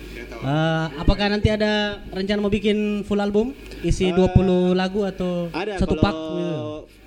Eh, 0.42 0.86
apakah 0.98 1.30
nanti 1.30 1.54
ada 1.54 2.02
rencana 2.10 2.42
mau 2.42 2.50
bikin 2.50 3.06
full 3.06 3.22
album 3.22 3.54
isi 3.86 4.10
20 4.10 4.74
lagu 4.74 5.06
atau 5.06 5.46
Ada 5.54 5.78
satu 5.78 5.94
kalau 5.94 6.02
pak 6.02 6.14
gitu? 6.18 6.58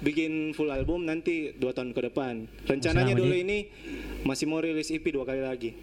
bikin 0.08 0.32
full 0.56 0.72
album 0.72 1.04
nanti 1.04 1.52
dua 1.60 1.76
tahun 1.76 1.92
ke 1.92 2.02
depan. 2.08 2.48
Rencananya 2.64 3.12
dulu 3.12 3.36
ini 3.36 3.68
masih 4.24 4.48
mau 4.48 4.64
rilis 4.64 4.88
EP 4.88 5.04
dua 5.12 5.28
kali 5.28 5.44
lagi. 5.44 5.76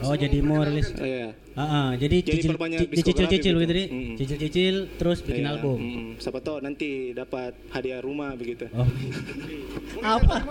Oh 0.00 0.16
jadi 0.16 0.40
mau 0.40 0.64
rilis. 0.64 0.88
Iya. 0.96 1.36
Ah, 1.56 1.64
ah, 1.64 1.88
jadi 1.96 2.20
Jadi 2.20 2.36
cicil 2.36 2.52
dicicil-cicil 2.92 3.54
gitu 3.56 3.72
deh. 3.72 3.88
gitu. 3.88 3.96
Mm. 3.96 4.14
Cicil-cicil 4.20 4.74
terus 5.00 5.24
bikin 5.24 5.40
Iya, 5.40 5.56
album. 5.56 5.76
mm, 5.80 6.20
siapa 6.20 6.38
tahu 6.38 6.60
nanti 6.60 7.16
dapat 7.16 7.56
hadiah 7.72 8.04
rumah 8.04 8.36
begitu. 8.36 8.68
Oh. 8.76 8.84
Apa? 10.04 10.44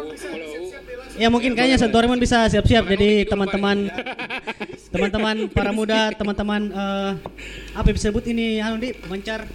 Ya 1.15 1.29
mungkin 1.29 1.53
kayaknya 1.53 1.77
Santoriman 1.77 2.17
bisa 2.17 2.49
siap-siap 2.49 2.89
jadi 2.89 3.21
teman-teman 3.23 3.85
teman-teman 4.93 5.45
para 5.47 5.69
muda, 5.69 6.09
teman-teman 6.11 6.73
eh, 6.73 7.11
apa 7.77 7.85
yang 7.85 7.95
bisa 7.95 8.09
sebut 8.09 8.25
ini 8.25 8.57
anu 8.57 8.81
di 8.81 8.89
pemancar 8.91 9.45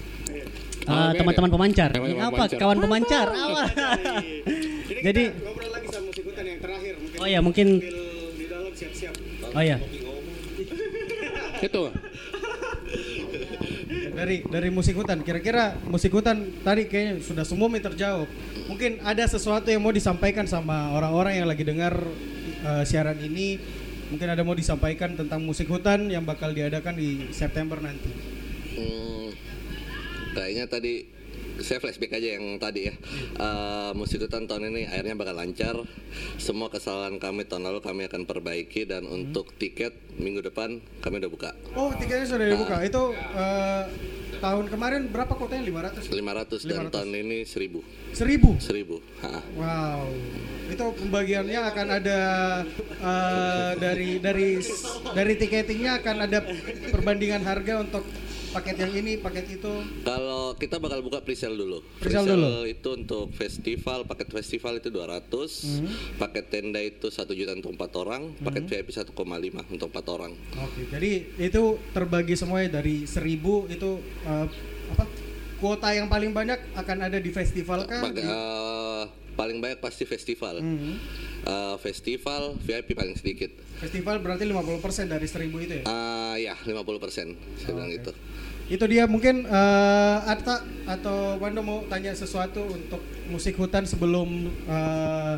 beda. 0.87 1.19
teman-teman 1.19 1.51
pemancar. 1.51 1.91
Apa? 1.91 2.07
pemancar. 2.31 2.59
Kawan 2.59 2.79
pemancar. 2.79 3.27
Apa? 3.27 3.63
Jadi 4.87 5.23
ngobrol 5.35 5.71
lagi 5.71 5.87
sama 5.91 6.05
musik 6.07 6.25
hutan 6.25 6.45
yang 6.47 6.61
terakhir 6.63 6.95
mungkin 6.95 7.19
Oh 7.19 7.27
ya, 7.27 7.39
mungkin 7.43 7.67
di 8.33 8.45
dalam 8.47 8.71
siap-siap. 8.71 9.15
Oh 9.51 9.63
ya. 9.63 9.77
Itu. 11.61 11.83
Dari 13.91 14.45
dari 14.45 14.69
musik 14.69 15.01
hutan, 15.01 15.25
kira-kira 15.25 15.79
musik 15.89 16.13
hutan 16.13 16.61
tadi 16.61 16.85
kayaknya 16.85 17.25
sudah 17.25 17.45
semua 17.47 17.73
terjawab. 17.73 18.29
Mungkin 18.69 19.01
ada 19.01 19.25
sesuatu 19.25 19.71
yang 19.73 19.81
mau 19.81 19.95
disampaikan 19.95 20.45
sama 20.45 20.93
orang-orang 20.93 21.41
yang 21.41 21.49
lagi 21.49 21.65
dengar 21.65 21.97
eh, 22.65 22.83
siaran 22.85 23.17
ini. 23.21 23.61
Mungkin 24.11 24.27
ada 24.27 24.43
mau 24.43 24.59
disampaikan 24.59 25.15
tentang 25.15 25.39
musik 25.39 25.71
hutan 25.71 26.11
yang 26.11 26.27
bakal 26.27 26.51
diadakan 26.51 26.99
di 26.99 27.31
September 27.31 27.79
nanti. 27.79 28.11
Hmm, 28.75 29.31
kayaknya 30.35 30.67
tadi 30.67 31.07
saya 31.61 31.79
flashback 31.79 32.17
aja 32.17 32.37
yang 32.41 32.57
tadi 32.57 32.91
ya. 32.91 32.95
Eh, 33.37 33.91
musik 33.97 34.21
hutan 34.25 34.49
tahun 34.49 34.73
ini 34.73 34.89
akhirnya 34.89 35.15
bakal 35.17 35.37
lancar. 35.37 35.77
Semua 36.41 36.73
kesalahan 36.73 37.21
kami 37.21 37.47
tahun 37.47 37.71
lalu 37.71 37.81
kami 37.85 38.03
akan 38.09 38.25
perbaiki 38.25 38.89
dan 38.89 39.07
untuk 39.07 39.53
tiket 39.57 39.95
minggu 40.17 40.45
depan 40.45 40.81
kami 41.05 41.21
udah 41.21 41.31
buka. 41.31 41.51
Oh, 41.77 41.93
tiketnya 41.95 42.27
sudah 42.27 42.47
dibuka. 42.49 42.77
Itu 42.85 43.13
eh, 43.15 43.83
tahun 44.41 44.67
kemarin 44.73 45.13
berapa 45.13 45.33
kotanya? 45.37 45.93
500? 45.93 46.09
500 46.09 46.69
dan 46.69 46.89
500. 46.89 46.95
tahun 46.97 47.11
ini 47.15 47.39
1000. 47.45 47.81
1000. 48.17 48.57
1000. 48.59 49.25
Ha. 49.25 49.31
Wow. 49.57 50.03
Itu 50.71 50.85
pembagiannya 50.97 51.61
akan 51.61 51.87
ada 52.01 52.21
eh, 52.99 53.71
dari 53.77 54.19
dari 54.19 54.49
dari 55.13 55.33
tiketingnya 55.37 56.01
akan 56.01 56.17
ada 56.25 56.39
perbandingan 56.89 57.45
harga 57.45 57.85
untuk 57.85 58.05
paket 58.51 58.77
yang 58.77 58.93
ini, 58.93 59.13
paket 59.17 59.47
itu. 59.53 59.73
Kalau 60.03 60.55
kita 60.55 60.77
bakal 60.77 61.01
buka 61.01 61.21
presale 61.21 61.55
dulu. 61.55 61.79
Presale 61.97 62.27
dulu. 62.29 62.67
itu 62.67 62.89
untuk 62.93 63.31
festival, 63.31 64.05
paket 64.05 64.29
festival 64.29 64.77
itu 64.77 64.91
200, 64.91 65.51
Hmm. 65.79 65.87
paket 66.17 66.45
tenda 66.49 66.79
itu 66.79 67.09
1 67.09 67.33
juta 67.33 67.55
untuk 67.55 67.73
4 67.73 67.95
orang, 67.97 68.35
paket 68.37 68.67
VIP 68.67 68.89
1,5 68.91 69.15
untuk 69.69 69.89
4 69.89 70.07
orang. 70.09 70.33
Oke, 70.57 70.91
jadi 70.91 71.11
itu 71.39 71.63
terbagi 71.91 72.35
semuanya 72.35 72.77
dari 72.77 73.07
1000 73.07 73.39
itu 73.69 73.91
eh, 74.25 74.47
apa? 74.91 75.05
Kuota 75.61 75.93
yang 75.93 76.09
paling 76.09 76.33
banyak 76.33 76.73
akan 76.73 76.99
ada 77.05 77.21
di 77.21 77.29
festival 77.29 77.85
Di- 77.85 78.25
eh, 78.25 79.05
paling 79.35 79.59
banyak 79.63 79.79
pasti 79.79 80.05
festival. 80.07 80.61
Hmm. 80.61 80.97
Eh, 81.41 81.77
festival 81.81 82.57
VIP 82.61 82.93
paling 82.93 83.17
sedikit. 83.17 83.49
Festival 83.81 84.21
berarti 84.21 84.45
50% 84.45 85.09
dari 85.09 85.25
1000 85.25 85.65
itu 85.65 85.75
ya? 85.81 85.85
Eh, 85.89 86.37
ya 86.51 86.55
50% 86.57 87.33
saya 87.57 87.73
bilang 87.73 87.93
itu. 87.93 88.13
Itu 88.71 88.85
dia 88.87 89.09
mungkin 89.09 89.49
eh, 89.49 90.19
Atta 90.31 90.63
atau 90.87 91.41
Wando 91.41 91.65
mau 91.65 91.83
tanya 91.89 92.13
sesuatu 92.13 92.61
untuk 92.71 93.01
musik 93.33 93.57
hutan 93.57 93.89
sebelum 93.89 94.53
eh, 94.69 95.35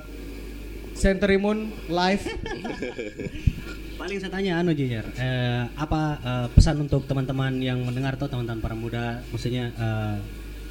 Century 0.99 1.39
Moon 1.41 1.71
live. 1.89 2.25
Paling 4.03 4.19
saya 4.19 4.35
tanya 4.35 4.59
anu 4.59 4.75
Jijar, 4.75 5.07
eh, 5.15 5.63
apa 5.79 6.19
eh, 6.19 6.47
pesan 6.51 6.83
untuk 6.83 7.07
teman-teman 7.07 7.55
yang 7.63 7.79
mendengar 7.87 8.19
atau 8.19 8.27
teman-teman 8.27 8.59
para 8.59 8.75
muda, 8.75 9.23
maksudnya 9.31 9.71
eh, 9.71 10.17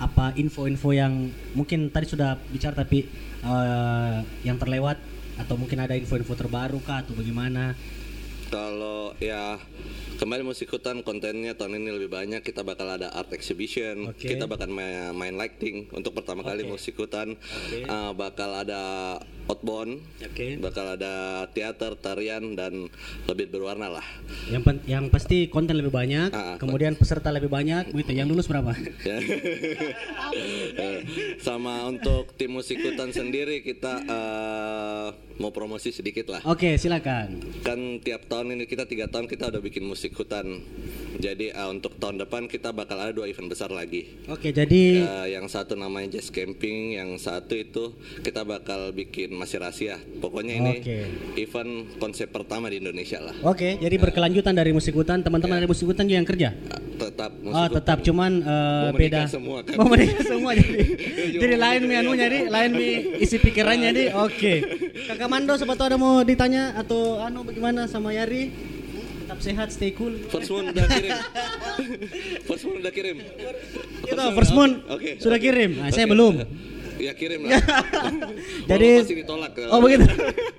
apa 0.02 0.34
info-info 0.34 0.90
yang 0.98 1.30
mungkin 1.54 1.94
tadi 1.94 2.10
sudah 2.10 2.34
bicara 2.50 2.74
tapi 2.74 3.06
eh, 3.46 4.18
yang 4.42 4.58
terlewat 4.58 4.98
atau 5.38 5.56
mungkin 5.56 5.78
ada 5.86 5.94
info-info 5.94 6.34
terbaru 6.34 6.82
kah 6.82 7.06
atau 7.06 7.14
bagaimana? 7.14 7.78
Kalau 8.52 9.16
ya 9.18 9.56
kembali 10.20 10.44
musik 10.44 10.70
hutan 10.70 11.02
kontennya 11.02 11.56
tahun 11.56 11.80
ini 11.80 11.90
lebih 11.90 12.12
banyak 12.12 12.42
kita 12.42 12.62
bakal 12.62 12.86
ada 12.86 13.10
art 13.10 13.32
exhibition 13.32 14.06
Oke. 14.06 14.30
kita 14.30 14.46
bakal 14.46 14.70
main, 14.70 15.10
main 15.12 15.34
lighting 15.34 15.90
untuk 15.90 16.14
pertama 16.14 16.44
kali 16.44 16.62
Oke. 16.62 16.70
musik 16.70 16.94
hutan 16.96 17.34
Oke. 17.34 17.82
Uh, 17.84 18.14
bakal 18.14 18.54
ada 18.54 19.18
outbound 19.48 19.98
Oke. 20.22 20.62
bakal 20.62 20.94
ada 20.94 21.14
teater 21.50 21.98
tarian 21.98 22.54
dan 22.54 22.86
lebih 23.26 23.50
berwarna 23.50 23.90
lah 23.90 24.06
Yang 24.48 24.62
pen- 24.62 24.86
yang 24.86 25.04
pasti 25.08 25.48
konten 25.48 25.74
lebih 25.74 25.90
banyak, 25.90 26.30
Ah, 26.32 26.56
kemudian 26.56 26.94
peserta 26.94 27.30
lebih 27.30 27.48
banyak, 27.48 27.90
gitu. 27.92 28.12
Yang 28.12 28.28
lulus 28.30 28.46
berapa? 28.46 28.72
Ya. 29.02 29.18
Eh, 30.72 31.00
sama 31.42 31.88
untuk 31.88 32.36
tim 32.36 32.52
musik 32.52 32.78
hutan 32.80 33.10
sendiri 33.10 33.60
kita 33.62 33.94
uh, 34.02 35.08
mau 35.38 35.50
promosi 35.50 35.90
sedikit 35.90 36.30
lah 36.30 36.42
Oke, 36.46 36.76
silakan. 36.76 37.42
kan 37.62 37.80
tiap 38.00 38.28
tahun 38.28 38.41
ini 38.48 38.66
kita 38.66 38.86
tiga 38.86 39.06
tahun 39.06 39.28
kita 39.28 39.52
udah 39.52 39.62
bikin 39.62 39.84
musik 39.84 40.16
hutan 40.16 40.64
jadi 41.18 41.54
uh, 41.54 41.70
untuk 41.70 41.98
tahun 41.98 42.18
depan 42.18 42.48
kita 42.48 42.72
bakal 42.72 42.98
ada 42.98 43.12
dua 43.12 43.28
event 43.28 43.46
besar 43.46 43.70
lagi 43.70 44.10
Oke, 44.26 44.50
jadi 44.50 44.82
Uh, 45.02 45.28
yang 45.28 45.46
satu 45.46 45.74
namanya 45.74 46.18
jazz 46.18 46.30
camping 46.30 46.96
yang 46.96 47.14
satu 47.16 47.54
itu 47.54 47.94
kita 48.22 48.42
bakal 48.42 48.90
bikin 48.92 49.34
masih 49.34 49.60
rahasia 49.60 50.00
pokoknya 50.18 50.54
ini 50.58 50.74
Oke. 50.80 50.98
event 51.38 51.72
konsep 51.98 52.30
pertama 52.30 52.68
di 52.68 52.80
Indonesia 52.80 53.20
lah 53.20 53.36
Oke, 53.44 53.78
jadi 53.78 53.96
berkelanjutan 53.98 54.54
dari 54.54 54.72
musik 54.72 54.94
hutan, 54.94 55.20
teman-teman 55.20 55.58
dari 55.58 55.68
musik 55.68 55.84
hutan 55.84 56.06
juga 56.06 56.18
yang 56.18 56.26
kerja. 56.26 56.50
Uh, 56.70 56.82
tetap 56.98 57.32
musik 57.36 57.52
Oh, 57.52 57.66
hutan. 57.66 57.76
tetap 57.82 57.98
cuman 58.02 58.32
Mau 58.42 58.94
beda. 58.94 59.22
semua 59.28 59.58
kan. 59.62 59.76
Mau 59.76 59.88
menikah 59.90 60.24
semua 60.24 60.52
jadi. 60.56 60.80
Juga 61.34 61.42
jadi 61.44 61.56
lain 61.58 61.82
mi 61.84 61.94
iya. 61.94 62.28
di, 62.28 62.40
lain 62.48 62.70
mi 62.72 62.90
isi 63.20 63.38
pikirannya 63.38 63.90
di. 63.92 64.04
Oke. 64.14 64.54
Kakak 65.10 65.28
Mando 65.28 65.54
sepatu 65.58 65.82
ada 65.84 65.98
mau 65.98 66.22
ditanya 66.22 66.78
atau 66.78 67.20
anu 67.20 67.44
bagaimana 67.44 67.90
sama 67.90 68.14
Yari? 68.14 68.31
Tetap 68.32 69.40
sehat, 69.40 69.68
stay 69.72 69.92
cool. 69.96 70.16
First 70.28 70.52
Moon 70.52 70.72
udah 70.72 70.86
kirim 70.88 71.16
First 72.48 72.64
Moon 72.68 72.78
udah 72.84 72.94
kirim 72.94 73.18
Itu 74.04 74.24
First 74.36 74.54
Moon 74.56 74.72
Oke, 74.92 75.20
sudah 75.20 75.40
kirim. 75.40 75.80
Nah, 75.80 75.88
saya 75.92 76.06
Oke. 76.08 76.12
belum. 76.16 76.34
ya 77.02 77.14
kirim 77.18 77.40
lah 77.50 77.58
Jadi 78.72 78.90
ditolak 79.24 79.52
Oh 79.72 79.80
begitu. 79.82 80.06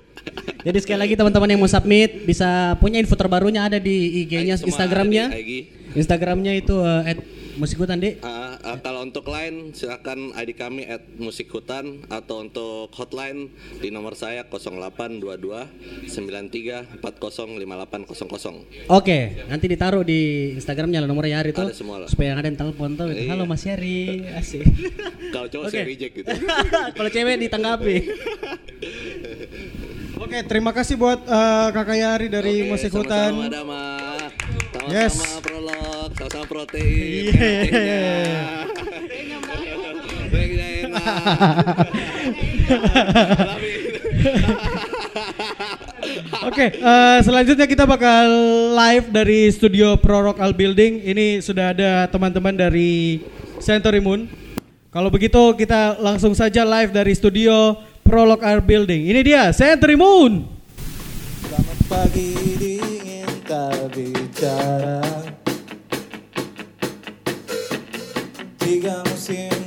Jadi 0.67 0.77
sekali 0.79 0.99
lagi 1.03 1.13
teman-teman 1.19 1.49
yang 1.51 1.59
mau 1.59 1.67
submit 1.67 2.23
bisa 2.23 2.79
punya 2.79 2.95
info 3.03 3.19
terbarunya 3.19 3.67
ada 3.67 3.83
di 3.83 4.23
IG-nya, 4.23 4.55
Instagramnya. 4.55 5.27
Instagramnya 5.91 6.55
itu 6.55 6.79
eh, 6.79 7.11
at 7.11 7.19
musik 7.57 7.81
hutan 7.81 7.97
deh. 8.01 8.17
Ah, 8.25 8.57
ah, 8.61 8.77
kalau 8.81 9.05
untuk 9.05 9.29
line 9.29 9.73
silakan 9.77 10.33
ID 10.33 10.57
kami 10.57 10.89
at 10.89 11.05
musik 11.17 11.49
hutan 11.53 12.01
atau 12.09 12.41
untuk 12.41 12.89
hotline 12.97 13.53
di 13.77 13.93
nomor 13.93 14.17
saya 14.17 14.45
0822 14.49 16.09
93 16.09 16.97
40 16.99 16.99
5800. 16.99 18.89
Oke, 18.89 19.17
nanti 19.49 19.65
ditaruh 19.69 20.01
di 20.01 20.53
Instagramnya 20.57 21.05
lah 21.05 21.09
nomornya 21.09 21.41
Yari 21.41 21.53
tuh. 21.53 21.69
Ada 21.69 21.77
semua 21.77 22.01
lah. 22.01 22.09
Supaya 22.09 22.33
yang 22.33 22.39
ada 22.41 22.47
yang 22.49 22.59
telepon 22.59 22.97
tuh. 22.97 23.09
Iya. 23.13 23.29
Halo 23.33 23.45
Mas 23.45 23.63
Yari, 23.65 24.25
asik. 24.33 24.65
Kalau 25.33 25.47
cowok 25.49 25.65
Oke. 25.69 25.77
saya 25.77 25.89
reject 25.89 26.13
gitu. 26.13 26.29
Kalau 26.97 27.09
cewek 27.09 27.37
ditanggapi. 27.49 27.95
Oke, 30.23 30.39
terima 30.47 30.71
kasih 30.71 30.95
buat 30.95 31.19
eh, 31.25 31.67
Kakak 31.73 31.97
Yari 31.99 32.27
dari 32.31 32.63
Oke, 32.63 32.69
Musik 32.71 32.89
sama-sama, 32.93 33.43
Hutan. 33.43 33.51
Dama. 33.51 34.12
Sama-sama 34.83 34.99
Yes. 34.99 35.15
prolog, 35.39 36.09
sama-sama 36.11 36.43
protein. 36.43 37.31
Iya. 37.31 37.31
kreatifnya. 37.31 38.03
Baiknya 40.27 40.67
enak. 40.83 41.87
Oke, 46.51 46.65
eh, 46.75 47.19
selanjutnya 47.23 47.63
kita 47.63 47.87
bakal 47.87 48.27
live 48.75 49.07
dari 49.07 49.47
studio 49.55 49.95
Pro 49.95 50.19
Rock 50.19 50.43
Al 50.43 50.51
Building. 50.51 50.99
Ini 50.99 51.39
sudah 51.39 51.71
ada 51.71 52.11
teman-teman 52.11 52.51
dari 52.51 53.23
Century 53.63 54.03
Moon. 54.03 54.27
Kalau 54.91 55.07
begitu 55.07 55.55
kita 55.55 55.95
langsung 56.03 56.35
saja 56.35 56.67
live 56.67 56.91
dari 56.91 57.15
studio 57.15 57.79
Pro 58.03 58.27
Rock 58.27 58.43
Al 58.43 58.59
Building. 58.59 59.07
Ini 59.07 59.19
dia 59.23 59.43
Century 59.55 59.95
Moon. 59.95 60.43
Selamat 61.47 61.79
pagi 61.87 62.35
dingin 62.59 63.31
bicara 64.43 65.01
Tiga 68.59 69.03
musim 69.07 69.62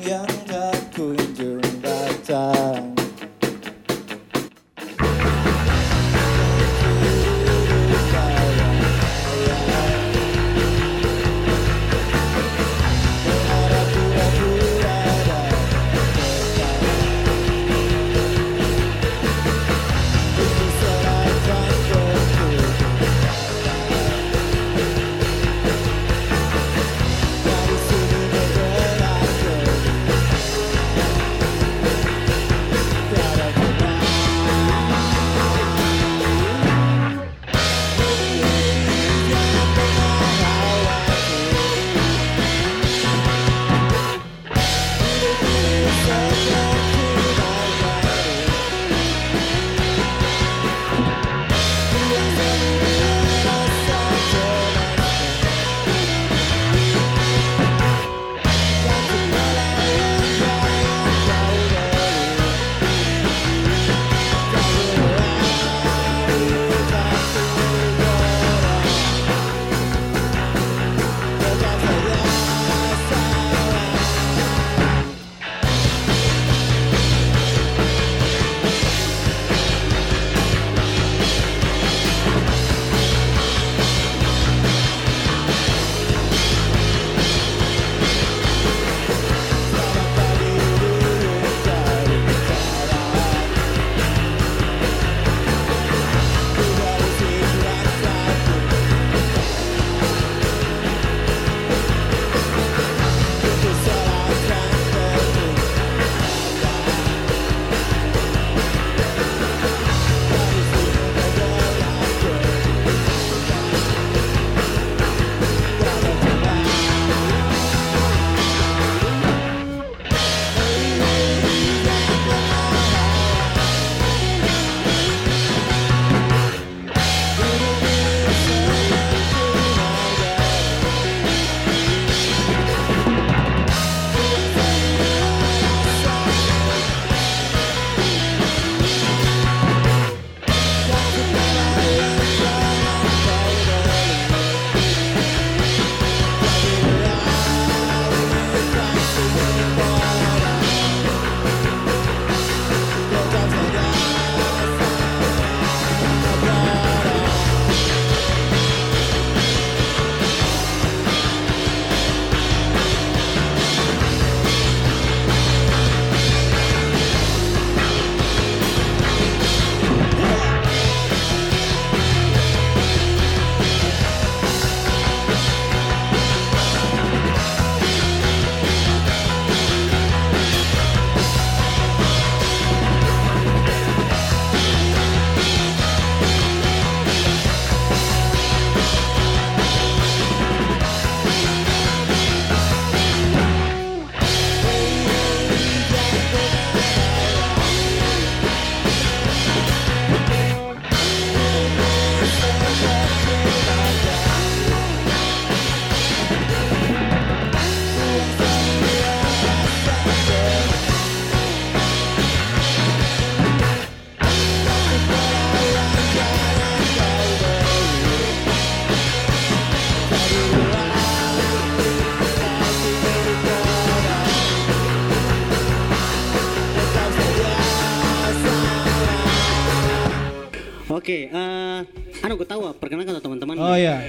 Oke, 231.06 231.30
eh 231.30 231.80
anu 232.26 232.34
gue 232.34 232.48
tahu, 232.50 232.66
perkenalkan 232.82 233.22
teman-teman. 233.22 233.54
Oh 233.62 233.78
ya, 233.78 234.02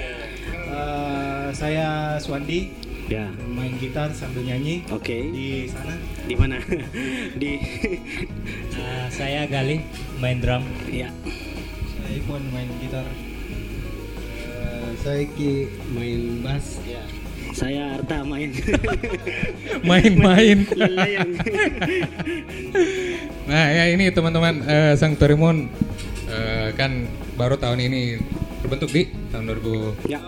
Eh, 0.50 1.46
saya 1.54 2.18
Swandi, 2.18 2.74
Ya. 3.06 3.30
main 3.46 3.70
gitar 3.78 4.10
sambil 4.10 4.42
nyanyi 4.42 4.82
Oke. 4.90 5.30
di 5.30 5.70
sana. 5.70 5.94
Di 6.26 6.34
mana? 6.34 6.58
Di 7.38 7.54
saya 9.14 9.46
Galih 9.46 9.78
main 10.18 10.42
drum. 10.42 10.66
ya. 10.90 11.06
Saya 12.02 12.18
Ipon 12.18 12.42
main 12.50 12.66
gitar. 12.82 13.06
saya 14.98 15.22
Ki 15.38 15.70
main 15.94 16.42
bass. 16.42 16.82
Ya. 16.82 16.98
Saya 17.54 17.94
Arta 17.94 18.26
main. 18.26 18.50
Main-main. 19.86 20.66
Nah 23.46 23.66
ya 23.70 23.84
ini 23.86 24.10
teman-teman 24.10 24.66
eh, 24.66 24.98
Sanctuary 24.98 25.38
Moon 25.38 25.70
kan 26.78 27.10
baru 27.34 27.58
tahun 27.58 27.82
ini 27.90 28.22
terbentuk 28.62 28.94
di 28.94 29.10
tahun 29.34 29.50
2000 29.58 30.06
ya. 30.06 30.22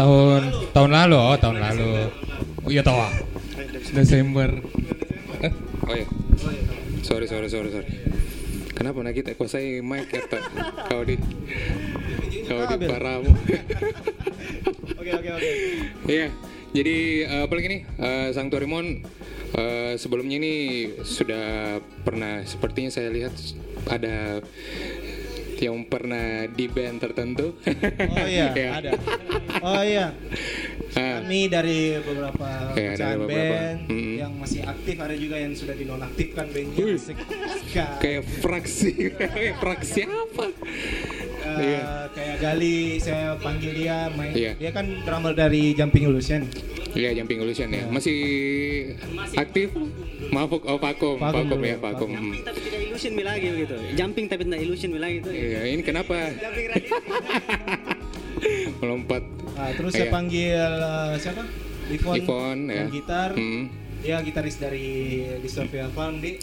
tahun 0.00 0.40
tahun 0.72 0.90
lalu 0.90 1.16
oh 1.20 1.36
tahun 1.36 1.60
lalu 1.60 1.90
oh 2.64 2.70
iya 2.72 2.80
tahu 2.80 2.96
ah. 2.96 3.12
Desember 3.92 4.48
Eh, 5.42 5.52
oh 5.90 5.94
ya. 5.98 6.06
Sorry, 7.02 7.26
sorry, 7.26 7.50
sorry, 7.50 7.68
sorry. 7.74 7.90
Kenapa 8.78 9.02
nak 9.02 9.14
kita 9.18 9.34
kuasai 9.34 9.82
mic 9.82 10.06
kata 10.06 10.38
kau 10.86 11.02
di 11.02 11.18
kau 12.46 12.62
di 12.78 12.86
paramu. 12.86 13.30
Oke 15.02 15.10
oke 15.18 15.30
oke. 15.34 15.50
Iya, 16.06 16.30
jadi 16.70 17.26
eh, 17.26 17.42
apalagi 17.42 17.66
nih 17.66 17.82
eh, 17.98 18.28
Sanctuary 18.30 18.70
Mon 18.70 19.02
eh, 19.58 19.98
sebelumnya 19.98 20.38
ini 20.38 20.54
sudah 21.02 21.78
pernah 22.06 22.46
sepertinya 22.46 22.94
saya 22.94 23.10
lihat 23.10 23.34
ada 23.90 24.38
yang 25.62 25.86
pernah 25.86 26.26
di 26.48 26.66
band 26.66 26.98
tertentu. 26.98 27.54
Oh 27.54 28.26
iya, 28.28 28.50
Ya. 28.50 28.68
ada. 28.76 28.90
Oh 29.62 29.78
iya. 29.80 30.10
Ah. 30.92 31.22
Kami 31.22 31.46
dari 31.46 31.96
beberapa 31.96 32.74
Iya, 32.74 32.92
dari 32.98 33.16
beberapa. 33.16 33.54
band 33.54 33.78
Mm-mm. 33.86 34.14
yang 34.18 34.32
masih 34.34 34.60
aktif, 34.62 34.98
ada 34.98 35.14
juga 35.14 35.36
yang 35.38 35.54
sudah 35.54 35.72
dinonaktifkan 35.72 36.46
bandnya. 36.50 36.98
Kayak 37.96 38.22
fraksi, 38.42 38.90
kayak 39.12 39.56
fraksi 39.62 40.02
apa? 40.04 40.46
Eh, 41.42 41.58
Iya. 41.62 41.80
Kayak 42.12 42.36
Gali, 42.38 42.78
saya 42.98 43.38
panggil 43.38 43.72
dia 43.72 44.10
main. 44.12 44.34
Iya. 44.34 44.52
Dia 44.58 44.70
kan 44.70 44.84
drummer 45.00 45.32
dari 45.32 45.72
Jumping 45.72 46.04
Illusion. 46.04 46.42
Iya, 46.92 47.14
Jumping 47.14 47.40
Illusion 47.40 47.70
ya. 47.70 47.86
Masih 47.88 48.18
aktif? 49.32 49.72
Maaf, 50.28 50.52
oh 50.52 50.78
Pakum, 50.78 51.16
Pakum, 51.16 51.60
ya, 51.60 51.76
Pakum. 51.76 52.10
Tapi 52.10 52.58
tidak 52.60 52.71
illusion 53.02 53.18
mi 53.18 53.24
lagi 53.24 53.48
gitu. 53.58 53.74
Jumping 53.98 54.26
tapi 54.30 54.46
tidak 54.46 54.60
illusion 54.62 54.90
mi 54.90 55.00
lagi 55.00 55.16
itu. 55.18 55.26
Iya, 55.28 55.60
ini 55.68 55.82
kenapa? 55.82 56.14
Melompat. 58.78 59.22
Ah, 59.54 59.70
terus 59.72 59.90
Iya. 59.90 59.98
saya 59.98 60.08
panggil 60.08 60.54
eh, 60.72 61.14
siapa? 61.18 61.42
Ivon, 61.90 62.14
Ivon, 62.16 62.58
ya. 62.68 62.84
gitar. 62.88 63.30
Hmm. 63.34 63.66
Dia 63.98 64.18
gitaris 64.20 64.54
dari 64.56 64.86
Dystopia 65.38 65.86
Farm 65.88 66.18
di 66.18 66.38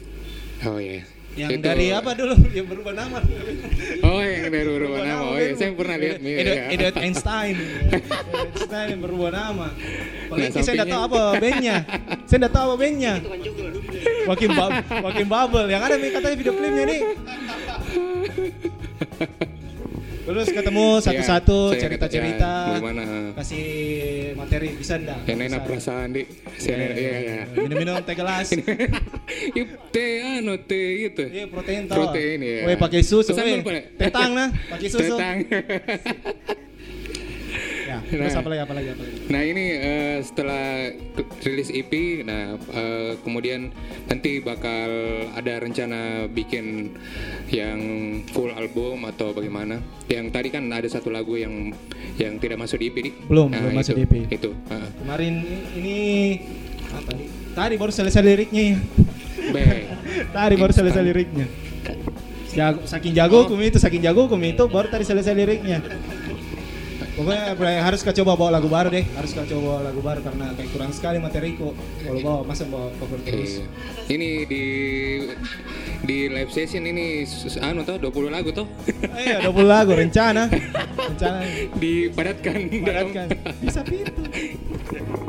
Oh 0.62 0.76
iya. 0.76 1.04
yang 1.32 1.52
Itu- 1.54 1.64
dari 1.64 1.88
apa 1.90 2.12
dulu? 2.12 2.36
Yang 2.58 2.68
berubah 2.70 2.92
nama. 2.94 3.20
Oh, 4.02 4.20
yang 4.20 4.44
dari 4.46 4.68
berubah 4.70 5.00
nama. 5.02 5.24
Oh 5.26 5.38
iya, 5.38 5.56
saya 5.56 5.72
pernah 5.72 5.96
lihat. 5.96 6.20
Iya, 6.20 6.36
Edward, 6.36 6.58
iya. 6.58 6.64
Edward 6.70 6.98
Einstein. 7.00 7.56
Einstein 8.50 8.88
yang 8.90 9.02
berubah 9.02 9.30
nama. 9.32 9.68
Apalagi 10.28 10.44
Nah, 10.46 10.52
saya 10.52 10.64
sampingnya- 10.66 10.92
tahu 10.92 11.04
apa 11.06 11.22
bandnya. 11.38 11.76
Saya 12.26 12.38
tidak 12.38 12.52
tahu 12.52 12.66
apa 12.66 12.76
bandnya. 12.78 13.14
Wakim 13.24 13.54
Bub 13.56 13.79
Wakim 14.30 15.28
Bubble. 15.28 15.68
Yang 15.68 15.82
ada 15.90 15.96
nih 15.98 16.10
katanya 16.14 16.36
video 16.38 16.54
klipnya 16.54 16.84
nih. 16.86 17.00
Terus 20.30 20.48
ketemu 20.54 20.86
satu-satu 21.02 21.74
Iya, 21.74 21.82
cerita-cerita. 21.82 22.38
kata, 22.38 22.54
ya, 22.54 22.74
bagaimana? 22.78 23.04
Kasih 23.34 23.66
materi 24.38 24.78
bisa 24.78 25.02
enggak? 25.02 25.26
Yang 25.26 25.40
enak 25.50 25.62
perasaan 25.66 26.08
di. 26.14 26.22
Iya, 26.62 26.78
iya. 26.94 27.38
Minum-minum 27.58 27.98
teh 28.06 28.14
gelas. 28.14 28.54
Teh 29.90 30.12
anu 30.22 30.54
teh 30.70 31.10
itu. 31.10 31.24
Iya 31.26 31.50
protein 31.50 31.90
tau. 31.90 31.98
Protein 32.06 32.38
ya. 32.46 32.62
Weh 32.70 32.78
pakai 32.78 33.02
susu. 33.02 33.34
Pesan. 33.34 33.66
Tetang 33.98 34.38
nah, 34.38 34.54
pakai 34.70 34.88
susu. 34.94 35.18
Tetang. 35.18 35.38
Terus 38.10 38.34
Nah. 38.34 38.42
apa 38.42 38.50
lagi 38.50 38.62
apa 38.66 38.74
lagi 38.74 38.88
apa 38.90 39.02
lagi? 39.06 39.18
Nah 39.30 39.42
ini 39.46 39.66
eh, 39.70 40.18
setelah 40.20 40.66
rilis 41.40 41.70
EP, 41.70 41.94
nah 42.26 42.58
eh, 42.58 43.12
kemudian 43.22 43.70
nanti 44.10 44.42
bakal 44.42 44.90
ada 45.38 45.54
rencana 45.62 46.26
bikin 46.26 46.98
yang 47.54 47.80
full 48.34 48.50
album 48.50 49.06
atau 49.06 49.30
bagaimana? 49.32 49.78
Yang 50.10 50.26
tadi 50.34 50.50
kan 50.50 50.66
ada 50.74 50.90
satu 50.90 51.14
lagu 51.14 51.38
yang 51.38 51.70
yang 52.18 52.42
tidak 52.42 52.58
masuk 52.58 52.82
di 52.82 52.90
EP 52.90 52.98
nih. 53.00 53.14
Belum, 53.30 53.48
Nah, 53.54 53.62
belum 53.62 53.78
masuk 53.78 53.94
itu, 53.94 54.02
di 54.02 54.04
EP. 54.06 54.14
Itu. 54.42 54.52
ah. 54.74 54.90
Kemarin 55.00 55.34
ini 55.78 56.00
apa 56.90 57.10
nih? 57.14 57.28
Tadi 57.54 57.74
baru 57.78 57.92
selesai 57.94 58.22
liriknya 58.26 58.64
ya. 58.74 58.78
Tadi 60.36 60.56
baru 60.58 60.74
selesai 60.74 61.02
liriknya. 61.06 61.48
Jago, 62.50 62.82
saking 62.90 63.14
jago 63.14 63.46
kum 63.46 63.62
itu, 63.62 63.78
saking 63.78 64.02
jago 64.02 64.26
itu 64.26 64.64
baru 64.66 64.90
tadi 64.90 65.06
selesai 65.06 65.38
liriknya. 65.38 65.86
Pokoknya 67.20 67.84
harus 67.84 68.00
kau 68.00 68.16
coba 68.16 68.32
bawa 68.40 68.52
lagu 68.56 68.72
baru 68.72 68.88
deh, 68.88 69.04
harus 69.12 69.36
kau 69.36 69.44
coba 69.44 69.62
bawa 69.76 69.80
lagu 69.92 70.00
baru 70.00 70.20
karena 70.24 70.56
kayak 70.56 70.70
kurang 70.72 70.92
sekali 70.96 71.20
materiku. 71.20 71.76
Kalau 72.00 72.20
bawa 72.24 72.40
masa 72.48 72.64
bawa 72.64 72.88
cover 72.96 73.20
terus. 73.28 73.60
Iya. 73.60 73.68
Ini 74.16 74.30
di 74.48 74.64
di 76.00 76.18
live 76.32 76.48
session 76.48 76.88
ini 76.88 77.28
anu 77.60 77.84
toh 77.84 78.00
20 78.00 78.32
lagu 78.32 78.56
toh. 78.56 78.72
Iya, 79.20 79.44
20 79.44 79.68
lagu 79.68 79.92
rencana. 79.92 80.48
Rencana 80.96 81.44
Dipadatkan. 81.76 82.56
Padatkan. 82.72 83.28
Bisa 83.60 83.84
pintu. 83.84 84.24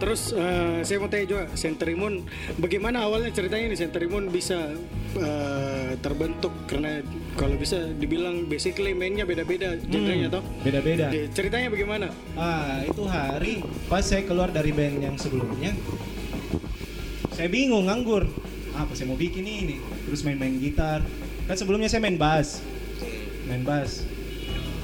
Terus 0.00 0.32
eh, 0.32 0.80
saya 0.80 0.96
mau 0.96 1.12
tanya 1.12 1.26
juga, 1.28 1.44
Senterimun, 1.52 2.24
bagaimana 2.56 3.04
awalnya 3.04 3.28
ceritanya 3.36 3.68
nih 3.68 3.78
Senterimun 3.78 4.32
bisa 4.32 4.72
eh, 5.18 5.92
terbentuk 6.00 6.54
karena 6.64 7.04
kalau 7.36 7.60
bisa 7.60 7.76
dibilang 8.00 8.48
basically 8.48 8.96
mainnya 8.96 9.28
beda-beda 9.28 9.76
genrenya 9.76 10.32
toh. 10.32 10.42
Beda-beda. 10.64 11.12
Eh, 11.12 11.28
Ceritanya 11.34 11.68
bagaimana? 11.80 12.12
Ah, 12.36 12.84
itu 12.84 13.02
hari 13.08 13.64
pas 13.88 14.04
saya 14.04 14.20
keluar 14.28 14.52
dari 14.52 14.68
band 14.68 15.00
yang 15.00 15.16
sebelumnya. 15.16 15.72
Saya 17.32 17.48
bingung 17.48 17.88
nganggur. 17.88 18.28
Apa 18.76 18.92
saya 18.92 19.08
mau 19.08 19.16
bikin 19.16 19.48
ini? 19.48 19.80
Terus 20.04 20.20
main-main 20.20 20.60
gitar. 20.60 21.00
Kan 21.48 21.56
sebelumnya 21.56 21.88
saya 21.88 22.04
main 22.04 22.20
bass. 22.20 22.60
Main 23.48 23.64
bass. 23.64 24.04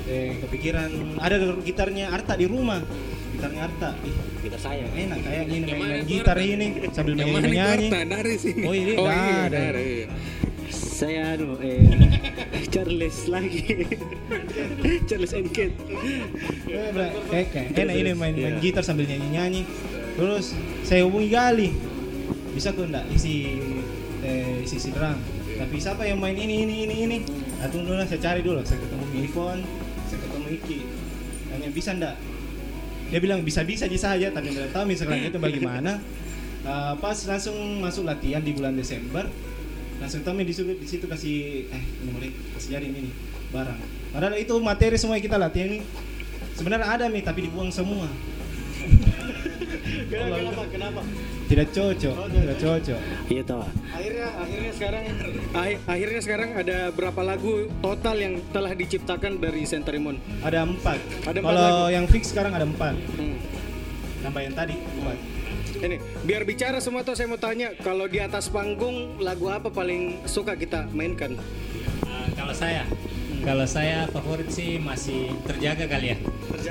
Eh, 0.09 0.40
kepikiran 0.40 1.20
ada 1.20 1.36
gitarnya 1.61 2.16
Arta 2.16 2.32
di 2.32 2.49
rumah. 2.49 2.80
Gitarnya 3.36 3.68
Arta. 3.68 3.92
Ih, 4.01 4.16
gitar 4.49 4.61
saya 4.64 4.88
enak 4.88 5.20
kayak 5.20 5.44
gini 5.53 5.64
main-main 5.68 6.05
gitar 6.09 6.40
ini 6.40 6.66
sambil? 6.97 7.12
Dari 7.12 8.34
sini. 8.40 8.64
Oh, 8.64 8.72
ini 8.72 8.97
Oh, 8.97 9.05
iya, 9.05 9.53
dari. 9.53 10.09
Saya 10.71 11.37
anu 11.37 11.57
eh 11.62 11.85
Charles 12.73 13.31
lagi. 13.31 13.87
Charles 15.09 15.33
and 15.33 15.49
Kate. 15.51 15.77
Eh, 16.67 16.91
kayak 17.31 17.47
kayak 17.53 17.69
enak 17.77 17.95
ini 17.95 18.11
main 18.12 18.35
main 18.35 18.57
Iya. 18.57 18.62
gitar 18.62 18.83
sambil 18.83 19.07
nyanyi 19.07 19.29
nyanyi. 19.31 19.62
Terus 20.17 20.57
saya 20.83 21.05
hubungi 21.07 21.29
Gali. 21.31 21.71
Bisa 22.53 22.73
kok 22.73 22.89
enggak 22.89 23.05
isi 23.12 23.61
eh, 24.25 24.64
isi 24.64 24.91
drum? 24.91 25.17
Tapi 25.57 25.77
siapa 25.79 26.05
yang 26.05 26.21
main 26.21 26.37
ini 26.37 26.64
ini 26.64 26.85
ini 26.85 26.97
ini? 27.09 27.19
Nah, 27.57 27.69
tunggu 27.73 27.93
dulu 27.93 28.05
saya 28.05 28.21
cari 28.21 28.41
dulu. 28.45 28.61
Saya 28.64 28.79
ketemu 28.81 29.05
Milifon 29.12 29.59
saya 30.07 30.19
ketemu 30.23 30.49
Iki 30.62 30.79
tanya 31.47 31.69
bisa 31.75 31.91
enggak 31.91 32.14
dia 33.07 33.19
bilang 33.19 33.43
bisa 33.43 33.62
bisa 33.62 33.87
bisa 33.87 34.14
saja 34.14 34.31
tapi 34.31 34.51
tidak 34.51 34.71
tahu 34.71 34.85
misalnya 34.87 35.31
itu 35.31 35.39
bagaimana. 35.39 35.93
Eh, 36.67 36.95
pas 36.99 37.14
langsung 37.31 37.55
masuk 37.79 38.03
latihan 38.03 38.43
di 38.43 38.51
bulan 38.51 38.75
Desember 38.75 39.23
langsung 39.99 40.20
Tommy 40.22 40.42
disuruh 40.42 40.72
di 40.72 40.84
situ 40.84 41.05
kasih 41.05 41.36
eh 41.66 41.82
ini 41.99 42.11
mulai 42.11 42.28
kasih 42.53 42.68
jadi 42.70 42.86
ini 42.86 43.01
nih, 43.03 43.14
barang 43.49 43.78
padahal 44.11 44.34
itu 44.34 44.55
materi 44.59 44.97
semua 44.97 45.14
yang 45.14 45.24
kita 45.24 45.36
latihan 45.36 45.68
ini 45.70 45.80
sebenarnya 46.53 46.86
ada 46.86 47.05
nih 47.07 47.22
tapi 47.22 47.40
dibuang 47.42 47.70
semua 47.70 48.09
Kenapa? 50.07 50.62
Kenapa? 50.68 51.01
tidak 51.47 51.68
cocok 51.70 52.14
tidak 52.28 52.57
cocok 52.59 53.01
Iya 53.28 53.42
toh. 53.42 53.62
Akhirnya 53.88 54.26
akhirnya 54.36 54.72
sekarang 54.72 55.03
akhir- 55.53 55.82
akhirnya 55.84 56.20
sekarang 56.20 56.51
ada 56.55 56.78
berapa 56.90 57.20
lagu 57.24 57.53
total 57.78 58.16
yang 58.16 58.34
telah 58.51 58.72
diciptakan 58.72 59.38
dari 59.38 59.62
Senterimun? 59.62 60.18
ada 60.40 60.62
empat 60.64 60.99
Ada 61.24 61.38
empat 61.38 61.47
kalau 61.49 61.62
lagu. 61.62 61.94
yang 61.94 62.05
fix 62.07 62.30
sekarang 62.30 62.53
ada 62.53 62.62
empat 62.64 62.94
Hmm. 63.12 63.38
tambah 64.20 64.42
yang 64.42 64.55
tadi 64.55 64.74
empat 64.74 65.16
Ini 65.77 65.97
biar 66.24 66.43
bicara 66.49 66.81
semua 66.81 67.05
tuh 67.05 67.12
saya 67.12 67.29
mau 67.29 67.37
tanya 67.37 67.77
kalau 67.85 68.09
di 68.09 68.16
atas 68.16 68.49
panggung 68.49 69.20
lagu 69.20 69.53
apa 69.53 69.68
paling 69.68 70.24
suka 70.24 70.57
kita 70.57 70.89
mainkan? 70.97 71.37
Uh, 72.05 72.29
kalau 72.33 72.55
saya, 72.57 72.89
kalau 73.45 73.66
saya 73.68 74.09
favorit 74.09 74.49
sih 74.49 74.81
masih 74.81 75.37
terjaga 75.45 75.85
kali 75.85 76.16
ya. 76.16 76.18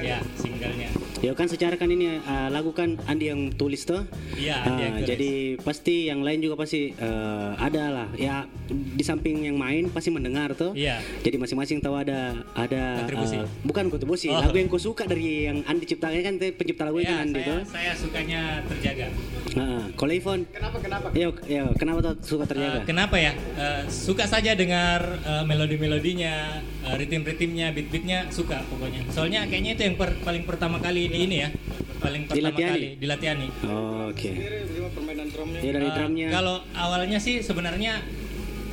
Ya, 0.01 0.20
singlenya. 0.41 0.89
Ya 1.26 1.34
kan 1.34 1.49
secara 1.49 1.73
kan 1.73 1.89
ini 1.89 2.05
eh, 2.15 2.49
lagu 2.49 2.69
kan 2.69 3.01
Andi 3.03 3.26
yang 3.28 3.49
tulis 3.51 3.82
tuh. 3.84 4.05
Iya, 4.36 4.62
tulis. 4.62 5.08
jadi 5.08 5.32
pasti 5.59 6.05
yang 6.05 6.21
lain 6.21 6.37
juga 6.39 6.54
pasti 6.55 6.93
eh, 6.93 7.50
ada 7.58 7.83
lah. 7.91 8.08
Ya 8.16 8.45
di 8.70 9.01
samping 9.01 9.41
yang 9.41 9.58
main 9.58 9.89
pasti 9.89 10.09
mendengar 10.09 10.54
tuh. 10.54 10.71
Iya. 10.71 11.01
Jadi 11.20 11.36
masing-masing 11.36 11.82
tahu 11.82 11.95
ada 11.95 12.20
ada 12.54 13.01
Kontribusi. 13.01 13.36
eh, 13.36 13.45
bukan 13.63 13.86
kontribusi, 13.87 14.28
Oh. 14.28 14.37
lagu 14.37 14.54
yang 14.54 14.67
kau 14.67 14.78
suka 14.78 15.04
dari 15.04 15.47
yang 15.47 15.66
Andi 15.66 15.86
ciptakan 15.87 16.21
kan 16.21 16.36
pencipta 16.51 16.83
lagu 16.83 17.00
itu 17.00 17.09
Ya, 17.09 17.20
Andi 17.20 17.39
saya, 17.39 17.47
tuh. 17.47 17.59
saya 17.66 17.91
sukanya 17.95 18.41
terjaga. 18.67 19.08
Nah, 19.55 19.87
kalau 19.93 20.12
Ivon, 20.12 20.39
Kenapa 20.47 20.78
kenapa? 20.78 21.08
ya, 21.12 21.28
ya 21.47 21.63
kenapa 21.74 22.00
tuh 22.04 22.13
suka 22.21 22.43
Uh, 22.43 22.50
terjaga? 22.51 22.79
kenapa 22.83 23.16
ya? 23.16 23.32
Uh, 23.55 23.82
suka 23.87 24.25
saja 24.25 24.54
dengar 24.54 25.00
uh, 25.24 25.41
melodi-melodinya, 25.41 26.59
uh, 26.83 26.93
ritm-ritmnya, 26.93 27.71
beat-beatnya 27.71 28.29
suka 28.29 28.62
pokoknya. 28.67 29.01
Soalnya 29.09 29.47
kayaknya 29.47 29.71
itu 29.74 29.83
yang 29.83 29.95
per- 29.95 30.20
paling 30.21 30.43
pertama 30.43 30.78
kali 30.78 31.08
di 31.16 31.24
ini 31.25 31.36
ya, 31.37 31.50
paling 31.97 32.21
pertama 32.24 32.39
Dilatihani? 32.51 32.71
kali 32.74 32.87
dilatihani. 32.97 33.47
Oh, 33.63 34.12
Oke. 34.12 34.29
Bagaimana 34.32 34.89
permainan 34.92 35.28
drumnya? 35.29 35.59
Ya 35.59 35.71
dari 35.71 35.87
Uh, 35.87 35.96
drumnya. 35.96 36.28
Kalau 36.29 36.55
awalnya 36.74 37.17
sih 37.17 37.39
sebenarnya 37.39 38.04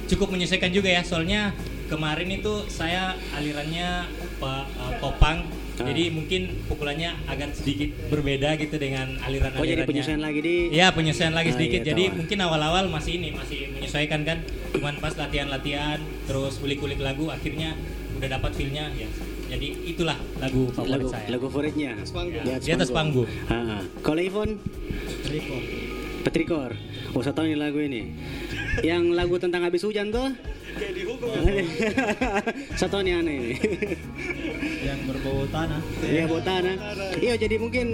cukup 0.06 0.28
menyesuaikan 0.28 0.68
juga 0.68 0.90
ya, 0.90 1.00
soalnya 1.00 1.54
kemarin 1.86 2.28
itu 2.30 2.66
saya 2.66 3.14
alirannya 3.32 4.10
uh, 4.40 4.64
popang, 4.98 5.46
Ah. 5.72 5.88
jadi 5.88 6.12
mungkin 6.12 6.68
pukulannya 6.68 7.16
agak 7.24 7.56
sedikit 7.56 7.96
berbeda 8.06 8.54
gitu 8.54 8.76
dengan 8.76 9.16
aliran 9.18 9.56
Oh 9.56 9.64
jadi 9.64 9.82
penyesuaian 9.82 10.20
lagi 10.20 10.38
di. 10.38 10.54
Iya 10.68 10.92
penyesuaian 10.92 11.32
lagi 11.32 11.48
Ah, 11.48 11.56
sedikit. 11.56 11.80
iya, 11.80 11.88
Jadi 11.90 12.04
tahu. 12.06 12.16
mungkin 12.20 12.38
awal-awal 12.38 12.84
masih 12.86 13.12
ini 13.16 13.32
masih 13.32 13.72
menyesuaikan 13.72 14.20
kan. 14.20 14.44
Cuman 14.68 15.00
pas 15.00 15.16
latihan-latihan 15.16 15.96
terus 16.22 16.60
kulik-kulik 16.60 17.00
lagu 17.00 17.24
akhirnya 17.26 17.72
udah 18.14 18.28
dapat 18.30 18.52
feelnya 18.52 18.92
ya. 18.92 19.08
Jadi 19.52 19.68
itulah 19.84 20.16
lagu 20.40 20.72
favorit 20.72 20.92
lagu 20.96 21.08
saya. 21.12 21.26
lagu 21.28 21.46
favoritnya 21.52 21.92
Di 22.56 22.70
atas 22.72 22.88
panggung. 22.88 23.28
Ah, 23.52 23.80
ah. 23.80 23.82
Kalau 24.00 24.22
Ivon 24.24 24.56
Petrikor. 26.22 26.72
Oh, 27.12 27.20
saya 27.20 27.34
tahu 27.34 27.50
nih 27.50 27.58
lagu 27.58 27.76
ini. 27.82 28.14
Yang 28.80 29.04
lagu 29.12 29.36
tentang 29.36 29.66
habis 29.68 29.84
hujan 29.84 30.08
tuh? 30.08 30.32
Kayak 30.78 30.92
dihukum. 30.96 31.34
Satu 32.80 33.04
ini 33.04 33.12
aneh 33.12 33.34
ini. 33.36 33.52
berbau 35.04 35.44
tanah. 35.46 35.80
Iya 36.00 36.24
bau 36.24 36.40
tanah. 36.40 36.74
Iya 37.16 37.34
jadi 37.36 37.54
mungkin 37.56 37.86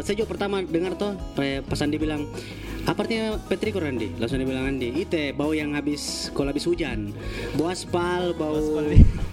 saya 0.00 0.14
juga 0.14 0.28
pertama 0.28 0.60
dengar 0.60 0.94
tuh 0.94 1.12
eh, 1.38 1.60
pas 1.60 1.78
Andi 1.78 1.96
bilang 1.96 2.24
apa 2.82 3.02
artinya 3.02 3.34
petrikor 3.42 3.82
Andi? 3.82 4.14
Langsung 4.14 4.38
dia 4.38 4.46
bilang 4.46 4.66
Andi, 4.68 4.94
itu 4.94 5.18
bau 5.32 5.50
yang 5.50 5.74
habis 5.74 6.30
kalau 6.30 6.48
habis 6.48 6.64
hujan, 6.64 7.10
bau 7.54 7.66
aspal, 7.66 8.30
bau 8.32 8.78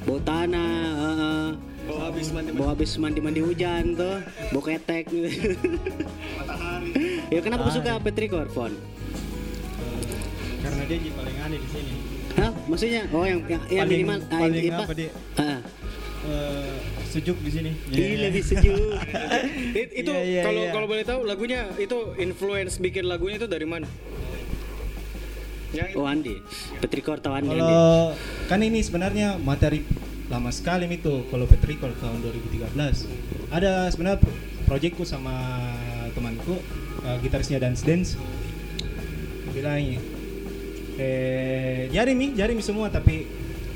bau 0.04 0.18
tanah, 0.20 0.74
eh, 0.98 1.50
Bau 1.84 2.00
habis 2.02 2.32
mandi 2.32 2.50
bau 2.50 2.72
habis 2.72 2.96
mandi 2.96 3.20
mandi 3.20 3.44
hujan 3.44 3.94
tuh, 3.94 4.24
bau 4.50 4.64
ketek. 4.64 5.04
gitu. 5.06 5.28
ya 7.28 7.40
kenapa 7.40 7.68
kau 7.68 7.76
suka 7.76 8.00
petrikor, 8.00 8.48
Fon? 8.50 8.72
Karena 10.64 10.82
dia 10.88 10.96
yang 10.96 11.12
paling 11.14 11.38
aneh 11.44 11.60
di 11.60 11.70
sini. 11.70 11.94
Hah? 12.34 12.52
Maksudnya? 12.66 13.02
Oh 13.12 13.22
yang 13.22 13.44
yang, 13.46 13.62
yang 13.68 13.84
Paling- 13.84 13.92
minimal 13.94 14.18
ah, 14.18 14.40
paling 14.40 14.64
yang- 14.64 14.80
apa, 14.80 14.94
Dik? 14.96 15.12
Ah. 15.36 15.60
Eh, 16.24 16.76
sejuk 17.06 17.36
di 17.44 17.52
sini. 17.52 17.72
Iya, 17.90 18.28
lebih 18.28 18.42
sejuk. 18.42 18.96
It- 19.82 19.94
itu 19.94 20.12
Iya, 20.12 20.24
iya, 20.24 20.42
kalau 20.42 20.64
iya. 20.64 20.72
kalau 20.72 20.88
boleh 20.88 21.04
tahu 21.04 21.28
lagunya 21.28 21.68
itu 21.76 22.16
influence 22.16 22.80
bikin 22.80 23.06
lagunya 23.06 23.36
itu 23.36 23.46
dari 23.46 23.68
mana? 23.68 23.88
Oh 25.98 26.06
Andi, 26.06 26.38
petrikor 26.80 27.18
tahu 27.18 27.34
Andi. 27.34 27.50
Kalau 27.50 28.14
kan 28.46 28.62
ini 28.62 28.80
sebenarnya 28.80 29.42
materi 29.42 29.82
lama 30.30 30.54
sekali 30.54 30.86
itu 30.88 31.26
kalau 31.28 31.44
Petrikol 31.44 31.92
tahun 31.98 32.22
2013. 32.22 33.10
Ada 33.50 33.90
sebenarnya 33.90 34.22
pro- 34.22 34.38
proyekku 34.66 35.02
sama 35.04 35.34
temanku 36.14 36.62
eh, 37.04 37.18
gitarisnya 37.20 37.58
Dance 37.58 37.84
Dance 37.84 38.16
bilangnya 39.50 40.02
eh 40.94 41.90
jari 41.90 42.14
mi 42.14 42.34
jari 42.34 42.54
mi 42.54 42.62
semua 42.62 42.90
tapi 42.90 43.26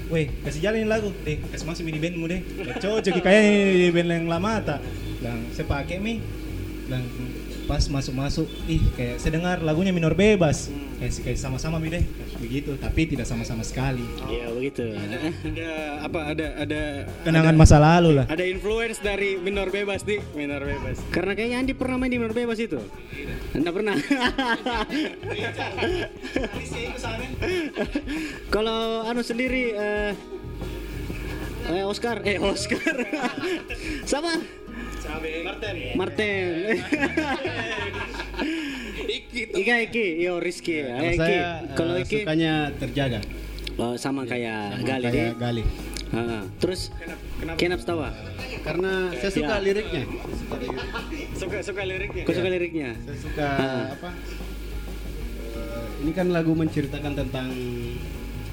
weh 0.08 0.28
kasih 0.44 0.62
jalan 0.64 0.84
ini 0.84 0.90
lagu. 0.90 1.10
Deh 1.24 1.38
kasih 1.52 1.66
masuk 1.68 1.84
mi 1.88 1.92
di 1.96 2.02
bandmu 2.02 2.26
deh. 2.28 2.42
Cocok 2.80 3.22
kayaknya 3.24 3.88
di 3.88 3.90
band 3.92 4.10
yang 4.12 4.26
lama 4.32 4.52
tak 4.64 4.80
dan 5.24 5.48
saya 5.52 5.68
pakai 5.68 5.98
mi. 6.00 6.24
Dan 6.88 7.04
pas 7.68 7.84
masuk 7.92 8.16
masuk 8.16 8.48
ih 8.72 8.80
kayak 8.96 9.20
saya 9.20 9.36
dengar 9.36 9.60
lagunya 9.60 9.92
minor 9.92 10.16
bebas. 10.16 10.72
Kayak 10.98 11.12
kayak 11.24 11.38
sama-sama 11.38 11.78
mi 11.78 11.92
deh 11.92 12.04
begitu 12.48 12.72
tapi 12.80 13.06
tidak 13.06 13.28
sama-sama 13.28 13.62
sekali 13.62 14.02
Iya 14.26 14.50
begitu. 14.56 14.88
Ada 14.96 15.20
apa 16.00 16.20
ada 16.32 16.48
ada 16.58 16.82
kenangan 17.22 17.54
ada- 17.54 17.60
masa 17.60 17.78
lalu 17.78 18.18
lah 18.18 18.26
Ada 18.32 18.44
influence 18.48 18.98
dari 19.00 19.36
minor 19.36 19.68
bebas 19.68 20.02
di 20.02 20.16
minor 20.32 20.64
bebas. 20.64 20.96
Karena 21.12 21.36
kayaknya 21.36 21.60
Andi 21.60 21.74
pernah 21.76 22.00
main 22.00 22.08
di 22.08 22.18
minor 22.18 22.32
bebas 22.32 22.56
itu. 22.58 22.80
Anda 23.52 23.70
pernah? 23.70 24.00
Kalau 28.48 29.04
anu 29.04 29.22
sendiri 29.22 29.76
eh 29.76 30.16
eh 31.68 31.84
Oscar, 31.84 32.24
eh 32.24 32.40
Oscar. 32.40 32.96
Sama 34.10 34.40
Martin. 35.44 35.76
Martin. 35.96 36.48
Ika 39.30 39.76
Iki, 39.84 40.06
yo 40.20 40.40
Rizky. 40.40 40.82
Kalau 40.82 41.04
Eh, 41.04 41.12
Iki. 41.12 41.20
saya 41.20 41.44
Kalau 41.74 41.94
eh, 41.94 42.04
Iki 42.04 42.18
sukanya 42.22 42.54
terjaga 42.74 43.20
oh, 43.76 43.94
sama 43.96 44.24
kayak 44.24 44.62
Sama 44.74 44.88
Gali 44.88 45.06
kayak. 45.06 45.34
Gali. 45.38 45.64
Ah, 46.08 46.40
terus 46.58 46.88
kenapa 47.60 47.84
tawa? 47.84 48.10
karena 48.64 49.12
saya 49.14 49.28
suka 49.30 49.54
Ya. 49.54 49.60
liriknya 49.60 50.04
Suka 51.36 51.58
suka 51.62 51.82
liriknya. 51.84 52.24
Kau 52.24 52.32
suka 52.32 52.48
liriknya? 52.48 52.90
saya 52.98 53.18
suka 53.20 53.44
Ah. 53.46 53.86
apa 53.92 54.10
eh, 55.52 55.86
ini 56.00 56.12
kan 56.14 56.32
lagu 56.32 56.52
menceritakan 56.54 57.12
tentang 57.14 57.52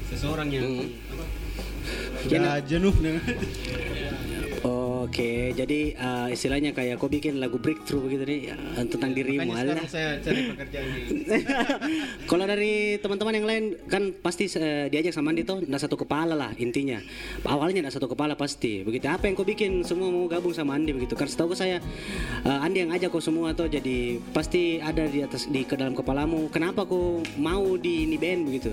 seseorang 0.05 0.51
yang 0.51 0.67
apa 0.83 1.25
sudah 2.25 2.59
jenuh 2.61 2.95
dengan 2.97 3.23
Oke, 5.05 5.53
jadi 5.53 5.93
uh, 6.01 6.29
istilahnya 6.33 6.73
kayak 6.73 6.97
kau 6.97 7.13
bikin 7.13 7.37
lagu 7.37 7.61
breakthrough 7.61 8.09
begitu 8.09 8.25
nih 8.25 8.41
uh, 8.57 8.89
tentang 8.89 9.13
dirimu. 9.13 9.53
makanya 9.53 9.85
saya 9.85 10.17
cari 10.25 10.49
pekerjaan 10.49 10.89
Kalau 12.31 12.45
dari 12.49 12.97
teman-teman 12.97 13.35
yang 13.37 13.47
lain 13.47 13.65
kan 13.85 14.17
pasti 14.17 14.49
eh, 14.57 14.89
diajak 14.89 15.13
sama 15.13 15.37
Andi 15.37 15.45
tuh 15.45 15.61
nggak 15.61 15.83
satu 15.85 16.01
kepala 16.01 16.33
lah 16.33 16.57
intinya. 16.57 17.05
Awalnya 17.45 17.85
nggak 17.85 17.97
satu 18.01 18.09
kepala 18.09 18.33
pasti. 18.33 18.81
Begitu 18.81 19.05
apa 19.13 19.29
yang 19.29 19.37
kau 19.37 19.45
bikin 19.45 19.85
semua 19.85 20.09
mau 20.09 20.25
gabung 20.25 20.57
sama 20.57 20.73
Andi 20.81 20.97
begitu. 20.97 21.13
Karena 21.13 21.33
setahu 21.37 21.53
saya 21.53 21.85
eh, 22.49 22.65
Andi 22.65 22.89
yang 22.89 22.93
ajak 22.97 23.13
kau 23.13 23.21
semua 23.21 23.53
tuh 23.53 23.69
jadi 23.69 24.17
pasti 24.33 24.81
ada 24.81 25.05
di 25.05 25.21
atas 25.21 25.53
di 25.53 25.69
ke 25.69 25.77
dalam 25.77 25.93
kepalamu. 25.93 26.49
Kenapa 26.49 26.89
kau 26.89 27.21
mau 27.37 27.77
di 27.77 28.09
ini 28.09 28.17
band 28.17 28.41
begitu? 28.49 28.73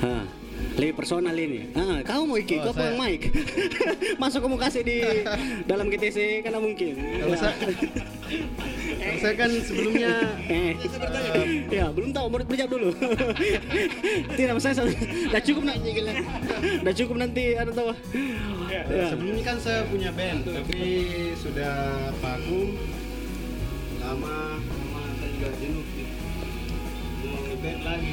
Hah. 0.00 0.41
Lebih 0.72 0.94
personal 0.94 1.34
ini. 1.34 1.68
Ah, 1.72 2.00
kau 2.00 2.24
mau 2.24 2.34
iki, 2.34 2.56
Oh, 2.58 2.70
kau 2.70 2.80
yang 2.80 2.96
mic. 2.96 3.28
Masuk 4.22 4.40
kamu 4.40 4.56
kasih 4.56 4.82
di 4.82 4.96
dalam 5.62 5.86
GTC 5.86 6.40
karena 6.40 6.58
mungkin. 6.58 6.96
Kalau 6.96 7.36
saya- 7.36 7.58
Kalau 8.92 9.18
saya 9.18 9.34
kan 9.34 9.50
sebelumnya 9.60 10.12
Eh, 10.44 10.72
ya 11.76 11.90
belum 11.90 12.10
tahu 12.10 12.26
mau 12.26 12.40
berjawab 12.40 12.70
dulu. 12.70 12.88
Tidak, 14.38 14.56
saya 14.56 14.74
sudah 14.78 15.42
cukup 15.42 15.62
nanti 15.66 15.88
gila. 15.92 16.12
Udah 16.80 16.94
cukup 16.94 17.16
nanti 17.18 17.44
ada 17.52 17.70
tahu. 17.70 17.92
Ya. 18.72 19.12
sebelumnya 19.12 19.44
kan 19.44 19.56
saya 19.60 19.84
punya 19.84 20.08
band 20.10 20.48
tapi 20.48 20.80
sudah 21.36 21.76
vakum 22.18 22.72
lama 24.00 24.56
lama 24.56 25.02
saya 25.20 25.28
juga 25.30 25.48
jenuh 25.60 25.84
mau 27.22 27.36
ngeband 27.42 27.80
lagi 27.84 28.12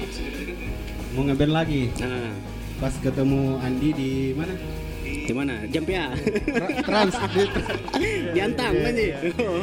mau 1.12 1.24
ngeband 1.24 1.54
lagi 1.54 1.90
Nah, 1.98 2.32
pas 2.78 2.94
ketemu 2.96 3.42
Andi 3.60 3.90
di 3.92 4.12
mana 4.34 4.54
di 5.10 5.34
mana? 5.34 5.62
Jampia. 5.70 6.10
Trans 6.82 7.14
di, 7.14 7.44
Di 8.34 8.40
Antang 8.42 8.74
kan 8.74 8.94
sih. 8.94 9.10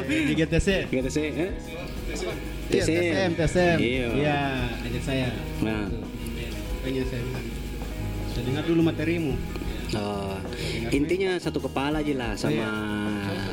di 0.07 0.33
GTC 0.33 0.69
GTC, 0.87 1.17
eh? 1.35 1.51
Iya, 2.67 2.83
TSM, 2.83 3.31
TSM. 3.35 3.77
Iya. 3.79 4.07
Iya, 4.15 4.39
ajak 4.87 5.03
saya. 5.03 5.29
Nah. 5.63 5.87
Makanya 6.83 7.03
saya 7.07 7.23
saya 8.31 8.43
dengar 8.43 8.63
dulu 8.63 8.81
materimu. 8.85 9.35
Oh, 9.95 10.35
intinya 10.91 11.39
satu 11.39 11.59
kepala 11.59 11.99
aja 11.99 12.15
lah 12.15 12.33
sama 12.35 12.55
Iya. 12.55 12.71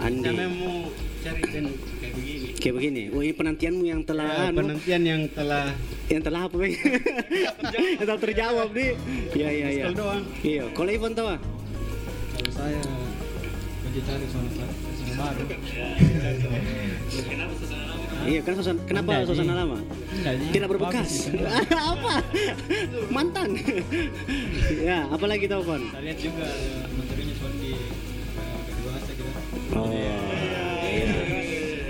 Andi. 0.01 0.29
Saya 0.33 0.49
mau 0.49 0.77
cari 1.21 1.41
band 1.45 1.67
kayak 1.97 2.13
begini. 2.13 2.42
Kayak 2.63 2.79
begini. 2.79 3.11
Oh, 3.11 3.19
ini 3.19 3.35
penantianmu 3.35 3.83
yang 3.83 4.07
telah 4.07 4.23
Ya, 4.23 4.47
anu, 4.47 4.63
penantian 4.63 5.01
yang 5.03 5.21
telah 5.35 5.75
yang 6.07 6.23
telah 6.23 6.47
apa? 6.47 6.55
Yang 6.63 8.07
telah 8.07 8.21
terjawab 8.23 8.71
nih. 8.71 8.95
Iya, 9.35 9.49
iya, 9.51 9.67
iya. 9.67 9.85
Doang. 9.91 10.23
Iya, 10.39 10.63
kalau 10.71 10.87
Ivan 10.95 11.11
tahu? 11.11 11.27
ah? 11.35 11.39
kalau 12.39 12.51
saya 12.55 12.79
lagi 13.83 13.99
cari 14.07 14.25
suasana 14.31 14.65
suasana 14.79 15.13
baru. 15.19 15.43
Iya, 18.23 18.39
kan 18.47 18.51
suasana, 18.55 18.79
kenapa 18.87 19.11
suasana 19.27 19.53
lama? 19.59 19.77
Enggak. 20.15 20.33
Tidak 20.55 20.67
berbekas. 20.71 21.11
Apa? 21.91 22.15
Mantan. 23.11 23.59
ya, 24.87 25.03
apalagi 25.11 25.51
tahu? 25.51 25.67
Saya 25.67 25.99
lihat 25.99 26.15
juga 26.15 26.47
eh, 26.47 26.87
materinya 26.95 27.35
Sondi 27.43 27.75
eh, 27.75 28.59
kedua 28.71 28.91
saya 29.03 29.15
kira. 29.19 29.31
Oh. 29.75 30.22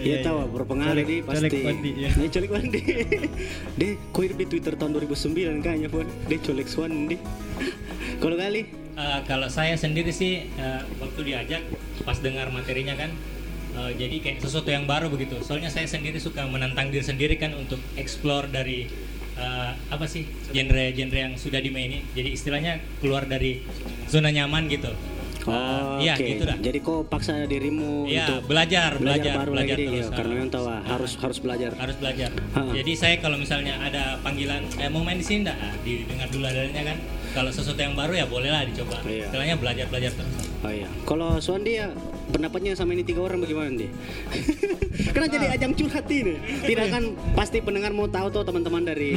Iya. 0.04 0.20
Iya 0.20 0.28
tahu 0.28 0.38
berpengaruh 0.52 0.94
Colek- 1.00 1.08
di 1.08 1.18
pasti. 1.24 1.40
colek 1.48 1.64
Wandi, 1.64 1.92
ya. 1.96 2.10
Iya, 2.12 2.30
colek 2.30 2.52
Wandi. 2.52 2.80
Deh, 3.80 3.92
hidup 3.96 4.38
di 4.38 4.46
Twitter 4.46 4.74
tahun 4.76 4.92
2009 5.00 5.64
kayaknya, 5.64 5.88
Pon. 5.88 6.08
Deh, 6.28 6.40
colek 6.40 6.68
Wandi. 6.76 7.16
Kalau 8.22 8.36
kali? 8.36 8.62
Eh, 8.94 9.20
kalau 9.26 9.50
saya 9.50 9.74
sendiri 9.74 10.14
sih 10.14 10.46
eh, 10.46 10.82
waktu 11.02 11.22
diajak 11.26 11.66
pas 12.06 12.14
dengar 12.22 12.54
materinya 12.54 12.94
kan 12.94 13.10
eh, 13.74 13.92
jadi 13.98 14.22
kayak 14.22 14.38
sesuatu 14.38 14.70
yang 14.70 14.86
baru 14.86 15.10
begitu. 15.10 15.42
Soalnya 15.42 15.74
saya 15.74 15.90
sendiri 15.90 16.22
suka 16.22 16.46
menantang 16.46 16.94
diri 16.94 17.02
sendiri 17.02 17.42
kan 17.42 17.58
untuk 17.58 17.82
explore 17.98 18.46
dari 18.54 18.86
eh, 19.34 19.72
apa 19.90 20.06
sih 20.06 20.30
genre-genre 20.54 21.18
yang 21.18 21.34
sudah 21.42 21.58
dimaini. 21.58 22.06
Jadi 22.14 22.38
istilahnya 22.38 22.78
keluar 23.02 23.26
dari 23.26 23.66
zona 24.06 24.30
nyaman 24.30 24.70
gitu. 24.70 24.94
Oh, 25.44 25.99
iya, 25.99 26.15
oke. 26.15 26.24
gitu 26.24 26.44
dah. 26.45 26.57
Jadi 26.57 26.78
kau 26.80 27.03
paksa 27.03 27.44
dirimu 27.44 28.07
Iya, 28.07 28.26
untuk 28.40 28.48
belajar, 28.48 28.95
belajar, 28.95 29.34
baru 29.44 29.52
belajar 29.53 29.76
lagi 29.76 29.86
terus. 29.86 29.98
iya, 29.99 30.15
karena 30.15 30.32
memang 30.34 30.52
tahu 30.52 30.65
ah, 30.68 30.82
harus 30.88 31.11
harus 31.20 31.38
belajar. 31.44 31.72
harus 31.76 31.95
belajar. 31.99 32.30
Ha. 32.56 32.61
Jadi 32.72 32.91
saya 32.95 33.15
kalau 33.20 33.36
misalnya 33.36 33.76
ada 33.78 34.18
panggilan 34.22 34.64
eh 34.80 34.88
mau 34.88 35.03
main 35.03 35.20
di 35.20 35.26
sini 35.26 35.44
enggak? 35.44 35.57
Ah, 35.60 35.74
didengar 35.84 36.28
dulu 36.32 36.45
adanya 36.48 36.84
kan. 36.86 36.98
Kalau 37.34 37.49
sesuatu 37.49 37.82
yang 37.82 37.98
baru 37.98 38.14
ya 38.14 38.26
bolehlah 38.30 38.61
dicoba. 38.64 39.02
Iya. 39.03 39.26
Istilahnya 39.28 39.56
belajar 39.57 39.86
belajar 39.90 40.11
terus. 40.14 40.36
Oh 40.61 40.72
iya. 40.72 40.88
Kalau 41.03 41.30
Suandi 41.38 41.72
ya 41.76 41.90
pendapatnya 42.32 42.72
sama 42.78 42.95
ini 42.95 43.04
tiga 43.04 43.26
orang 43.26 43.44
bagaimana 43.44 43.74
nih? 43.74 43.90
Karena 45.14 45.28
jadi 45.28 45.45
ajang 45.58 45.74
curhat 45.76 46.06
ini. 46.08 46.36
Tidak 46.64 46.88
kan 46.94 47.04
pasti 47.34 47.60
pendengar 47.60 47.91
mau 47.91 48.08
tahu 48.08 48.30
tuh 48.30 48.44
teman-teman 48.45 48.84
dari 48.86 49.12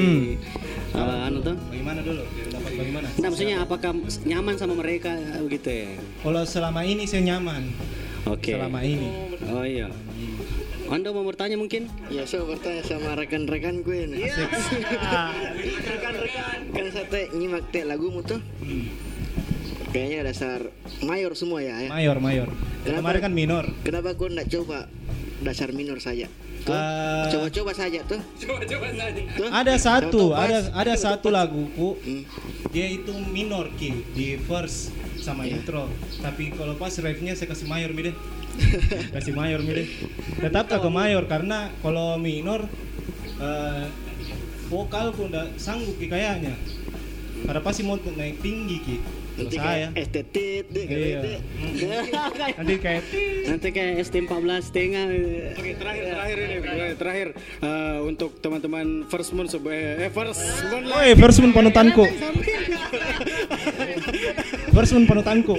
eh, 0.96 1.26
anu 1.28 1.38
tuh. 1.44 1.56
Bagaimana 1.70 2.00
dulu? 2.02 2.22
Bagaimana? 2.64 3.06
Nah, 3.20 3.28
maksudnya 3.30 3.56
apakah 3.62 3.92
nyaman 4.24 4.54
sama 4.56 4.74
mereka 4.74 5.14
begitu 5.44 5.68
ya? 5.70 5.88
Kalau 6.24 6.42
selama 6.48 6.80
ini 6.82 7.04
saya 7.04 7.22
nyaman. 7.36 7.62
Oke. 8.26 8.58
Selama 8.58 8.80
ini. 8.82 9.08
Oh 9.52 9.62
iya. 9.62 9.86
Anda 10.86 11.10
mau 11.10 11.26
bertanya 11.26 11.58
mungkin? 11.58 11.90
Ya, 12.06 12.22
saya 12.30 12.46
bertanya 12.46 12.82
sama 12.86 13.18
rekan-rekan 13.18 13.82
gue 13.82 14.06
nih. 14.06 14.30
Rekan-rekan. 15.90 16.58
Kan 16.70 16.86
saya 16.94 17.26
nyimak 17.34 17.66
teh 17.74 17.82
lagumu 17.82 18.22
tuh. 18.22 18.38
Kayaknya 19.96 20.28
dasar 20.28 20.60
mayor 21.00 21.32
semua 21.32 21.64
ya. 21.64 21.80
ya? 21.80 21.88
Mayor, 21.88 22.20
mayor. 22.20 22.48
Yang 22.84 23.00
Kemarin 23.00 23.20
kan 23.24 23.32
minor. 23.32 23.64
Kenapa 23.80 24.12
kau 24.12 24.28
nggak 24.28 24.52
coba 24.52 24.92
dasar 25.40 25.72
minor 25.72 26.04
saja? 26.04 26.28
Tuh, 26.68 26.76
Eh, 26.76 27.24
Coba-coba 27.32 27.72
saja 27.72 28.04
tuh. 28.04 28.20
Coba-coba 28.36 28.92
saja. 28.92 29.20
Tuh, 29.32 29.48
Ada 29.48 29.74
satu, 29.80 30.20
tahu-tahu 30.28 30.36
ada 30.36 30.58
pas. 30.60 30.76
ada 30.76 30.94
satu 31.00 31.28
laguku. 31.32 31.88
Dia 32.68 32.92
itu 32.92 33.08
minor 33.32 33.72
ki 33.72 34.04
di 34.12 34.36
verse 34.36 34.92
sama 35.16 35.48
intro. 35.48 35.88
Tapi 36.20 36.52
kalau 36.52 36.76
pas 36.76 36.92
refnya 36.92 37.32
saya 37.32 37.48
kasih 37.48 37.64
mayor 37.64 37.96
mi 37.96 38.12
deh. 38.12 38.14
kasih 39.16 39.32
mayor 39.32 39.64
mi 39.64 39.80
deh. 39.80 39.88
Tetap 40.44 40.68
ke 40.68 40.90
mayor 40.92 41.24
karena 41.24 41.72
kalau 41.80 42.20
minor 42.20 42.68
eh, 43.40 43.88
vokalku 44.68 45.32
ndak 45.32 45.56
sanggup 45.56 45.96
kayaknya. 45.96 46.52
Pada 47.48 47.64
pasti 47.64 47.80
mau 47.80 47.96
naik 47.96 48.44
tinggi 48.44 48.76
ki. 48.84 48.96
Kalau 49.36 49.52
Nanti 49.52 49.60
saya. 49.60 49.92
kayak 49.92 50.00
estetit 50.00 50.64
deh. 50.72 50.86
Iya. 50.88 51.20
Nanti 52.56 52.74
kayak 52.80 53.02
Nanti 53.52 53.68
kayak 53.68 53.92
ST14 54.08 54.64
setengah. 54.64 55.04
Oke 55.52 55.72
terakhir 55.76 56.04
terakhir 56.08 56.36
ini 56.40 56.56
terakhir, 56.64 56.96
terakhir 56.96 57.28
eh, 57.60 57.98
untuk 58.00 58.40
teman-teman 58.40 59.04
First 59.12 59.36
Moon 59.36 59.44
sebagai 59.44 60.08
eh 60.08 60.10
First 60.10 60.40
Moon 60.72 60.88
Oh, 60.88 61.00
eh, 61.04 61.12
First 61.12 61.38
Moon 61.44 61.52
panutanku. 61.52 62.08
First 64.76 64.92
Moon 64.96 65.04
panutanku. 65.04 65.56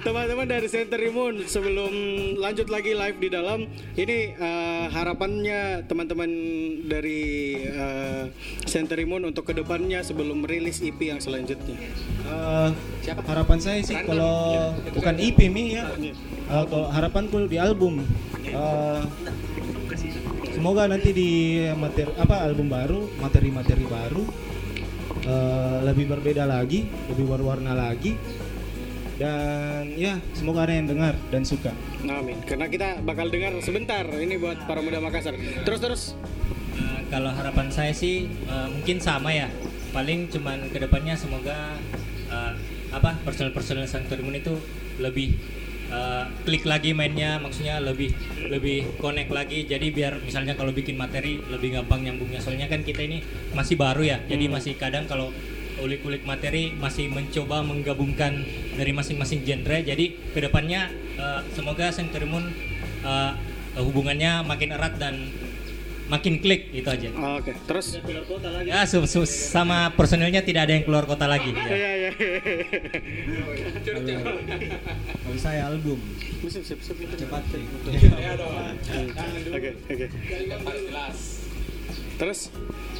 Teman-teman 0.00 0.44
dari 0.48 0.68
Center 0.68 1.00
Moon 1.12 1.44
sebelum 1.44 1.92
lanjut 2.36 2.68
lagi 2.68 2.92
live 2.92 3.18
di 3.20 3.28
dalam 3.28 3.64
ini 3.96 4.36
eh, 4.36 4.84
harapannya 4.88 5.88
teman-teman 5.88 6.28
dari 6.84 7.20
eh, 7.64 8.24
Center 8.64 9.00
Moon 9.08 9.24
untuk 9.24 9.48
ke 9.48 9.56
depannya 9.56 10.04
sebelum 10.04 10.44
merilis 10.44 10.84
EP 10.84 11.00
yang 11.00 11.20
selanjutnya. 11.20 11.76
Eh, 12.50 12.70
harapan 13.26 13.58
saya 13.62 13.80
sih 13.82 13.96
kalau 14.02 14.74
bukan 14.90 15.14
EP 15.22 15.38
mi 15.46 15.78
ya. 15.78 15.86
Eh, 15.94 16.64
kalau 16.66 16.90
harapanku 16.90 17.46
di 17.46 17.58
album. 17.62 18.02
Eh, 18.42 19.02
semoga 20.50 20.90
nanti 20.90 21.14
di 21.14 21.30
materi 21.78 22.10
apa 22.18 22.42
album 22.42 22.66
baru, 22.66 23.06
materi-materi 23.22 23.84
baru 23.86 24.24
eh, 25.24 25.78
lebih 25.86 26.10
berbeda 26.10 26.44
lagi, 26.48 26.90
lebih 27.12 27.24
berwarna 27.30 27.72
lagi. 27.76 28.18
Dan 29.20 30.00
ya, 30.00 30.16
semoga 30.32 30.64
ada 30.64 30.72
yang 30.72 30.88
dengar 30.88 31.12
dan 31.28 31.44
suka. 31.44 31.76
Amin. 32.08 32.40
Karena 32.48 32.72
kita 32.72 33.04
bakal 33.04 33.28
dengar 33.28 33.52
sebentar 33.60 34.08
ini 34.16 34.40
buat 34.40 34.64
para 34.64 34.80
muda 34.80 34.96
Makassar. 34.96 35.36
Terus 35.36 35.80
terus. 35.80 36.02
Eh, 36.80 37.00
kalau 37.12 37.28
harapan 37.28 37.68
saya 37.68 37.92
sih 37.92 38.26
eh, 38.26 38.68
mungkin 38.72 38.98
sama 38.98 39.30
ya. 39.30 39.52
Paling 39.92 40.32
cuman 40.32 40.72
ke 40.72 40.78
depannya 40.80 41.18
semoga 41.18 41.76
eh, 42.30 42.52
apa 42.90 43.18
personel-personel 43.26 43.86
Sanctorium 43.86 44.30
itu 44.34 44.54
lebih 45.02 45.34
eh, 45.90 46.24
klik 46.46 46.64
lagi 46.64 46.94
mainnya, 46.94 47.42
maksudnya 47.42 47.82
lebih 47.82 48.14
lebih 48.46 48.96
connect 49.02 49.30
lagi. 49.34 49.66
Jadi 49.66 49.90
biar 49.90 50.22
misalnya 50.22 50.54
kalau 50.54 50.70
bikin 50.70 50.94
materi 50.94 51.42
lebih 51.50 51.74
gampang 51.76 52.06
nyambungnya. 52.06 52.38
Soalnya 52.38 52.70
kan 52.70 52.86
kita 52.86 53.02
ini 53.02 53.20
masih 53.52 53.74
baru 53.74 54.06
ya. 54.06 54.18
Jadi 54.30 54.46
Hmm. 54.46 54.54
masih 54.56 54.74
kadang 54.78 55.04
kalau 55.10 55.34
ulik-ulik 55.80 56.28
materi 56.28 56.76
masih 56.76 57.08
mencoba 57.08 57.64
menggabungkan 57.64 58.44
dari 58.76 58.92
masing-masing 58.92 59.42
genre. 59.48 59.80
Jadi 59.80 60.16
ke 60.32 60.38
depannya 60.38 60.92
eh, 61.18 61.40
semoga 61.56 61.90
Sanctorium 61.90 62.46
eh, 63.04 63.32
hubungannya 63.78 64.42
makin 64.44 64.74
erat 64.74 64.98
dan 64.98 65.30
makin 66.10 66.34
klik 66.38 66.68
itu 66.70 66.84
aja. 66.84 67.06
Oke, 67.38 67.54
terus 67.64 67.96
Ya 68.64 68.82
su- 68.84 69.06
su- 69.06 69.24
sama 69.24 69.94
personilnya 69.94 70.42
tidak 70.42 70.66
ada 70.66 70.74
yang 70.74 70.82
keluar 70.82 71.06
kota 71.06 71.24
lagi. 71.24 71.50
ya. 71.50 71.62
Iya 71.64 71.90
iya. 71.96 72.10
Kalau 75.16 75.38
saya 75.38 75.68
album. 75.68 75.98
Sip, 76.42 76.64
sip, 76.64 76.80
sip. 76.80 76.96
Cepat 76.98 77.42
sih. 77.46 77.62
Oke, 79.48 79.70
oke. 79.86 80.06
Terus 82.16 82.40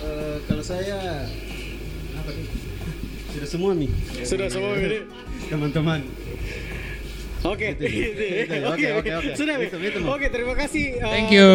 Eh, 0.01 0.37
kalau 0.49 0.65
saya 0.65 1.28
apa 2.16 2.31
nih? 2.32 2.47
Sudah 3.31 3.45
semua 3.47 3.70
nih. 3.77 3.91
Sudah 4.24 4.49
semua 4.49 4.73
ini. 4.74 5.05
Teman-teman. 5.47 6.01
Oke, 7.41 7.73
Itu, 7.73 7.85
itu, 7.89 8.25
itu. 8.45 8.55
oke, 8.61 8.69
Oke, 8.69 8.69
oke, 8.69 8.89
oke, 9.01 9.11
oke. 9.17 9.31
Sudah, 9.33 9.57
Itu, 9.57 9.77
itu, 9.81 9.99
Oke, 10.05 10.27
terima 10.29 10.53
kasih. 10.53 10.85
uh, 11.01 11.09
Thank 11.09 11.31
you, 11.33 11.49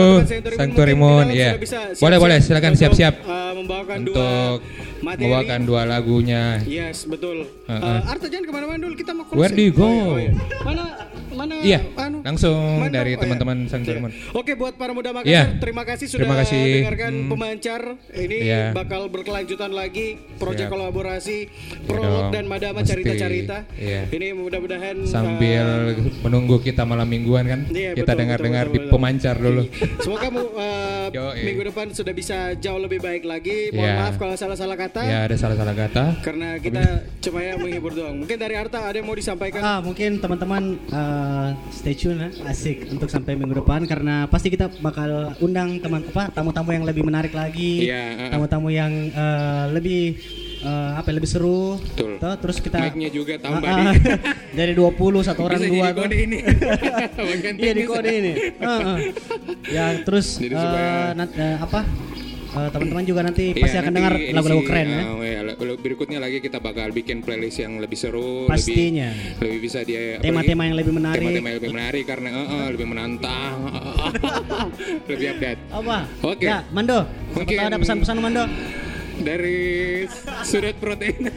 Sanctuary 0.57 0.97
Moon. 0.97 1.29
Ya. 1.29 1.53
Boleh, 2.01 2.17
siap-siap 2.17 2.17
boleh, 2.17 2.37
silakan 2.41 2.73
untuk, 2.73 2.81
siap-siap. 2.81 3.13
uh, 3.21 3.53
membawakan 3.53 3.97
dua 4.01 4.17
Untuk 4.17 4.57
materi. 4.99 5.21
membawakan 5.29 5.59
dua 5.61 5.81
lagunya. 5.85 6.43
Yes, 6.65 7.05
betul. 7.05 7.45
Uh-uh. 7.69 7.77
Uh, 7.77 8.01
Arta 8.09 8.25
jangan 8.25 8.45
ke 8.45 8.51
mana-mana 8.51 8.79
dulu, 8.81 8.97
kita 8.97 9.13
mau 9.13 9.29
Where 9.29 9.53
do 9.53 9.61
you 9.61 9.69
go? 9.71 9.85
Oh, 9.85 10.17
iya. 10.17 10.33
Mana, 10.65 10.83
mana? 11.35 11.55
Iya, 11.59 11.79
anu? 11.95 12.17
langsung 12.21 12.57
Mana? 12.81 12.91
dari 12.91 13.11
Oh, 13.11 13.15
iya. 13.15 13.21
teman-teman 13.21 13.57
Sanctuary 13.65 13.99
Moon. 13.99 14.13
Oke, 14.31 14.51
buat 14.53 14.73
para 14.73 14.91
muda 14.91 15.11
Makassar, 15.11 15.29
Iya. 15.29 15.43
terima 15.59 15.83
kasih 15.83 16.05
sudah 16.07 16.23
Terima 16.23 16.37
kasih. 16.39 16.63
dengarkan 16.81 17.11
Hmm. 17.13 17.29
pemancar. 17.29 17.81
Ini 18.09 18.37
Iya. 18.41 18.61
bakal 18.71 19.07
berkelanjutan 19.07 19.71
lagi, 19.71 20.07
proyek 20.35 20.67
kolaborasi, 20.67 21.37
Iya 21.45 21.85
prolog 21.85 22.23
dong, 22.25 22.33
dan 22.33 22.45
madama 22.45 22.79
cerita-cerita. 22.81 23.67
Iya. 23.75 24.07
Ini 24.09 24.27
mudah-mudahan 24.33 24.95
Sambil 25.05 25.65
uh, 25.91 25.93
menunggu 26.21 26.59
kita 26.59 26.83
malam 26.83 27.05
mingguan 27.05 27.45
kan, 27.45 27.59
Iya, 27.67 27.93
kita 27.93 28.13
dengar-dengar 28.13 28.67
di 28.67 28.79
betul, 28.79 28.91
pemancar 28.91 29.35
dulu. 29.35 29.63
Semoga 29.99 30.27
mu, 30.29 30.43
uh, 30.55 31.07
Yoi. 31.09 31.43
minggu 31.45 31.61
depan 31.65 31.91
sudah 31.91 32.11
bisa 32.11 32.35
jauh 32.55 32.79
lebih 32.79 32.99
baik 32.99 33.23
lagi. 33.23 33.69
Mohon 33.69 33.85
Iya. 33.85 33.95
maaf 33.97 34.15
kalau 34.15 34.35
salah-salah 34.35 34.75
kata. 34.75 35.01
Ya 35.03 35.19
ada 35.23 35.35
salah-salah 35.35 35.75
kata. 35.75 36.03
Karena 36.21 36.57
kita 36.57 36.83
cuma 37.21 37.39
ya 37.39 37.55
menghibur 37.55 37.91
doang. 37.91 38.15
Mungkin 38.17 38.37
dari 38.37 38.55
Arta 38.55 38.79
ada 38.81 38.95
yang 38.95 39.05
mau 39.05 39.13
disampaikan? 39.13 39.61
Ah, 39.61 39.79
mungkin 39.79 40.17
teman-teman 40.17 40.63
stay 41.69 41.93
tune 41.93 42.17
ya, 42.17 42.29
asik 42.45 42.87
untuk 42.87 43.07
sampai 43.07 43.33
minggu 43.33 43.55
depan 43.55 43.83
karena 43.83 44.25
pasti 44.25 44.47
kita 44.47 44.67
bakal 44.79 45.09
undang 45.39 45.77
teman 45.77 46.01
apa 46.03 46.29
tamu-tamu 46.29 46.69
yang 46.71 46.83
lebih 46.83 47.01
menarik 47.01 47.31
lagi, 47.31 47.85
Iya, 47.85 48.01
uh-uh. 48.15 48.29
tamu-tamu 48.31 48.67
yang 48.69 48.91
eh, 49.07 49.65
lebih 49.69 50.01
eh, 50.61 50.91
apa 50.93 51.09
lebih 51.09 51.25
seru. 51.25 51.77
Betul. 51.77 52.17
Tuh, 52.17 52.35
terus 52.37 52.57
kita 52.59 52.77
Mic-nya 52.81 53.09
juga 53.09 53.33
tambah 53.37 53.61
Ah, 53.61 53.75
ah. 53.75 53.83
nih. 53.91 53.95
dari 54.59 54.73
20 54.73 54.95
satu 55.21 55.41
orang 55.41 55.59
Bisa 55.59 55.69
dua 55.69 55.77
jadi 55.83 55.95
kode 55.95 56.07
tuh. 56.09 56.25
ini. 56.25 56.39
Iya 57.59 57.73
di 57.73 57.83
kode 57.85 58.11
ini. 58.11 58.33
Ah, 58.57 58.67
ah. 58.67 58.97
Ya 59.67 59.85
terus 60.01 60.37
Jadi 60.37 60.51
eh, 60.51 60.59
supaya- 60.59 61.13
nat- 61.13 61.35
eh, 61.35 61.57
apa? 61.57 61.81
Eh, 62.57 62.69
teman-teman 62.69 63.03
juga 63.03 63.21
nanti 63.21 63.43
Iya, 63.49 63.59
pasti 63.59 63.75
akan 63.75 63.85
nanti 63.85 63.97
dengar 63.97 64.13
lagu-lagu 64.31 64.63
keren 64.63 64.87
ya. 64.87 65.01
uh, 65.03 65.21
ya, 65.21 65.39
le- 65.43 65.57
berikutnya 65.77 66.17
lagi 66.17 66.37
kita 66.39 66.57
bakal 66.57 66.89
bikin 66.89 67.19
playlist 67.19 67.59
yang 67.59 67.77
lebih 67.77 67.95
seru, 67.95 68.45
Pastinya. 68.45 69.11
lebih, 69.11 69.39
lebih 69.41 69.59
bisa 69.61 69.79
dia 69.81 70.17
Tema-tema 70.17 70.63
yang 70.63 70.75
lebih 70.75 70.93
menarik. 70.93 71.19
tema-tema 71.21 71.47
yang 71.47 71.57
lebih 71.59 71.73
menarik 71.73 72.03
karena 72.05 72.29
uh, 72.31 72.41
uh, 72.41 72.67
lebih 72.69 72.87
menantang, 72.87 73.53
lebih 75.05 75.27
update. 75.31 75.59
Apa? 75.69 75.97
Oke. 76.23 76.45
Ya, 76.45 76.63
Mando. 76.69 76.99
Mungkin- 77.33 77.59
ada 77.59 77.77
pesan-pesan 77.77 78.17
Mando? 78.17 78.43
Dari 79.15 79.59
sudut 80.41 80.75
protein. 80.75 81.27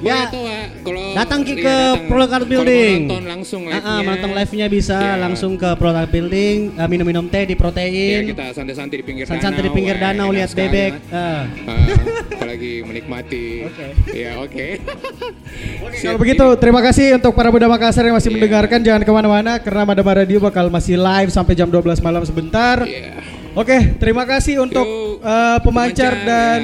Ya, 0.00 0.24
Boleh 0.24 0.32
tuh, 0.32 0.42
Wak, 0.42 0.66
kalau 0.80 1.04
Datang 1.12 1.40
iya, 1.44 1.52
ke 1.60 1.76
Art 1.76 2.08
Kalau 2.08 2.24
mau 2.40 2.46
Building. 2.46 2.98
nonton 3.04 3.24
langsung 3.26 3.60
Ah, 3.62 3.68
ah, 3.68 3.76
live-nya. 3.76 4.00
menonton 4.00 4.30
live-nya 4.32 4.66
bisa 4.70 4.96
Iya. 4.96 5.20
langsung 5.20 5.52
ke 5.54 5.68
Prolog 5.76 5.98
Art 5.98 6.08
Building, 6.08 6.56
eh, 6.72 6.88
minum-minum 6.88 7.26
teh 7.28 7.44
di 7.44 7.52
Iya, 7.52 7.60
protein. 7.60 8.22
kita 8.26 8.46
santai-santai 8.54 8.96
di 8.96 9.04
pinggir 9.04 9.24
Santai-santai 9.26 9.60
di 9.60 9.68
danau. 9.68 9.76
pinggir 9.76 9.94
wah, 9.94 10.02
danau 10.06 10.28
lihat 10.30 10.50
bebek. 10.50 10.92
Ah. 11.10 11.44
Ah, 11.66 11.76
apalagi 12.38 12.72
menikmati. 12.80 13.44
Oke. 13.68 13.86
Ya, 14.10 14.30
oke. 14.40 14.68
Kalau 16.00 16.16
begitu, 16.16 16.46
terima 16.56 16.80
kasih 16.80 17.20
untuk 17.20 17.32
para 17.34 17.52
muda 17.52 17.68
Makassar 17.68 18.02
yang 18.02 18.16
masih 18.16 18.32
mendengarkan. 18.32 18.80
Jangan 18.80 19.02
ke 19.04 19.12
mana-mana 19.12 19.52
karena 19.58 19.82
Madama 19.84 20.12
Radio 20.16 20.40
bakal 20.40 20.72
masih 20.72 20.96
live 20.96 21.28
sampai 21.28 21.52
jam 21.52 21.68
12 21.68 22.00
malam 22.00 22.24
sebentar. 22.24 22.80
Oke, 23.50 23.98
terima 23.98 24.22
kasih 24.22 24.62
untuk 24.62 24.86
uh, 25.18 25.58
pemancar 25.58 26.14
dan 26.22 26.60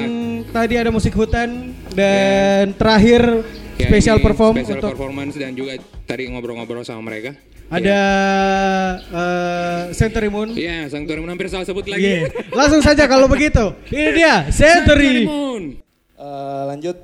tadi 0.47 0.79
ada 0.79 0.87
musik 0.87 1.11
hutan 1.11 1.75
dan 1.91 2.71
terakhir 2.79 3.43
Ya, 3.77 3.93
special 3.93 4.17
perform 4.25 4.57
special 4.57 4.81
untuk 4.81 4.97
performance 4.97 5.37
dan 5.37 5.53
juga 5.53 5.77
tadi 6.09 6.25
ngobrol-ngobrol 6.33 6.81
sama 6.81 7.05
mereka. 7.05 7.37
ada 7.67 7.99
uh, 9.11 9.81
Century 9.91 10.31
Moon. 10.31 10.55
Iya, 10.55 10.87
Sanctuary 10.87 11.19
Moon 11.19 11.29
hampir 11.35 11.51
salah 11.51 11.67
sebut 11.67 11.83
lagi. 11.85 12.23
Yeah. 12.23 12.31
Langsung 12.55 12.79
saja 12.79 13.05
kalau 13.05 13.27
begitu. 13.27 13.75
Ini 13.91 14.09
dia 14.15 14.35
Century. 14.49 15.27
Eh, 15.27 16.63
lanjut, 16.73 16.97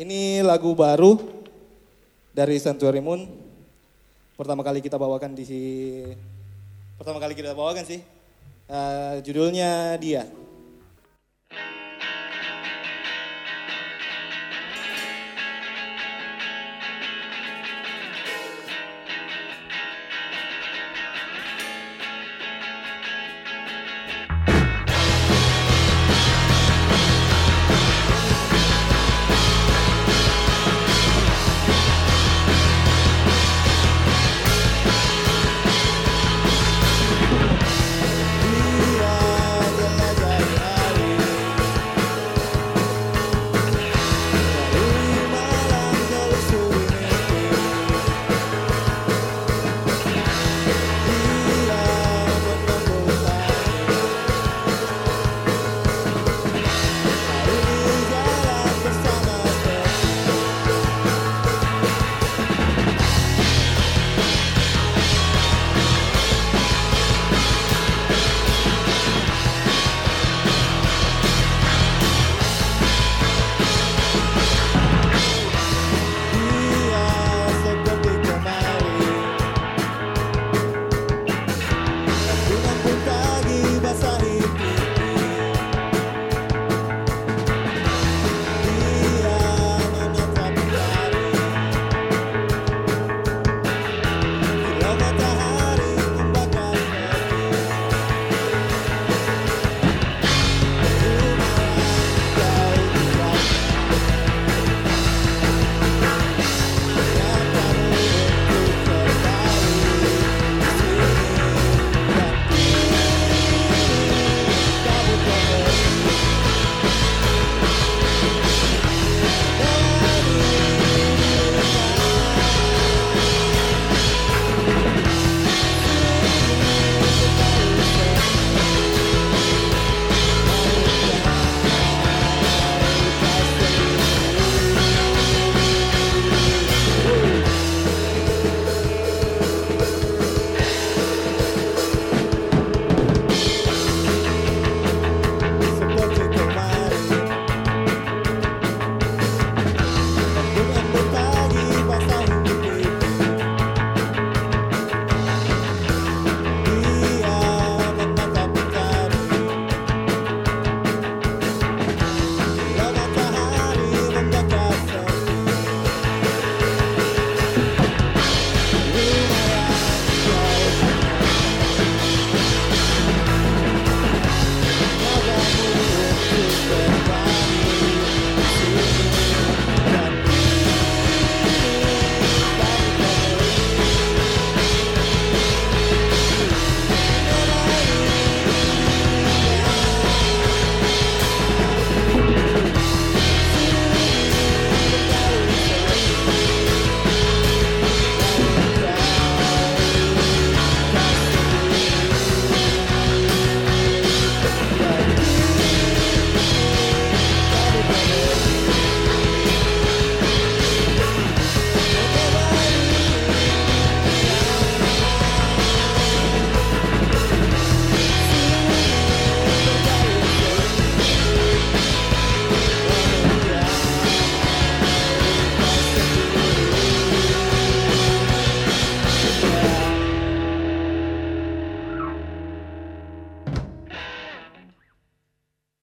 ini 0.00 0.40
lagu 0.40 0.72
baru 0.72 1.20
dari 2.32 2.56
Sanctuary 2.56 3.04
Moon. 3.04 3.28
Pertama 4.34 4.64
kali 4.64 4.80
kita 4.80 4.96
bawakan 4.96 5.36
di 5.36 5.44
si 5.44 5.60
pertama 6.96 7.20
kali 7.20 7.36
kita 7.36 7.52
bawakan 7.52 7.84
sih. 7.84 8.15
Eh, 8.66 9.22
judulnya 9.22 9.94
dia. 10.02 10.26